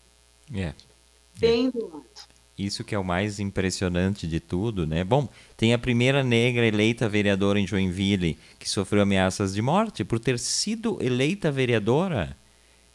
É. 0.53 0.73
Bem 1.37 1.67
é. 1.67 1.71
do 1.71 1.87
lado. 1.87 2.29
Isso 2.57 2.83
que 2.83 2.93
é 2.93 2.99
o 2.99 3.05
mais 3.05 3.39
impressionante 3.39 4.27
de 4.27 4.41
tudo, 4.41 4.85
né? 4.85 5.01
Bom, 5.01 5.29
tem 5.55 5.73
a 5.73 5.79
primeira 5.79 6.25
negra 6.25 6.65
eleita 6.65 7.07
vereadora 7.07 7.57
em 7.57 7.65
Joinville 7.65 8.37
que 8.59 8.69
sofreu 8.69 9.01
ameaças 9.01 9.53
de 9.53 9.61
morte 9.61 10.03
por 10.03 10.19
ter 10.19 10.37
sido 10.37 10.97
eleita 11.01 11.49
vereadora. 11.49 12.35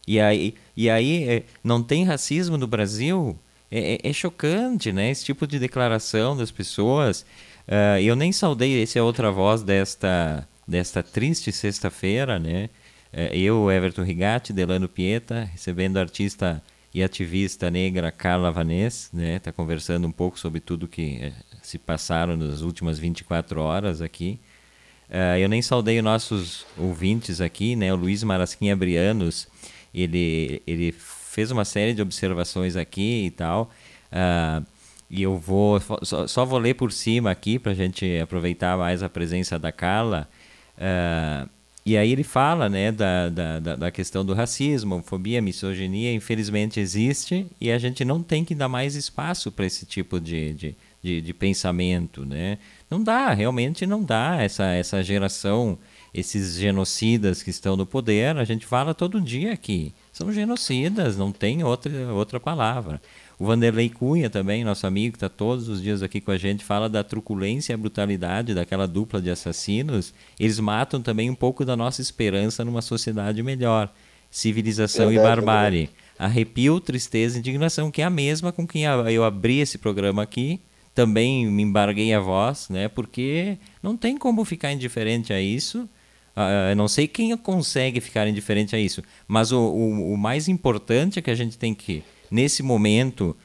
E 0.07 0.19
aí, 0.19 0.53
e 0.75 0.89
aí 0.89 1.23
é, 1.27 1.43
não 1.63 1.81
tem 1.81 2.03
racismo 2.03 2.57
no 2.57 2.67
Brasil? 2.67 3.37
É, 3.71 3.95
é, 3.95 4.09
é, 4.09 4.13
chocante, 4.13 4.91
né? 4.91 5.09
Esse 5.09 5.25
tipo 5.25 5.47
de 5.47 5.59
declaração 5.59 6.37
das 6.37 6.51
pessoas. 6.51 7.25
Uh, 7.67 7.99
eu 7.99 8.15
nem 8.15 8.31
saudei, 8.31 8.81
esse 8.81 8.99
é 8.99 9.01
outra 9.01 9.31
voz 9.31 9.63
desta, 9.63 10.47
desta 10.67 11.01
triste 11.01 11.51
sexta-feira, 11.51 12.37
né? 12.37 12.69
Uh, 13.11 13.33
eu, 13.33 13.71
Everton 13.71 14.03
Rigatti, 14.03 14.53
Delano 14.53 14.87
Pieta, 14.87 15.49
recebendo 15.51 15.97
a 15.97 16.01
artista 16.01 16.61
e 16.93 17.03
ativista 17.03 17.69
negra 17.69 18.11
Carla 18.11 18.51
Vanessa, 18.51 19.09
né? 19.11 19.39
Tá 19.39 19.51
conversando 19.51 20.07
um 20.07 20.11
pouco 20.11 20.39
sobre 20.39 20.61
tudo 20.61 20.87
que 20.87 21.19
uh, 21.27 21.57
se 21.61 21.79
passaram 21.79 22.37
nas 22.37 22.61
últimas 22.61 22.99
24 22.99 23.59
horas 23.59 23.99
aqui. 23.99 24.39
Uh, 25.09 25.37
eu 25.37 25.49
nem 25.49 25.61
saudei 25.61 25.97
os 25.97 26.03
nossos 26.03 26.65
ouvintes 26.77 27.41
aqui, 27.41 27.75
né? 27.75 27.91
O 27.91 27.97
Luiz 27.97 28.23
Marasquinha 28.23 28.75
Brianos, 28.75 29.47
ele, 29.95 30.61
ele 30.67 30.91
fez 30.91 31.51
uma 31.51 31.63
série 31.63 31.93
de 31.93 32.01
observações 32.01 32.75
aqui 32.75 33.25
e 33.25 33.31
tal. 33.31 33.71
Uh, 34.11 34.65
e 35.09 35.23
eu 35.23 35.37
vou 35.37 35.79
só, 36.03 36.27
só, 36.27 36.45
vou 36.45 36.59
ler 36.59 36.73
por 36.73 36.91
cima 36.91 37.31
aqui 37.31 37.57
para 37.57 37.71
a 37.71 37.75
gente 37.75 38.19
aproveitar 38.19 38.77
mais 38.77 39.01
a 39.01 39.09
presença 39.09 39.57
da 39.57 39.71
Carla. 39.71 40.27
Uh, 40.77 41.49
e 41.85 41.95
aí 41.95 42.11
ele 42.11 42.23
fala 42.23 42.67
né, 42.67 42.91
da, 42.91 43.29
da, 43.29 43.59
da 43.59 43.91
questão 43.91 44.25
do 44.25 44.33
racismo, 44.33 44.95
homofobia, 44.95 45.39
misoginia, 45.39 46.11
infelizmente 46.11 46.79
existe 46.79 47.45
e 47.61 47.71
a 47.71 47.77
gente 47.77 48.03
não 48.03 48.23
tem 48.23 48.43
que 48.43 48.55
dar 48.55 48.67
mais 48.67 48.95
espaço 48.95 49.51
para 49.51 49.67
esse 49.67 49.85
tipo 49.85 50.19
de, 50.19 50.53
de, 50.53 50.75
de, 51.03 51.21
de, 51.21 51.33
pensamento. 51.33 52.25
Né? 52.25 52.57
Não 52.89 53.03
dá, 53.03 53.31
realmente 53.33 53.85
não 53.85 54.03
dá 54.03 54.41
essa, 54.41 54.65
essa 54.73 55.03
geração 55.03 55.77
esses 56.15 56.55
genocidas 56.55 57.43
que 57.43 57.49
estão 57.49 57.75
no 57.75 57.85
poder, 57.85 58.37
a 58.37 58.45
gente 58.45 58.65
fala 58.65 58.93
todo 58.93 59.19
dia 59.19 59.51
aqui, 59.51 59.93
são 60.13 60.31
genocidas, 60.31 61.17
não 61.17 61.29
tem 61.29 61.61
outra, 61.61 61.91
outra 62.13 62.39
palavra. 62.39 63.01
O 63.37 63.45
Vanderlei 63.45 63.89
Cunha 63.89 64.29
também, 64.29 64.63
nosso 64.63 64.87
amigo, 64.87 65.11
que 65.11 65.17
está 65.17 65.27
todos 65.27 65.67
os 65.67 65.81
dias 65.81 66.01
aqui 66.01 66.21
com 66.21 66.31
a 66.31 66.37
gente, 66.37 66.63
fala 66.63 66.87
da 66.87 67.03
truculência 67.03 67.73
e 67.73 67.75
a 67.75 67.77
brutalidade 67.77 68.53
daquela 68.53 68.87
dupla 68.87 69.21
de 69.21 69.29
assassinos. 69.29 70.13
Eles 70.39 70.57
matam 70.57 71.01
também 71.01 71.29
um 71.29 71.35
pouco 71.35 71.65
da 71.65 71.75
nossa 71.75 72.01
esperança 72.01 72.63
numa 72.63 72.81
sociedade 72.81 73.43
melhor. 73.43 73.91
Civilização 74.31 75.09
verdade, 75.09 75.19
e 75.19 75.29
barbárie. 75.29 75.89
Arrepio, 76.17 76.79
tristeza 76.79 77.35
e 77.35 77.39
indignação, 77.39 77.91
que 77.91 78.01
é 78.01 78.05
a 78.05 78.09
mesma 78.09 78.53
com 78.53 78.65
quem 78.65 78.83
eu 78.85 79.25
abri 79.25 79.59
esse 79.59 79.77
programa 79.77 80.23
aqui. 80.23 80.61
Também 80.93 81.45
me 81.45 81.61
embarguei 81.61 82.13
a 82.13 82.21
voz, 82.21 82.69
né? 82.69 82.87
Porque 82.87 83.57
não 83.83 83.97
tem 83.97 84.17
como 84.17 84.45
ficar 84.45 84.71
indiferente 84.71 85.33
a 85.33 85.41
isso. 85.41 85.89
Uh, 86.35 86.71
eu 86.71 86.75
não 86.75 86.87
sei 86.87 87.07
quem 87.07 87.35
consegue 87.37 88.01
ficar 88.01 88.27
indiferente 88.27 88.75
a 88.75 88.79
isso, 88.79 89.01
mas 89.27 89.51
o, 89.51 89.59
o, 89.59 90.13
o 90.13 90.17
mais 90.17 90.47
importante 90.47 91.19
é 91.19 91.21
que 91.21 91.31
a 91.31 91.35
gente 91.35 91.57
tem 91.57 91.73
que 91.73 92.03
nesse 92.29 92.61
momento 92.61 93.35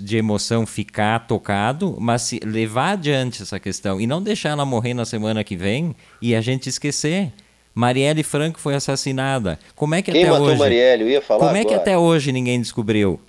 de 0.00 0.16
emoção 0.16 0.66
ficar 0.66 1.26
tocado, 1.26 1.96
mas 1.98 2.22
se 2.22 2.40
levar 2.44 2.92
adiante 2.92 3.42
essa 3.42 3.58
questão 3.58 4.00
e 4.00 4.06
não 4.06 4.22
deixar 4.22 4.50
ela 4.50 4.64
morrer 4.64 4.94
na 4.94 5.04
semana 5.04 5.42
que 5.44 5.56
vem 5.56 5.94
e 6.22 6.34
a 6.34 6.40
gente 6.40 6.68
esquecer. 6.68 7.32
Marielle 7.74 8.22
Franco 8.22 8.58
foi 8.58 8.74
assassinada. 8.74 9.58
Como 9.74 9.94
é 9.94 10.02
que 10.02 10.10
Quem 10.10 10.22
até 10.22 10.32
matou 10.32 10.48
hoje? 10.48 10.58
Marielle? 10.58 11.02
Eu 11.04 11.10
ia 11.10 11.22
falar 11.22 11.46
Como 11.46 11.56
é 11.56 11.64
que 11.64 11.74
até 11.74 11.96
hoje 11.96 12.32
ninguém 12.32 12.60
descobriu? 12.60 13.20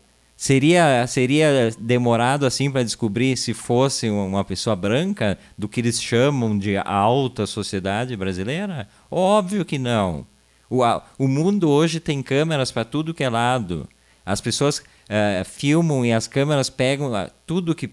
Seria, 0.41 1.05
seria 1.05 1.69
demorado 1.77 2.45
assim 2.45 2.71
para 2.71 2.81
descobrir 2.81 3.35
se 3.35 3.53
fosse 3.53 4.09
uma 4.09 4.41
pessoa 4.45 4.73
branca 4.73 5.37
do 5.57 5.67
que 5.67 5.81
eles 5.81 6.01
chamam 6.01 6.57
de 6.57 6.77
alta 6.77 7.45
sociedade 7.45 8.15
brasileira? 8.15 8.87
Óbvio 9.11 9.65
que 9.65 9.77
não. 9.77 10.25
O, 10.69 10.79
o 11.17 11.27
mundo 11.27 11.69
hoje 11.69 11.99
tem 11.99 12.23
câmeras 12.23 12.71
para 12.71 12.85
tudo 12.85 13.13
que 13.13 13.21
é 13.21 13.29
lado. 13.29 13.85
As 14.25 14.39
pessoas 14.39 14.77
uh, 14.79 15.43
filmam 15.43 16.05
e 16.05 16.13
as 16.13 16.25
câmeras 16.25 16.69
pegam 16.69 17.11
uh, 17.11 17.29
tudo 17.45 17.75
que, 17.75 17.85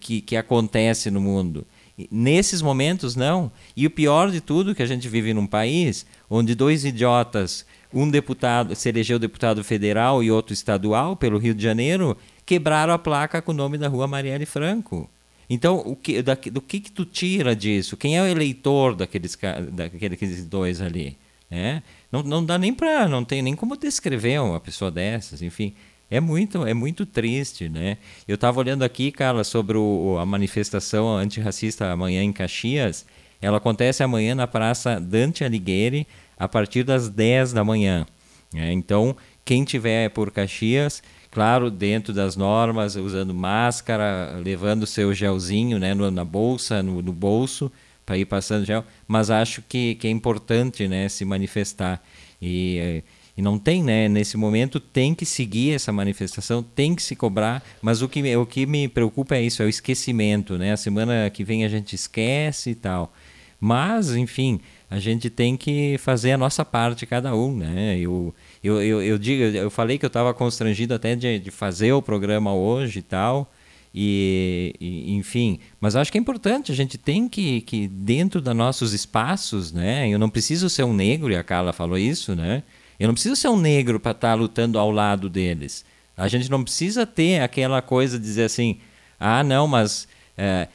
que, 0.00 0.22
que 0.22 0.36
acontece 0.38 1.10
no 1.10 1.20
mundo. 1.20 1.66
Nesses 2.10 2.62
momentos, 2.62 3.14
não. 3.14 3.52
E 3.76 3.86
o 3.86 3.90
pior 3.90 4.30
de 4.30 4.40
tudo, 4.40 4.74
que 4.74 4.82
a 4.82 4.86
gente 4.86 5.06
vive 5.06 5.34
num 5.34 5.46
país 5.46 6.06
onde 6.30 6.54
dois 6.54 6.82
idiotas, 6.82 7.66
um 7.92 8.08
deputado 8.08 8.74
se 8.74 8.88
elegeu 8.88 9.18
deputado 9.18 9.62
federal 9.64 10.22
e 10.22 10.30
outro 10.30 10.52
estadual 10.52 11.16
pelo 11.16 11.38
Rio 11.38 11.54
de 11.54 11.62
Janeiro, 11.62 12.16
quebraram 12.46 12.92
a 12.92 12.98
placa 12.98 13.42
com 13.42 13.52
o 13.52 13.54
nome 13.54 13.78
da 13.78 13.88
rua 13.88 14.06
Marielle 14.06 14.46
Franco. 14.46 15.08
Então, 15.48 15.82
o 15.84 15.96
que, 15.96 16.22
da, 16.22 16.34
do 16.34 16.60
que, 16.60 16.78
que 16.78 16.92
tu 16.92 17.04
tira 17.04 17.56
disso? 17.56 17.96
Quem 17.96 18.16
é 18.16 18.22
o 18.22 18.26
eleitor 18.26 18.94
daqueles, 18.94 19.36
daqueles 19.72 20.44
dois 20.44 20.80
ali? 20.80 21.16
É? 21.50 21.82
Não, 22.12 22.22
não 22.22 22.44
dá 22.44 22.56
nem 22.56 22.72
para, 22.72 23.08
não 23.08 23.24
tem 23.24 23.42
nem 23.42 23.56
como 23.56 23.76
descrever 23.76 24.40
uma 24.40 24.60
pessoa 24.60 24.90
dessas, 24.92 25.42
enfim. 25.42 25.74
É 26.08 26.20
muito, 26.20 26.64
é 26.64 26.74
muito 26.74 27.04
triste, 27.04 27.68
né? 27.68 27.98
Eu 28.26 28.36
estava 28.36 28.60
olhando 28.60 28.84
aqui, 28.84 29.10
Carla, 29.10 29.42
sobre 29.42 29.76
o, 29.76 30.16
a 30.20 30.26
manifestação 30.26 31.16
antirracista 31.16 31.90
amanhã 31.90 32.22
em 32.22 32.32
Caxias. 32.32 33.04
Ela 33.40 33.56
acontece 33.58 34.02
amanhã 34.02 34.34
na 34.34 34.46
Praça 34.46 35.00
Dante 35.00 35.44
Alighieri, 35.44 36.06
a 36.40 36.48
partir 36.48 36.82
das 36.82 37.10
10 37.10 37.52
da 37.52 37.62
manhã. 37.62 38.06
É, 38.54 38.72
então, 38.72 39.14
quem 39.44 39.62
tiver 39.62 40.08
por 40.08 40.30
Caxias, 40.30 41.02
claro, 41.30 41.70
dentro 41.70 42.14
das 42.14 42.34
normas, 42.34 42.96
usando 42.96 43.34
máscara, 43.34 44.40
levando 44.42 44.86
seu 44.86 45.12
gelzinho 45.12 45.78
né, 45.78 45.92
na 45.94 46.24
bolsa, 46.24 46.82
no, 46.82 47.02
no 47.02 47.12
bolso, 47.12 47.70
para 48.06 48.16
ir 48.16 48.24
passando 48.24 48.64
gel, 48.64 48.84
mas 49.06 49.30
acho 49.30 49.62
que, 49.68 49.94
que 49.96 50.08
é 50.08 50.10
importante 50.10 50.88
né, 50.88 51.10
se 51.10 51.26
manifestar. 51.26 52.02
E, 52.40 53.04
e 53.36 53.42
não 53.42 53.58
tem, 53.58 53.82
né? 53.82 54.08
Nesse 54.08 54.36
momento 54.38 54.80
tem 54.80 55.14
que 55.14 55.26
seguir 55.26 55.74
essa 55.74 55.92
manifestação, 55.92 56.62
tem 56.62 56.94
que 56.94 57.02
se 57.02 57.14
cobrar, 57.14 57.62
mas 57.82 58.00
o 58.00 58.08
que, 58.08 58.34
o 58.34 58.46
que 58.46 58.64
me 58.64 58.88
preocupa 58.88 59.36
é 59.36 59.42
isso, 59.42 59.62
é 59.62 59.66
o 59.66 59.68
esquecimento, 59.68 60.56
né? 60.56 60.72
A 60.72 60.76
semana 60.76 61.28
que 61.30 61.44
vem 61.44 61.64
a 61.64 61.68
gente 61.68 61.94
esquece 61.94 62.70
e 62.70 62.74
tal. 62.74 63.12
Mas, 63.60 64.16
enfim, 64.16 64.60
a 64.90 64.98
gente 64.98 65.30
tem 65.30 65.56
que 65.56 65.96
fazer 65.98 66.32
a 66.32 66.38
nossa 66.38 66.64
parte, 66.64 67.06
cada 67.06 67.32
um, 67.32 67.56
né? 67.56 67.96
Eu, 67.96 68.34
eu, 68.62 68.82
eu, 68.82 69.00
eu, 69.00 69.18
digo, 69.18 69.44
eu 69.44 69.70
falei 69.70 69.96
que 69.96 70.04
eu 70.04 70.08
estava 70.08 70.34
constrangido 70.34 70.92
até 70.92 71.14
de, 71.14 71.38
de 71.38 71.50
fazer 71.52 71.92
o 71.92 72.02
programa 72.02 72.52
hoje 72.52 72.98
e 72.98 73.02
tal, 73.02 73.52
e, 73.94 74.74
e, 74.80 75.14
enfim, 75.14 75.60
mas 75.80 75.94
acho 75.94 76.10
que 76.10 76.18
é 76.18 76.20
importante, 76.20 76.72
a 76.72 76.74
gente 76.74 76.98
tem 76.98 77.28
que, 77.28 77.60
que 77.60 77.86
dentro 77.86 78.40
dos 78.40 78.54
nossos 78.54 78.92
espaços, 78.92 79.72
né? 79.72 80.08
Eu 80.08 80.18
não 80.18 80.28
preciso 80.28 80.68
ser 80.68 80.82
um 80.82 80.92
negro, 80.92 81.32
e 81.32 81.36
a 81.36 81.44
Carla 81.44 81.72
falou 81.72 81.96
isso, 81.96 82.34
né? 82.34 82.64
Eu 82.98 83.06
não 83.06 83.14
preciso 83.14 83.36
ser 83.36 83.48
um 83.48 83.58
negro 83.58 84.00
para 84.00 84.10
estar 84.10 84.30
tá 84.30 84.34
lutando 84.34 84.76
ao 84.76 84.90
lado 84.90 85.30
deles. 85.30 85.84
A 86.16 86.26
gente 86.26 86.50
não 86.50 86.64
precisa 86.64 87.06
ter 87.06 87.40
aquela 87.40 87.80
coisa 87.80 88.18
de 88.18 88.24
dizer 88.24 88.44
assim, 88.44 88.78
ah, 89.18 89.44
não, 89.44 89.68
mas 89.68 90.08
é, 90.36 90.68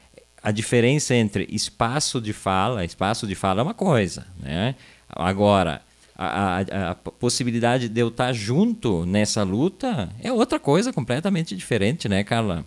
a 0.46 0.52
diferença 0.52 1.16
entre 1.16 1.48
espaço 1.50 2.22
de 2.22 2.32
fala, 2.32 2.86
espaço 2.86 3.26
de 3.26 3.34
fala 3.34 3.62
é 3.62 3.64
uma 3.64 3.74
coisa, 3.74 4.28
né? 4.38 4.76
Agora, 5.10 5.82
a, 6.16 6.60
a, 6.60 6.92
a, 6.92 6.96
possibilidade 6.96 7.90
de 7.90 8.00
eu 8.00 8.10
estar 8.10 8.32
junto 8.32 9.08
nessa 9.08 9.42
luta 9.42 10.08
é 10.22 10.32
outra 10.32 10.60
coisa 10.60 10.94
completamente 10.94 11.56
diferente, 11.56 12.08
né, 12.08 12.24
Carla? 12.24 12.64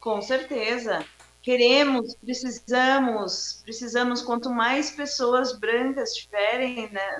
Com 0.00 0.20
certeza. 0.20 1.04
Queremos, 1.40 2.16
precisamos, 2.16 3.60
precisamos, 3.62 4.20
quanto 4.20 4.50
mais 4.50 4.90
pessoas 4.90 5.56
brancas 5.56 6.12
tiverem 6.12 6.90
né, 6.90 7.18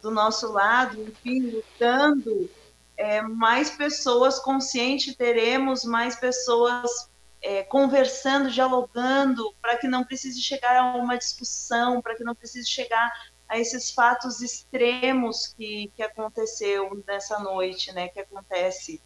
do 0.00 0.12
nosso 0.12 0.52
lado, 0.52 1.02
enfim, 1.02 1.50
lutando, 1.50 2.48
é, 2.96 3.20
mais 3.22 3.70
pessoas 3.70 4.38
conscientes 4.38 5.16
teremos, 5.16 5.82
mais 5.82 6.14
pessoas 6.14 7.12
é, 7.44 7.62
conversando, 7.62 8.50
dialogando, 8.50 9.54
para 9.60 9.76
que 9.76 9.86
não 9.86 10.02
precise 10.02 10.40
chegar 10.40 10.78
a 10.78 10.96
uma 10.96 11.18
discussão, 11.18 12.00
para 12.00 12.16
que 12.16 12.24
não 12.24 12.34
precise 12.34 12.66
chegar 12.66 13.12
a 13.46 13.58
esses 13.58 13.90
fatos 13.90 14.40
extremos 14.40 15.48
que, 15.48 15.92
que 15.94 16.02
aconteceu 16.02 17.04
nessa 17.06 17.38
noite, 17.38 17.92
né, 17.92 18.08
que 18.08 18.18
acontece 18.18 18.98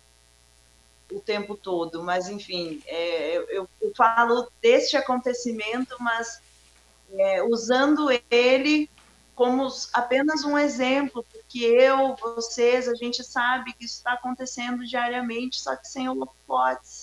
o 1.11 1.19
tempo 1.19 1.57
todo, 1.57 2.05
mas 2.05 2.29
enfim, 2.29 2.81
é, 2.87 3.39
eu, 3.49 3.69
eu, 3.81 3.93
falo 3.97 4.49
deste 4.63 4.97
acontecimento, 4.97 5.97
mas 5.99 6.41
é, 7.15 7.43
usando 7.43 8.09
ele 8.31 8.89
como 9.35 9.69
apenas 9.93 10.45
um 10.45 10.59
exemplo, 10.59 11.25
porque 11.33 11.65
eu, 11.65 12.15
vocês, 12.17 12.89
a 12.89 12.95
gente 12.95 13.25
sabe 13.25 13.73
que 13.73 13.85
isso 13.85 13.97
está 13.97 14.13
acontecendo 14.13 14.85
diariamente, 14.85 15.61
só 15.61 15.75
que 15.77 15.89
sem 15.89 16.09
holofotes, 16.09 16.98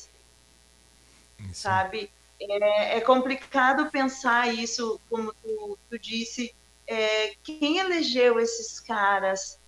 sabe? 1.53 2.11
É, 2.39 2.97
é, 2.97 3.01
complicado 3.01 3.89
pensar 3.89 4.53
isso, 4.53 4.99
como 5.09 5.33
tu, 5.33 5.77
tu 5.89 5.99
disse, 5.99 6.53
é, 6.87 7.35
quem 7.43 7.77
elegeu 7.77 8.39
esses 8.39 8.79
caras? 8.79 9.59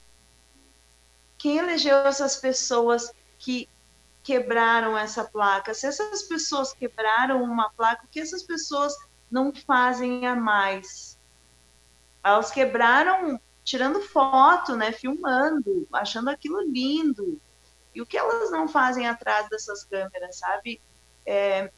Quem 1.38 1.58
elegeu 1.58 1.98
essas 2.00 2.36
pessoas 2.36 3.12
que 3.40 3.70
quebraram 4.24 4.98
essa 4.98 5.24
placa? 5.24 5.74
Se 5.74 5.88
essas 5.88 6.24
pessoas 6.24 6.74
quebraram 6.74 7.42
uma 7.44 7.70
placa, 7.72 8.06
o 8.06 8.08
que 8.08 8.20
essas 8.20 8.44
pessoas 8.44 8.94
não 9.32 9.54
fazem 9.54 10.28
a 10.28 10.36
mais? 10.36 11.18
Elas 12.24 12.52
quebraram 12.52 13.40
tirando 13.64 14.02
foto, 14.02 14.76
né, 14.76 14.92
filmando, 14.92 15.88
achando 15.92 16.30
aquilo 16.30 16.62
lindo. 16.62 17.40
E 17.94 18.02
o 18.02 18.06
que 18.06 18.18
elas 18.18 18.52
não 18.52 18.68
fazem 18.68 19.08
atrás 19.08 19.50
dessas 19.50 19.84
câmeras, 19.84 20.38
sabe? 20.38 20.82
É, 21.28 21.70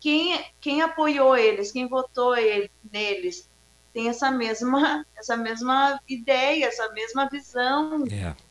quem, 0.00 0.44
quem 0.60 0.82
apoiou 0.82 1.36
eles, 1.36 1.70
quem 1.70 1.86
votou 1.86 2.34
ele, 2.36 2.70
neles, 2.90 3.48
tem 3.92 4.08
essa 4.08 4.30
mesma, 4.30 5.04
essa 5.16 5.36
mesma 5.36 6.00
ideia, 6.08 6.66
essa 6.66 6.90
mesma 6.92 7.28
visão. 7.28 8.04
Yeah. 8.06 8.36
É 8.42 8.48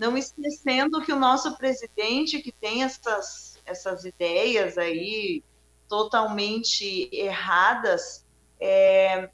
não 0.00 0.16
esquecendo 0.16 1.02
que 1.02 1.12
o 1.12 1.18
nosso 1.18 1.58
presidente, 1.58 2.40
que 2.40 2.50
tem 2.50 2.82
essas, 2.82 3.60
essas 3.66 4.06
ideias 4.06 4.78
aí 4.78 5.44
totalmente 5.86 7.10
erradas, 7.12 8.24
é, 8.58 9.28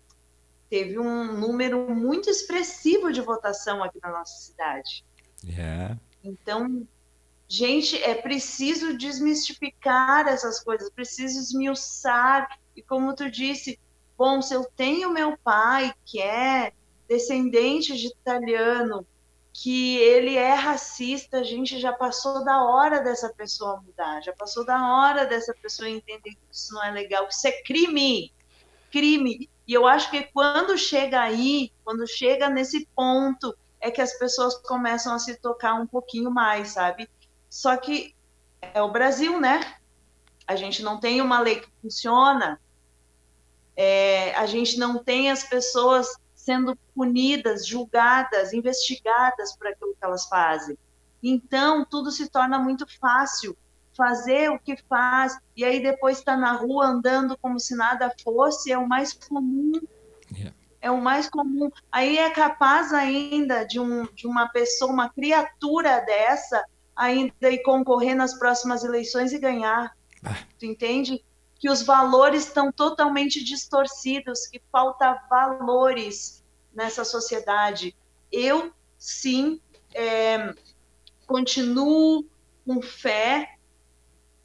teve 0.68 0.98
um 0.98 1.38
número 1.38 1.94
muito 1.94 2.28
expressivo 2.28 3.12
de 3.12 3.20
votação 3.20 3.80
aqui 3.84 4.00
na 4.02 4.10
nossa 4.10 4.36
cidade. 4.40 5.04
Yeah. 5.44 5.94
É. 5.94 5.98
Então, 6.24 6.84
gente, 7.48 7.96
é 8.02 8.14
preciso 8.14 8.96
desmistificar 8.96 10.26
essas 10.26 10.62
coisas, 10.62 10.90
preciso 10.90 11.38
esmiuçar. 11.38 12.48
E 12.74 12.82
como 12.82 13.14
tu 13.14 13.30
disse, 13.30 13.78
bom, 14.16 14.42
se 14.42 14.54
eu 14.54 14.64
tenho 14.76 15.12
meu 15.12 15.36
pai 15.38 15.94
que 16.04 16.20
é 16.20 16.72
descendente 17.08 17.96
de 17.96 18.08
italiano, 18.08 19.06
que 19.52 19.96
ele 19.96 20.36
é 20.36 20.52
racista, 20.52 21.38
a 21.38 21.42
gente 21.42 21.80
já 21.80 21.92
passou 21.92 22.44
da 22.44 22.62
hora 22.64 23.00
dessa 23.00 23.32
pessoa 23.32 23.80
mudar, 23.80 24.20
já 24.22 24.32
passou 24.34 24.66
da 24.66 24.92
hora 24.92 25.24
dessa 25.24 25.54
pessoa 25.54 25.88
entender 25.88 26.30
que 26.30 26.38
isso 26.52 26.74
não 26.74 26.84
é 26.84 26.90
legal, 26.90 27.26
que 27.26 27.32
isso 27.32 27.46
é 27.46 27.62
crime, 27.62 28.32
crime. 28.90 29.48
E 29.66 29.72
eu 29.72 29.86
acho 29.86 30.10
que 30.10 30.24
quando 30.24 30.76
chega 30.76 31.22
aí, 31.22 31.72
quando 31.82 32.06
chega 32.06 32.50
nesse 32.50 32.86
ponto, 32.94 33.56
é 33.80 33.90
que 33.90 34.02
as 34.02 34.18
pessoas 34.18 34.56
começam 34.58 35.14
a 35.14 35.18
se 35.18 35.36
tocar 35.36 35.74
um 35.74 35.86
pouquinho 35.86 36.30
mais, 36.30 36.68
sabe? 36.68 37.08
Só 37.56 37.74
que 37.74 38.14
é 38.60 38.82
o 38.82 38.90
Brasil, 38.90 39.40
né? 39.40 39.76
A 40.46 40.54
gente 40.56 40.82
não 40.82 41.00
tem 41.00 41.22
uma 41.22 41.40
lei 41.40 41.60
que 41.60 41.68
funciona, 41.80 42.60
é, 43.74 44.34
a 44.34 44.44
gente 44.44 44.78
não 44.78 45.02
tem 45.02 45.30
as 45.30 45.42
pessoas 45.42 46.06
sendo 46.34 46.76
punidas, 46.94 47.66
julgadas, 47.66 48.52
investigadas 48.52 49.56
por 49.56 49.68
aquilo 49.68 49.96
que 49.98 50.04
elas 50.04 50.26
fazem. 50.26 50.76
Então, 51.22 51.82
tudo 51.82 52.10
se 52.10 52.28
torna 52.28 52.58
muito 52.58 52.86
fácil 53.00 53.56
fazer 53.96 54.50
o 54.50 54.58
que 54.58 54.76
faz, 54.86 55.38
e 55.56 55.64
aí 55.64 55.82
depois 55.82 56.18
está 56.18 56.36
na 56.36 56.52
rua 56.52 56.84
andando 56.84 57.38
como 57.38 57.58
se 57.58 57.74
nada 57.74 58.14
fosse, 58.22 58.70
é 58.70 58.76
o 58.76 58.86
mais 58.86 59.14
comum. 59.14 59.80
Yeah. 60.30 60.54
É 60.78 60.90
o 60.90 61.00
mais 61.00 61.26
comum. 61.30 61.70
Aí 61.90 62.18
é 62.18 62.28
capaz 62.28 62.92
ainda 62.92 63.64
de, 63.64 63.80
um, 63.80 64.04
de 64.12 64.26
uma 64.26 64.46
pessoa, 64.46 64.92
uma 64.92 65.08
criatura 65.08 66.00
dessa, 66.00 66.62
ainda 66.96 67.50
ir 67.50 67.62
concorrer 67.62 68.16
nas 68.16 68.38
próximas 68.38 68.82
eleições 68.82 69.32
e 69.32 69.38
ganhar. 69.38 69.94
Ah. 70.24 70.38
Tu 70.58 70.66
entende? 70.66 71.24
Que 71.58 71.68
os 71.68 71.82
valores 71.82 72.46
estão 72.46 72.72
totalmente 72.72 73.44
distorcidos, 73.44 74.46
que 74.46 74.60
falta 74.72 75.22
valores 75.28 76.42
nessa 76.74 77.04
sociedade. 77.04 77.94
Eu, 78.32 78.72
sim, 78.98 79.60
é, 79.94 80.54
continuo 81.26 82.24
com 82.64 82.82
fé 82.82 83.56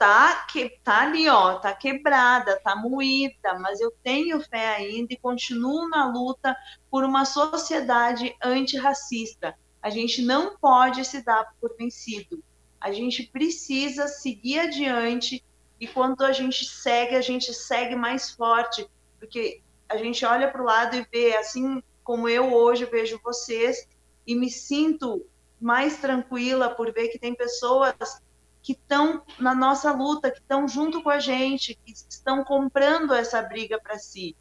tá 0.01 0.47
que 0.51 0.67
tá 0.83 1.03
ali, 1.03 1.29
ó, 1.29 1.59
tá 1.59 1.75
quebrada, 1.75 2.59
tá 2.63 2.75
moída, 2.75 3.53
mas 3.59 3.79
eu 3.79 3.93
tenho 4.01 4.41
fé 4.41 4.75
ainda 4.75 5.13
e 5.13 5.17
continuo 5.17 5.87
na 5.87 6.11
luta 6.11 6.57
por 6.89 7.03
uma 7.03 7.23
sociedade 7.23 8.35
antirracista. 8.43 9.55
A 9.81 9.89
gente 9.89 10.21
não 10.21 10.57
pode 10.57 11.03
se 11.05 11.23
dar 11.23 11.53
por 11.59 11.75
vencido. 11.77 12.43
A 12.79 12.91
gente 12.91 13.23
precisa 13.23 14.07
seguir 14.07 14.59
adiante 14.59 15.43
e 15.79 15.87
quando 15.87 16.23
a 16.23 16.31
gente 16.31 16.65
segue, 16.65 17.15
a 17.15 17.21
gente 17.21 17.53
segue 17.53 17.95
mais 17.95 18.31
forte, 18.31 18.87
porque 19.19 19.61
a 19.89 19.97
gente 19.97 20.23
olha 20.25 20.49
para 20.51 20.61
o 20.61 20.65
lado 20.65 20.95
e 20.95 21.05
vê, 21.11 21.35
assim 21.35 21.81
como 22.03 22.29
eu 22.29 22.53
hoje 22.53 22.85
vejo 22.85 23.19
vocês, 23.23 23.87
e 24.25 24.35
me 24.35 24.49
sinto 24.49 25.25
mais 25.59 25.97
tranquila 25.97 26.69
por 26.69 26.91
ver 26.93 27.09
que 27.09 27.19
tem 27.19 27.33
pessoas 27.35 28.21
que 28.61 28.73
estão 28.73 29.23
na 29.39 29.55
nossa 29.55 29.91
luta, 29.91 30.29
que 30.29 30.39
estão 30.39 30.67
junto 30.67 31.01
com 31.01 31.09
a 31.09 31.19
gente, 31.19 31.77
que 31.83 31.91
estão 31.91 32.43
comprando 32.43 33.13
essa 33.13 33.41
briga 33.41 33.79
para 33.79 33.97
si. 33.97 34.35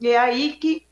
E 0.00 0.08
é 0.08 0.18
aí 0.18 0.56
que 0.56 0.86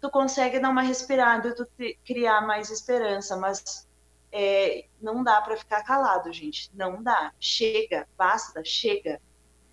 tu 0.00 0.10
consegue 0.10 0.58
dar 0.58 0.70
uma 0.70 0.82
respirada, 0.82 1.54
tu 1.54 1.66
criar 2.04 2.40
mais 2.46 2.70
esperança, 2.70 3.36
mas 3.36 3.86
é, 4.32 4.86
não 5.00 5.22
dá 5.22 5.40
para 5.40 5.56
ficar 5.56 5.82
calado, 5.82 6.32
gente, 6.32 6.70
não 6.74 7.02
dá. 7.02 7.32
Chega, 7.40 8.06
basta, 8.16 8.62
chega. 8.64 9.20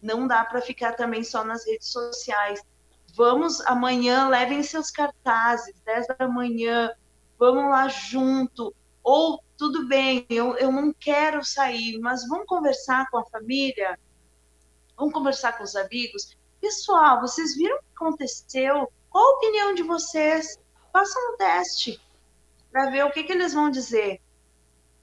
Não 0.02 0.28
dá 0.28 0.44
para 0.44 0.62
ficar 0.62 0.94
também 0.94 1.24
só 1.24 1.44
nas 1.44 1.66
redes 1.66 1.88
sociais. 1.88 2.62
Vamos 3.16 3.62
amanhã, 3.62 4.28
levem 4.28 4.64
seus 4.64 4.90
cartazes, 4.90 5.80
10 5.86 6.08
da 6.18 6.28
manhã, 6.28 6.92
vamos 7.38 7.70
lá 7.70 7.88
junto. 7.88 8.74
Ou 9.04 9.44
tudo 9.58 9.88
bem, 9.88 10.26
eu, 10.30 10.56
eu 10.58 10.72
não 10.72 10.94
quero 10.94 11.44
sair, 11.44 12.00
mas 12.00 12.28
vamos 12.28 12.48
conversar 12.48 13.10
com 13.12 13.18
a 13.18 13.26
família, 13.26 14.00
vamos 14.98 15.14
conversar 15.14 15.58
com 15.58 15.64
os 15.64 15.76
amigos. 15.76 16.36
Pessoal, 16.60 17.22
vocês 17.22 17.56
viram 17.56 17.76
o 17.76 17.80
que 17.80 17.86
aconteceu? 17.96 18.92
Qual 19.14 19.24
a 19.24 19.38
opinião 19.38 19.76
de 19.76 19.84
vocês? 19.84 20.60
Façam 20.92 21.22
um 21.34 21.38
teste 21.38 22.02
para 22.72 22.90
ver 22.90 23.06
o 23.06 23.12
que, 23.12 23.22
que 23.22 23.32
eles 23.32 23.54
vão 23.54 23.70
dizer. 23.70 24.20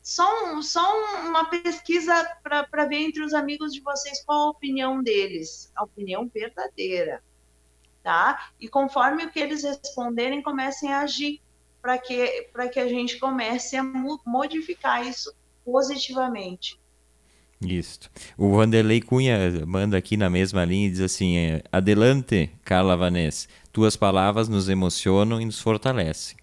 Só, 0.03 0.47
um, 0.47 0.61
só 0.61 0.83
uma 1.29 1.45
pesquisa 1.45 2.29
para 2.43 2.87
ver 2.87 2.97
entre 2.97 3.23
os 3.23 3.33
amigos 3.33 3.73
de 3.73 3.81
vocês 3.81 4.25
qual 4.25 4.49
a 4.49 4.51
opinião 4.51 5.01
deles, 5.01 5.71
a 5.77 5.85
opinião 5.85 6.29
verdadeira, 6.29 7.23
tá? 8.03 8.51
E 8.59 8.69
conforme 8.69 9.27
o 9.27 9.31
que 9.31 9.39
eles 9.39 9.63
responderem, 9.63 10.43
comecem 10.43 10.93
a 10.93 11.03
agir 11.03 11.41
para 11.81 11.97
que, 11.97 12.51
que 12.73 12.81
a 12.81 12.89
gente 12.89 13.17
comece 13.21 13.77
a 13.77 13.85
modificar 13.85 15.07
isso 15.07 15.33
positivamente. 15.65 16.81
Isso. 17.63 18.11
O 18.39 18.57
Vanderlei 18.57 19.03
Cunha 19.03 19.37
manda 19.67 19.97
aqui 19.99 20.17
na 20.17 20.31
mesma 20.31 20.65
linha 20.65 20.87
e 20.87 20.91
diz 20.91 21.01
assim: 21.01 21.37
é, 21.37 21.63
Adelante, 21.71 22.51
Carla 22.65 22.97
Vanessa. 22.97 23.47
Tuas 23.73 23.97
palavras 23.97 24.49
nos 24.49 24.69
emocionam 24.69 25.41
e 25.41 25.45
nos 25.45 25.61
fortalecem. 25.61 26.37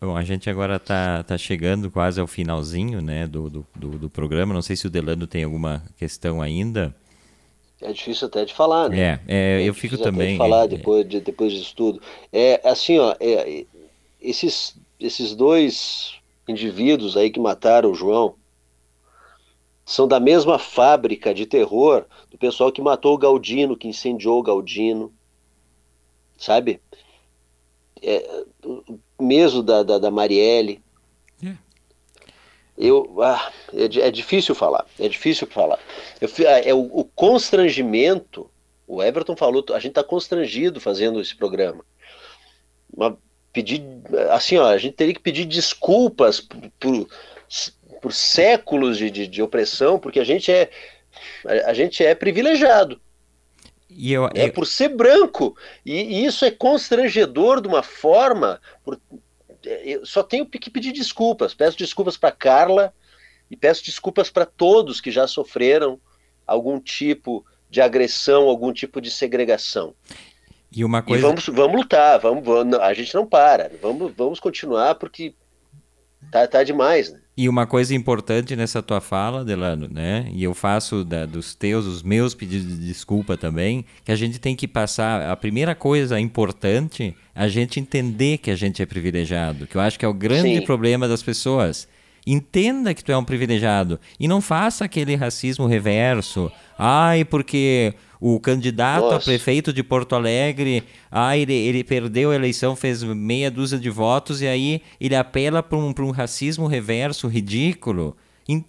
Bom, 0.00 0.16
a 0.16 0.24
gente 0.24 0.50
agora 0.50 0.76
está 0.76 1.22
tá 1.22 1.38
chegando 1.38 1.88
quase 1.88 2.20
ao 2.20 2.26
finalzinho 2.26 3.00
né, 3.00 3.24
do, 3.26 3.48
do, 3.48 3.98
do, 3.98 4.10
programa. 4.10 4.52
Não 4.52 4.60
sei 4.60 4.74
se 4.74 4.84
o 4.84 4.90
Delano 4.90 5.28
tem 5.28 5.44
alguma 5.44 5.84
questão 5.96 6.42
ainda. 6.42 6.94
É 7.80 7.92
difícil 7.92 8.26
até 8.26 8.44
de 8.44 8.52
falar, 8.52 8.88
né? 8.88 8.98
É, 8.98 9.20
é, 9.28 9.62
é 9.62 9.68
eu 9.68 9.72
fico 9.72 9.96
também. 9.96 10.32
De 10.32 10.38
falar 10.38 10.64
é, 10.64 10.68
depois, 10.68 11.08
de, 11.08 11.20
depois 11.20 11.52
disso 11.52 11.74
tudo. 11.76 12.02
É 12.32 12.60
assim, 12.68 12.98
ó, 12.98 13.14
é, 13.20 13.64
esses, 14.20 14.76
esses 14.98 15.36
dois 15.36 16.14
indivíduos 16.48 17.16
aí 17.16 17.30
que 17.30 17.38
mataram 17.38 17.92
o 17.92 17.94
João 17.94 18.34
são 19.84 20.06
da 20.06 20.20
mesma 20.20 20.58
fábrica 20.58 21.34
de 21.34 21.46
terror 21.46 22.04
do 22.30 22.38
pessoal 22.38 22.70
que 22.70 22.80
matou 22.80 23.14
o 23.14 23.18
Galdino, 23.18 23.76
que 23.76 23.88
incendiou 23.88 24.38
o 24.38 24.42
Galdino, 24.42 25.12
sabe? 26.36 26.80
É, 28.00 28.44
mesmo 29.20 29.62
da, 29.62 29.82
da, 29.82 29.98
da 29.98 30.10
Marielle. 30.10 30.82
Eu, 32.76 33.22
ah, 33.22 33.52
é, 33.74 33.84
é, 33.84 34.10
difícil 34.10 34.54
falar, 34.54 34.86
é 34.98 35.08
difícil 35.08 35.46
falar. 35.46 35.78
Eu, 36.20 36.28
é, 36.46 36.70
é 36.70 36.74
o, 36.74 36.80
o, 36.80 37.04
constrangimento, 37.04 38.50
o 38.86 39.02
Everton 39.02 39.36
falou, 39.36 39.64
a 39.70 39.78
gente 39.78 39.90
está 39.90 40.02
constrangido 40.02 40.80
fazendo 40.80 41.20
esse 41.20 41.36
programa. 41.36 41.84
Uma, 42.92 43.16
pedir, 43.52 43.84
assim, 44.30 44.56
ó, 44.56 44.66
a 44.66 44.78
gente 44.78 44.94
teria 44.94 45.14
que 45.14 45.20
pedir 45.20 45.44
desculpas 45.44 46.40
por, 46.40 46.70
por, 46.80 47.08
por 48.02 48.12
séculos 48.12 48.98
de, 48.98 49.10
de, 49.10 49.26
de, 49.28 49.40
opressão, 49.40 49.96
porque 49.96 50.18
a 50.18 50.24
gente 50.24 50.50
é, 50.50 50.68
a, 51.46 51.70
a 51.70 51.74
gente 51.74 52.04
é 52.04 52.14
privilegiado. 52.14 53.00
Eu, 53.88 54.28
é 54.34 54.50
por 54.50 54.66
ser 54.66 54.88
branco. 54.88 55.56
E, 55.86 55.94
e, 55.94 56.24
isso 56.26 56.44
é 56.44 56.50
constrangedor 56.50 57.60
de 57.60 57.68
uma 57.68 57.82
forma, 57.82 58.60
por, 58.82 59.00
eu 59.62 60.04
só 60.04 60.22
tenho 60.22 60.44
que 60.44 60.70
pedir 60.70 60.92
desculpas. 60.92 61.54
Peço 61.54 61.78
desculpas 61.78 62.16
para 62.16 62.32
Carla 62.32 62.92
e 63.48 63.56
peço 63.56 63.84
desculpas 63.84 64.28
para 64.28 64.44
todos 64.44 65.00
que 65.00 65.10
já 65.10 65.28
sofreram 65.28 66.00
algum 66.44 66.80
tipo 66.80 67.46
de 67.70 67.80
agressão, 67.80 68.48
algum 68.48 68.72
tipo 68.72 69.00
de 69.00 69.10
segregação. 69.10 69.94
E 70.74 70.84
uma 70.84 71.02
coisa. 71.02 71.20
E 71.20 71.22
vamos, 71.22 71.46
vamos 71.46 71.76
lutar, 71.76 72.18
vamos, 72.18 72.44
vamos, 72.44 72.78
a 72.80 72.92
gente 72.94 73.14
não 73.14 73.26
para, 73.26 73.70
vamos, 73.80 74.12
vamos 74.16 74.40
continuar 74.40 74.96
porque 74.96 75.34
tá, 76.32 76.46
tá 76.48 76.64
demais, 76.64 77.12
né? 77.12 77.21
E 77.34 77.48
uma 77.48 77.66
coisa 77.66 77.94
importante 77.94 78.54
nessa 78.54 78.82
tua 78.82 79.00
fala, 79.00 79.42
Delano, 79.42 79.88
né? 79.90 80.28
E 80.32 80.44
eu 80.44 80.52
faço 80.52 81.02
da, 81.02 81.24
dos 81.24 81.54
teus, 81.54 81.86
os 81.86 82.02
meus 82.02 82.34
pedidos 82.34 82.78
de 82.78 82.86
desculpa 82.86 83.38
também, 83.38 83.86
que 84.04 84.12
a 84.12 84.16
gente 84.16 84.38
tem 84.38 84.54
que 84.54 84.68
passar. 84.68 85.30
A 85.30 85.34
primeira 85.34 85.74
coisa 85.74 86.20
importante, 86.20 87.16
a 87.34 87.48
gente 87.48 87.80
entender 87.80 88.36
que 88.36 88.50
a 88.50 88.56
gente 88.56 88.82
é 88.82 88.86
privilegiado, 88.86 89.66
que 89.66 89.76
eu 89.76 89.80
acho 89.80 89.98
que 89.98 90.04
é 90.04 90.08
o 90.08 90.12
grande 90.12 90.58
Sim. 90.58 90.64
problema 90.66 91.08
das 91.08 91.22
pessoas. 91.22 91.88
Entenda 92.26 92.92
que 92.92 93.02
tu 93.02 93.10
é 93.10 93.16
um 93.16 93.24
privilegiado 93.24 93.98
e 94.20 94.28
não 94.28 94.42
faça 94.42 94.84
aquele 94.84 95.16
racismo 95.16 95.66
reverso. 95.66 96.52
Ai, 96.78 97.24
porque 97.24 97.94
o 98.24 98.38
candidato 98.38 99.02
Nossa. 99.02 99.16
a 99.16 99.20
prefeito 99.20 99.72
de 99.72 99.82
Porto 99.82 100.14
Alegre, 100.14 100.84
ah, 101.10 101.36
ele, 101.36 101.52
ele 101.52 101.82
perdeu 101.82 102.30
a 102.30 102.36
eleição, 102.36 102.76
fez 102.76 103.02
meia 103.02 103.50
dúzia 103.50 103.80
de 103.80 103.90
votos 103.90 104.40
e 104.40 104.46
aí 104.46 104.80
ele 105.00 105.16
apela 105.16 105.60
para 105.60 105.76
um, 105.76 105.92
um 105.98 106.10
racismo 106.12 106.68
reverso 106.68 107.26
ridículo. 107.26 108.16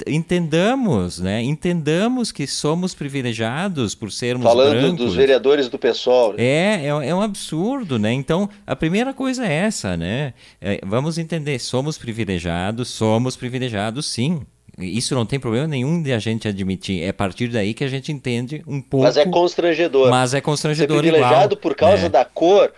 Entendamos, 0.07 1.19
né? 1.19 1.41
Entendamos 1.43 2.31
que 2.31 2.47
somos 2.47 2.95
privilegiados 2.95 3.93
por 3.93 4.11
sermos 4.11 4.45
Falando 4.45 4.79
brancos. 4.79 4.97
dos 4.97 5.15
vereadores 5.15 5.67
do 5.69 5.77
pessoal. 5.77 6.33
É, 6.37 6.85
é, 6.85 6.87
é, 6.87 7.13
um 7.13 7.21
absurdo, 7.21 7.99
né? 7.99 8.11
Então, 8.11 8.49
a 8.65 8.75
primeira 8.75 9.13
coisa 9.13 9.45
é 9.45 9.53
essa, 9.53 9.95
né? 9.95 10.33
É, 10.59 10.79
vamos 10.83 11.19
entender, 11.19 11.59
somos 11.59 11.97
privilegiados, 11.97 12.89
somos 12.89 13.35
privilegiados 13.35 14.07
sim. 14.07 14.41
Isso 14.77 15.13
não 15.13 15.25
tem 15.25 15.39
problema 15.39 15.67
nenhum 15.67 16.01
de 16.01 16.11
a 16.11 16.19
gente 16.19 16.47
admitir. 16.47 17.03
É 17.03 17.09
a 17.09 17.13
partir 17.13 17.47
daí 17.47 17.73
que 17.73 17.83
a 17.83 17.87
gente 17.87 18.11
entende 18.11 18.63
um 18.67 18.81
pouco. 18.81 19.05
Mas 19.05 19.17
é 19.17 19.25
constrangedor. 19.25 20.09
Mas 20.09 20.33
é 20.33 20.41
constrangedor. 20.41 20.97
Ser 20.97 21.01
privilegiado 21.01 21.53
igual. 21.53 21.61
por 21.61 21.75
causa 21.75 22.07
é. 22.07 22.09
da 22.09 22.25
cor 22.25 22.73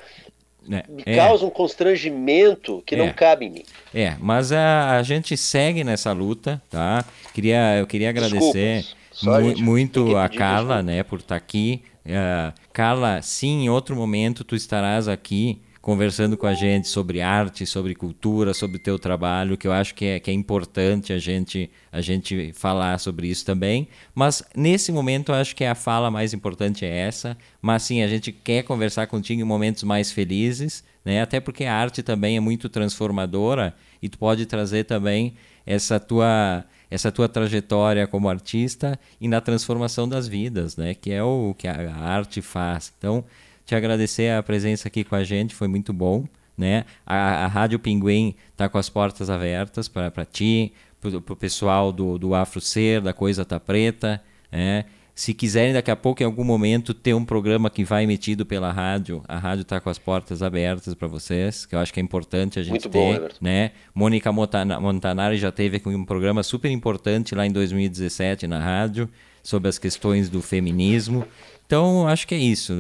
é. 0.70 0.84
me 0.90 1.04
é. 1.06 1.16
causa 1.16 1.46
um 1.46 1.50
constrangimento 1.50 2.84
que 2.86 2.96
não 2.96 3.06
é. 3.06 3.14
cabe 3.14 3.46
em 3.46 3.50
mim. 3.50 3.64
É, 3.94 4.16
mas 4.20 4.52
a, 4.52 4.98
a 4.98 5.04
gente 5.04 5.38
segue 5.38 5.84
nessa 5.84 6.12
luta, 6.12 6.62
tá? 6.70 7.06
Queria, 7.34 7.78
eu 7.78 7.88
queria 7.88 8.10
agradecer 8.10 8.86
mu 9.24 9.58
muito 9.60 10.18
a 10.18 10.28
Carla, 10.28 10.82
né, 10.82 11.04
por 11.04 11.20
estar 11.20 11.30
tá 11.30 11.36
aqui. 11.36 11.84
Uh, 12.06 12.54
Carla, 12.74 13.22
sim, 13.22 13.64
em 13.64 13.70
outro 13.70 13.96
momento 13.96 14.44
tu 14.44 14.56
estarás 14.56 15.08
aqui 15.08 15.62
conversando 15.86 16.36
com 16.36 16.48
a 16.48 16.56
gente 16.56 16.88
sobre 16.88 17.22
arte, 17.22 17.64
sobre 17.64 17.94
cultura, 17.94 18.56
sobre 18.56 18.78
o 18.78 18.80
teu 18.80 18.98
trabalho, 18.98 19.56
que 19.56 19.68
eu 19.68 19.72
acho 19.72 19.94
que 19.94 20.04
é, 20.06 20.20
que 20.20 20.32
é 20.32 20.34
importante 20.34 21.14
a 21.14 21.20
gente, 21.20 21.70
a 21.92 22.02
gente 22.02 22.52
falar 22.54 22.98
sobre 22.98 23.28
isso 23.28 23.46
também. 23.46 23.88
Mas 24.16 24.42
nesse 24.56 24.92
momento 24.92 25.32
eu 25.32 25.36
acho 25.36 25.56
que 25.56 25.64
a 25.64 25.76
fala 25.76 26.10
mais 26.10 26.34
importante 26.34 26.84
é 26.84 26.90
essa. 26.90 27.38
Mas 27.62 27.84
sim, 27.84 28.02
a 28.02 28.08
gente 28.08 28.32
quer 28.32 28.64
conversar 28.64 29.06
contigo 29.06 29.40
em 29.40 29.44
momentos 29.44 29.84
mais 29.84 30.12
felizes, 30.12 30.84
né? 31.06 31.22
Até 31.22 31.40
porque 31.40 31.66
a 31.66 31.76
arte 31.76 32.02
também 32.02 32.36
é 32.36 32.40
muito 32.40 32.68
transformadora 32.68 33.76
e 34.02 34.10
tu 34.10 34.18
pode 34.18 34.48
trazer 34.48 34.86
também 34.86 35.36
essa 35.68 36.00
tua 36.00 36.66
essa 36.90 37.12
tua 37.12 37.30
trajetória 37.30 38.08
como 38.08 38.28
artista 38.28 39.00
e 39.22 39.28
na 39.28 39.40
transformação 39.40 40.10
das 40.10 40.28
vidas, 40.28 40.78
né? 40.78 40.96
Que 40.96 41.12
é 41.12 41.22
o 41.22 41.54
que 41.56 41.68
a 41.68 41.96
arte 41.96 42.42
faz. 42.42 42.92
Então, 42.98 43.24
te 43.66 43.76
agradecer 43.76 44.32
a 44.32 44.44
presença 44.44 44.88
aqui 44.88 45.04
com 45.04 45.16
a 45.16 45.24
gente, 45.24 45.56
foi 45.56 45.68
muito 45.68 45.92
bom, 45.92 46.26
né? 46.58 46.86
A, 47.06 47.46
a 47.46 47.48
Rádio 47.48 47.80
Pinguim 47.80 48.36
está 48.52 48.70
com 48.70 48.78
as 48.78 48.90
portas 48.90 49.30
abertas 49.30 49.88
para 49.88 50.26
ti, 50.26 50.72
para 51.00 51.34
o 51.34 51.36
pessoal 51.36 51.92
do, 51.92 52.18
do 52.18 52.34
Afro 52.34 52.62
Ser, 52.62 53.02
da 53.02 53.14
Coisa 53.14 53.44
Tá 53.44 53.60
Preta, 53.60 54.22
né? 54.52 54.86
Se 55.16 55.34
quiserem 55.34 55.72
daqui 55.72 55.90
a 55.90 55.96
pouco, 55.96 56.22
em 56.22 56.26
algum 56.26 56.44
momento, 56.44 56.94
ter 56.94 57.14
um 57.14 57.24
programa 57.24 57.70
que 57.70 57.86
vai 57.86 58.04
emitido 58.04 58.46
pela 58.46 58.70
rádio, 58.74 59.24
a 59.30 59.38
rádio 59.38 59.62
está 59.62 59.80
com 59.80 59.90
as 59.90 59.98
portas 59.98 60.44
abertas 60.44 60.94
para 60.94 61.08
vocês, 61.08 61.66
que 61.66 61.74
eu 61.74 61.80
acho 61.80 61.94
que 61.94 62.02
é 62.02 62.04
importante 62.04 62.60
a 62.60 62.62
gente 62.62 62.72
Muito 62.72 62.90
ter. 62.90 63.00
Bom, 63.00 63.14
Everton. 63.14 63.38
né? 63.40 63.72
Mônica 63.94 64.30
Montanari 64.34 65.38
já 65.38 65.54
teve 65.54 65.82
um 65.86 66.04
programa 66.04 66.44
super 66.44 66.70
importante 66.70 67.34
lá 67.34 67.46
em 67.46 67.52
2017 67.52 68.46
na 68.46 68.60
rádio, 68.60 69.10
sobre 69.42 69.70
as 69.70 69.78
questões 69.78 70.28
do 70.28 70.42
feminismo. 70.42 71.26
Então, 71.66 72.08
acho 72.08 72.28
que 72.28 72.36
é 72.36 72.38
isso. 72.38 72.74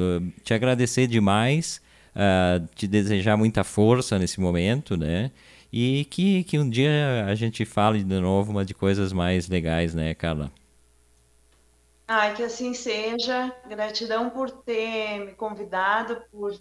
Te 0.43 0.53
agradecer 0.53 1.07
demais, 1.07 1.81
uh, 2.15 2.65
te 2.75 2.87
desejar 2.87 3.35
muita 3.35 3.63
força 3.63 4.19
nesse 4.19 4.39
momento, 4.39 4.95
né? 4.95 5.31
E 5.73 6.05
que, 6.05 6.43
que 6.43 6.57
um 6.59 6.69
dia 6.69 7.25
a 7.27 7.35
gente 7.35 7.65
fale 7.65 8.03
de 8.03 8.19
novo 8.19 8.51
uma 8.51 8.63
de 8.63 8.73
coisas 8.73 9.11
mais 9.11 9.49
legais, 9.49 9.93
né, 9.93 10.13
Carla? 10.13 10.51
Ai, 12.07 12.35
que 12.35 12.43
assim 12.43 12.73
seja. 12.73 13.53
Gratidão 13.67 14.29
por 14.29 14.51
ter 14.51 15.19
me 15.25 15.33
convidado, 15.33 16.21
por 16.31 16.55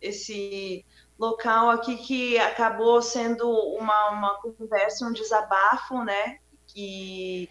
esse 0.00 0.84
local 1.18 1.70
aqui 1.70 1.96
que 1.96 2.36
acabou 2.38 3.00
sendo 3.00 3.48
uma, 3.48 4.10
uma 4.10 4.34
conversa, 4.40 5.06
um 5.06 5.12
desabafo, 5.12 6.04
né? 6.04 6.38
Que 6.66 7.48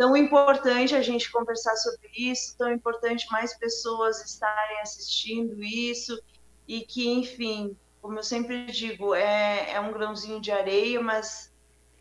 tão 0.00 0.16
importante 0.16 0.94
a 0.94 1.02
gente 1.02 1.30
conversar 1.30 1.76
sobre 1.76 2.08
isso, 2.16 2.56
tão 2.56 2.72
importante 2.72 3.26
mais 3.30 3.52
pessoas 3.58 4.24
estarem 4.24 4.80
assistindo 4.80 5.62
isso 5.62 6.18
e 6.66 6.80
que, 6.80 7.06
enfim, 7.06 7.76
como 8.00 8.18
eu 8.18 8.22
sempre 8.22 8.64
digo, 8.64 9.14
é, 9.14 9.72
é 9.72 9.78
um 9.78 9.92
grãozinho 9.92 10.40
de 10.40 10.50
areia, 10.50 11.02
mas 11.02 11.52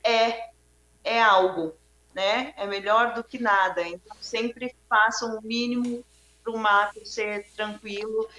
é 0.02 0.48
é 1.04 1.22
algo, 1.22 1.76
né? 2.16 2.54
É 2.56 2.66
melhor 2.66 3.16
do 3.16 3.22
que 3.22 3.38
nada. 3.38 3.86
Então, 3.86 4.16
sempre 4.22 4.74
façam 4.88 5.38
o 5.38 5.42
mínimo 5.42 6.02
para 6.42 6.54
o 6.54 6.58
mato 6.58 7.06
ser 7.06 7.52
tranquilo. 7.52 8.30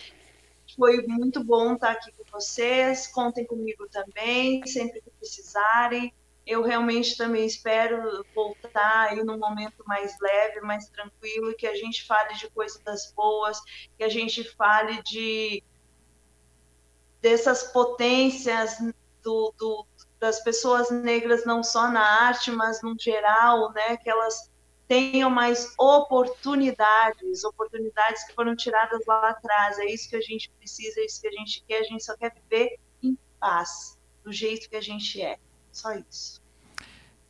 Foi 0.74 1.02
muito 1.06 1.44
bom 1.44 1.74
estar 1.74 1.90
aqui 1.90 2.11
com 2.12 2.24
vocês. 2.32 3.08
Contem 3.08 3.44
comigo 3.44 3.86
também, 3.90 4.66
sempre 4.66 5.02
que 5.02 5.11
precisarem. 5.11 6.14
Eu 6.51 6.64
realmente 6.64 7.16
também 7.16 7.46
espero 7.46 8.26
voltar 8.34 9.11
aí 9.11 9.22
num 9.22 9.38
momento 9.38 9.84
mais 9.86 10.16
leve, 10.20 10.61
mais 10.62 10.88
tranquilo, 10.88 11.55
que 11.55 11.64
a 11.64 11.76
gente 11.76 12.05
fale 12.05 12.34
de 12.34 12.51
coisas 12.51 13.12
boas, 13.14 13.61
que 13.96 14.03
a 14.03 14.09
gente 14.09 14.42
fale 14.57 15.01
de 15.05 15.62
dessas 17.20 17.62
potências 17.64 18.78
do, 19.22 19.55
do, 19.57 19.86
das 20.18 20.42
pessoas 20.42 20.90
negras 20.90 21.44
não 21.44 21.62
só 21.62 21.88
na 21.88 22.03
arte, 22.03 22.51
mas 22.51 22.82
no 22.82 22.96
geral, 22.98 23.72
né, 23.72 23.96
que 23.96 24.11
elas 24.11 24.51
tenham 24.88 25.30
mais 25.30 25.72
oportunidades, 25.78 27.44
oportunidades 27.44 28.24
que 28.24 28.34
foram 28.34 28.57
tiradas 28.57 29.07
lá 29.07 29.28
atrás. 29.28 29.78
É 29.78 29.84
isso 29.84 30.11
que 30.11 30.16
a 30.16 30.20
gente 30.20 30.51
precisa, 30.59 31.01
é 31.01 31.05
isso 31.05 31.20
que 31.20 31.28
a 31.28 31.32
gente 31.32 31.64
quer. 31.68 31.78
A 31.78 31.84
gente 31.84 32.03
só 32.03 32.16
quer 32.16 32.34
viver 32.34 32.76
em 33.01 33.16
paz, 33.38 33.96
do 34.24 34.32
jeito 34.32 34.68
que 34.68 34.74
a 34.74 34.80
gente 34.80 35.22
é. 35.22 35.38
Só 35.70 35.92
isso. 35.92 36.39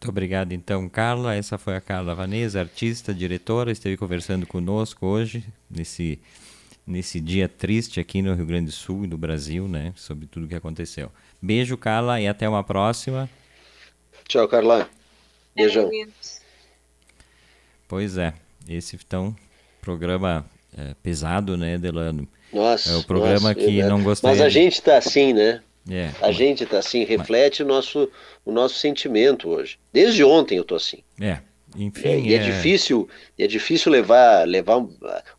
Muito 0.01 0.09
obrigado, 0.09 0.53
então, 0.53 0.89
Carla. 0.89 1.35
Essa 1.35 1.59
foi 1.59 1.77
a 1.77 1.81
Carla 1.81 2.15
Vanessa, 2.15 2.59
artista, 2.59 3.13
diretora, 3.13 3.71
esteve 3.71 3.99
conversando 3.99 4.47
conosco 4.47 5.05
hoje, 5.05 5.45
nesse, 5.71 6.19
nesse 6.87 7.21
dia 7.21 7.47
triste 7.47 8.01
aqui 8.01 8.23
no 8.23 8.33
Rio 8.33 8.47
Grande 8.47 8.65
do 8.65 8.73
Sul 8.73 9.05
e 9.05 9.07
no 9.07 9.19
Brasil, 9.19 9.69
né, 9.69 9.93
sobre 9.95 10.27
tudo 10.27 10.47
o 10.47 10.49
que 10.49 10.55
aconteceu. 10.55 11.13
Beijo, 11.43 11.77
Carla, 11.77 12.19
e 12.19 12.27
até 12.27 12.49
uma 12.49 12.65
próxima. 12.65 13.29
Tchau, 14.27 14.49
Carla. 14.49 14.89
Beijão. 15.55 15.91
Pois 17.87 18.17
é, 18.17 18.33
esse 18.67 18.97
então 18.97 19.37
programa 19.83 20.47
é, 20.79 20.95
pesado, 21.03 21.59
né, 21.59 21.77
Delano? 21.77 22.27
Nossa, 22.51 22.91
é 22.91 22.97
o 22.97 23.05
programa 23.05 23.51
nossa, 23.51 23.55
que 23.55 23.83
não 23.83 24.03
gostei. 24.03 24.31
Mas 24.31 24.41
a 24.41 24.49
gente 24.49 24.77
está 24.77 24.97
assim, 24.97 25.35
né? 25.35 25.61
É, 25.91 26.11
a 26.21 26.31
gente 26.33 26.65
está 26.65 26.79
assim, 26.79 27.05
reflete 27.05 27.63
mas... 27.63 27.71
o, 27.71 27.75
nosso, 27.75 28.11
o 28.45 28.53
nosso 28.53 28.77
sentimento 28.77 29.49
hoje. 29.49 29.79
Desde 29.93 30.23
ontem 30.25 30.57
eu 30.57 30.63
estou 30.63 30.77
assim. 30.77 30.99
É, 31.21 31.39
enfim, 31.77 32.09
é, 32.09 32.19
e 32.19 32.35
é, 32.35 32.37
é, 32.37 32.39
difícil, 32.39 33.09
é 33.39 33.47
difícil 33.47 33.93
levar, 33.93 34.47
levar 34.47 34.79
um, 34.79 34.91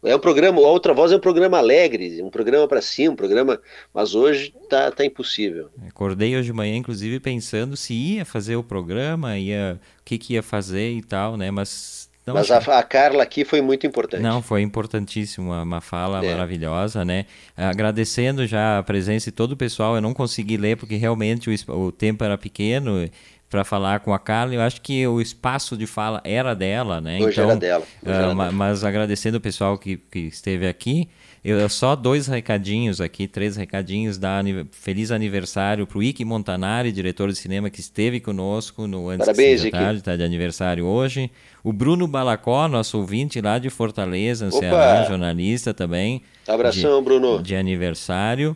é 0.03 0.15
um 0.15 0.19
programa, 0.19 0.59
a 0.59 0.69
outra 0.69 0.93
voz 0.93 1.11
é 1.11 1.17
um 1.17 1.19
programa 1.19 1.57
alegre, 1.57 2.21
um 2.21 2.29
programa 2.29 2.67
para 2.67 2.81
cima, 2.81 3.13
um 3.13 3.15
programa, 3.15 3.59
mas 3.93 4.15
hoje 4.15 4.53
tá, 4.69 4.89
tá 4.91 5.05
impossível. 5.05 5.69
Acordei 5.87 6.35
hoje 6.35 6.45
de 6.45 6.53
manhã, 6.53 6.75
inclusive 6.75 7.19
pensando 7.19 7.75
se 7.75 7.93
ia 7.93 8.23
fazer 8.23 8.55
o 8.55 8.63
programa, 8.63 9.37
ia, 9.37 9.79
o 9.99 10.03
que, 10.05 10.17
que 10.17 10.33
ia 10.33 10.43
fazer 10.43 10.91
e 10.91 11.01
tal, 11.01 11.35
né? 11.35 11.51
Mas 11.51 12.00
não 12.25 12.35
Mas 12.35 12.51
a, 12.51 12.57
a, 12.57 12.83
Carla 12.83 13.23
aqui 13.23 13.43
foi 13.43 13.61
muito 13.61 13.87
importante. 13.87 14.21
Não, 14.21 14.43
foi 14.43 14.61
importantíssimo, 14.61 15.51
uma 15.51 15.81
fala 15.81 16.23
é. 16.23 16.31
maravilhosa, 16.31 17.03
né? 17.03 17.25
Agradecendo 17.57 18.45
já 18.45 18.77
a 18.77 18.83
presença 18.83 19.31
de 19.31 19.35
todo 19.35 19.53
o 19.53 19.57
pessoal, 19.57 19.95
eu 19.95 20.01
não 20.01 20.13
consegui 20.13 20.55
ler 20.55 20.77
porque 20.77 20.95
realmente 20.95 21.49
o, 21.49 21.73
o 21.73 21.91
tempo 21.91 22.23
era 22.23 22.37
pequeno 22.37 23.09
para 23.51 23.65
falar 23.65 23.99
com 23.99 24.13
a 24.13 24.17
Carla. 24.17 24.55
Eu 24.55 24.61
acho 24.61 24.81
que 24.81 25.05
o 25.05 25.19
espaço 25.19 25.75
de 25.75 25.85
fala 25.85 26.21
era 26.23 26.55
dela, 26.55 27.01
né? 27.01 27.19
Hoje 27.21 27.33
então, 27.33 27.51
era 27.51 27.59
dela. 27.59 27.83
Uh, 28.01 28.09
era 28.09 28.33
dela. 28.33 28.51
Mas 28.51 28.85
agradecendo 28.85 29.37
o 29.37 29.41
pessoal 29.41 29.77
que, 29.77 29.97
que 29.97 30.19
esteve 30.19 30.67
aqui. 30.67 31.09
Eu 31.43 31.67
só 31.69 31.95
dois 31.95 32.27
recadinhos 32.27 33.01
aqui, 33.01 33.27
três 33.27 33.55
recadinhos 33.57 34.17
da 34.19 34.43
feliz 34.71 35.09
aniversário 35.09 35.87
para 35.87 35.97
o 35.97 36.03
Ike 36.03 36.23
Montanari, 36.23 36.91
diretor 36.91 37.29
de 37.29 37.35
cinema 37.35 37.67
que 37.69 37.79
esteve 37.79 38.19
conosco 38.19 38.85
no 38.85 39.09
antes 39.09 39.25
Parabéns, 39.25 39.63
da 39.63 39.71
tarde, 39.71 39.99
está 39.99 40.15
de 40.15 40.23
aniversário 40.23 40.85
hoje. 40.85 41.31
O 41.63 41.73
Bruno 41.73 42.07
Balacó, 42.07 42.67
nosso 42.67 42.99
ouvinte 42.99 43.41
lá 43.41 43.57
de 43.57 43.71
Fortaleza, 43.71 44.45
no 44.45 44.51
Ceará, 44.51 45.03
jornalista 45.03 45.73
também. 45.73 46.21
Abração, 46.47 46.99
de, 46.99 47.05
Bruno. 47.05 47.41
De 47.41 47.55
aniversário. 47.55 48.55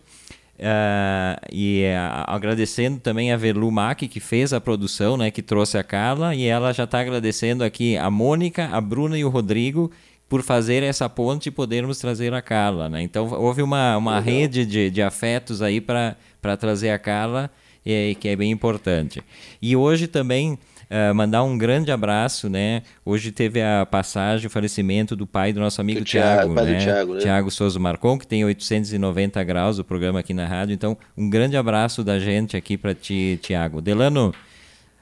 Uh, 0.57 1.35
e 1.51 1.83
uh, 1.83 2.23
agradecendo 2.27 2.97
também 2.99 3.31
a 3.31 3.37
Mack, 3.71 4.07
que 4.07 4.19
fez 4.21 4.53
a 4.53 4.61
produção, 4.61 5.17
né, 5.17 5.29
que 5.29 5.41
trouxe 5.41 5.77
a 5.77 5.83
Carla, 5.83 6.33
e 6.33 6.45
ela 6.45 6.71
já 6.71 6.85
está 6.85 6.99
agradecendo 6.99 7.63
aqui 7.63 7.97
a 7.97 8.09
Mônica, 8.09 8.69
a 8.71 8.79
Bruna 8.79 9.17
e 9.17 9.25
o 9.25 9.29
Rodrigo 9.29 9.91
por 10.29 10.41
fazer 10.41 10.81
essa 10.81 11.09
ponte 11.09 11.49
e 11.49 11.51
podermos 11.51 11.99
trazer 11.99 12.33
a 12.33 12.41
Carla. 12.41 12.89
Né? 12.89 13.01
Então 13.01 13.29
houve 13.33 13.61
uma, 13.61 13.97
uma 13.97 14.19
rede 14.19 14.65
de, 14.65 14.89
de 14.89 15.01
afetos 15.01 15.61
aí 15.61 15.81
para 15.81 16.15
trazer 16.57 16.89
a 16.89 16.99
Carla, 16.99 17.51
e, 17.85 18.15
que 18.15 18.29
é 18.29 18.35
bem 18.35 18.49
importante. 18.49 19.21
E 19.61 19.75
hoje 19.75 20.07
também 20.07 20.57
Uh, 20.89 21.13
mandar 21.15 21.43
um 21.43 21.57
grande 21.57 21.91
abraço, 21.91 22.49
né? 22.49 22.83
Hoje 23.03 23.31
teve 23.31 23.61
a 23.61 23.85
passagem, 23.85 24.45
o 24.45 24.49
falecimento 24.49 25.15
do 25.15 25.25
pai 25.25 25.51
do 25.51 25.59
nosso 25.59 25.81
amigo 25.81 25.99
do 25.99 26.05
Tiago, 26.05 26.53
né? 26.53 26.79
Tiago, 26.79 27.15
né? 27.15 27.21
Tiago 27.21 27.49
Souza 27.49 27.79
Marcon, 27.79 28.19
que 28.19 28.27
tem 28.27 28.45
890 28.45 29.43
graus 29.43 29.79
o 29.79 29.83
programa 29.83 30.19
aqui 30.19 30.33
na 30.33 30.45
rádio. 30.45 30.73
Então, 30.73 30.95
um 31.17 31.29
grande 31.29 31.57
abraço 31.57 32.03
da 32.03 32.19
gente 32.19 32.55
aqui 32.55 32.77
para 32.77 32.93
ti, 32.93 33.39
Tiago. 33.41 33.81
Delano, 33.81 34.33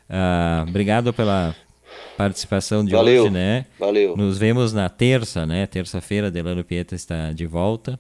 uh, 0.10 0.70
obrigado 0.70 1.12
pela 1.12 1.54
participação 2.18 2.86
de 2.86 2.94
Valeu. 2.94 3.24
hoje, 3.24 3.34
né? 3.34 3.66
Valeu. 3.78 4.16
Nos 4.16 4.38
vemos 4.38 4.72
na 4.72 4.88
terça, 4.88 5.46
né? 5.46 5.66
Terça-feira, 5.66 6.32
Delano 6.32 6.64
Pieta 6.64 6.96
está 6.96 7.34
de 7.34 7.46
volta. 7.46 8.00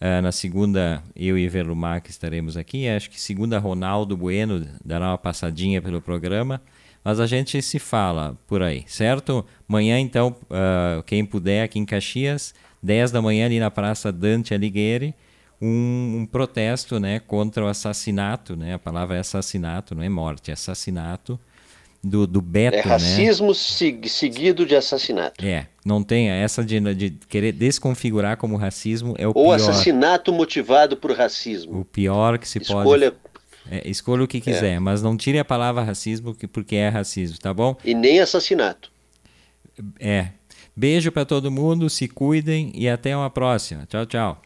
Uh, 0.00 0.20
na 0.22 0.32
segunda, 0.32 1.02
eu 1.14 1.38
e 1.38 1.46
Verlumac 1.46 2.10
estaremos 2.10 2.56
aqui. 2.56 2.88
Acho 2.88 3.08
que 3.08 3.20
segunda, 3.20 3.58
Ronaldo 3.58 4.16
Bueno 4.16 4.66
dará 4.84 5.10
uma 5.10 5.18
passadinha 5.18 5.80
pelo 5.80 6.00
programa. 6.00 6.60
Mas 7.02 7.18
a 7.18 7.26
gente 7.26 7.60
se 7.62 7.78
fala 7.78 8.36
por 8.46 8.62
aí, 8.62 8.84
certo? 8.86 9.44
Amanhã, 9.68 9.98
então, 9.98 10.36
uh, 10.50 11.02
quem 11.04 11.24
puder, 11.24 11.62
aqui 11.62 11.78
em 11.78 11.84
Caxias, 11.84 12.54
10 12.82 13.10
da 13.10 13.22
manhã, 13.22 13.46
ali 13.46 13.58
na 13.58 13.70
Praça 13.70 14.12
Dante 14.12 14.52
Alighieri, 14.52 15.14
um, 15.60 16.20
um, 16.20 16.26
protesto 16.26 16.98
né, 16.98 17.20
contra 17.20 17.64
o 17.64 17.68
assassinato, 17.68 18.56
né? 18.56 18.74
a 18.74 18.78
palavra 18.78 19.16
é 19.16 19.20
assassinato, 19.20 19.94
não 19.94 20.02
é 20.02 20.08
morte, 20.08 20.50
é 20.50 20.54
assassinato, 20.54 21.38
do, 22.02 22.26
do 22.26 22.40
Beto, 22.40 22.76
É 22.78 22.82
né? 22.82 22.90
racismo 22.90 23.54
sig- 23.54 24.08
seguido 24.08 24.64
de 24.64 24.74
assassinato. 24.74 25.44
É, 25.44 25.66
não 25.84 26.02
tem 26.02 26.30
essa 26.30 26.64
de, 26.64 26.80
de 26.94 27.10
querer 27.28 27.52
desconfigurar 27.52 28.38
como 28.38 28.56
racismo 28.56 29.14
é 29.18 29.26
o 29.26 29.32
Ou 29.34 29.44
pior. 29.44 29.54
assassinato 29.54 30.32
motivado 30.32 30.96
por 30.96 31.12
racismo. 31.12 31.80
O 31.80 31.84
pior 31.84 32.38
que 32.38 32.48
se 32.48 32.58
Escolha 32.58 33.12
pode. 33.12 33.29
É, 33.70 33.88
escolha 33.88 34.24
o 34.24 34.28
que 34.28 34.40
quiser, 34.40 34.80
mas 34.80 35.00
não 35.02 35.16
tire 35.16 35.38
a 35.38 35.44
palavra 35.44 35.82
racismo 35.84 36.34
que- 36.34 36.48
porque 36.48 36.74
é 36.76 36.88
racismo, 36.88 37.38
tá 37.38 37.54
bom? 37.54 37.76
e 37.84 37.94
nem 37.94 38.18
assassinato. 38.20 38.90
É. 39.98 40.28
Beijo 40.76 41.12
pra 41.12 41.24
todo 41.24 41.50
mundo, 41.50 41.88
se 41.90 42.08
cuidem 42.08 42.72
e 42.74 42.88
até 42.88 43.16
uma 43.16 43.30
próxima. 43.30 43.86
Tchau, 43.86 44.06
tchau. 44.06 44.42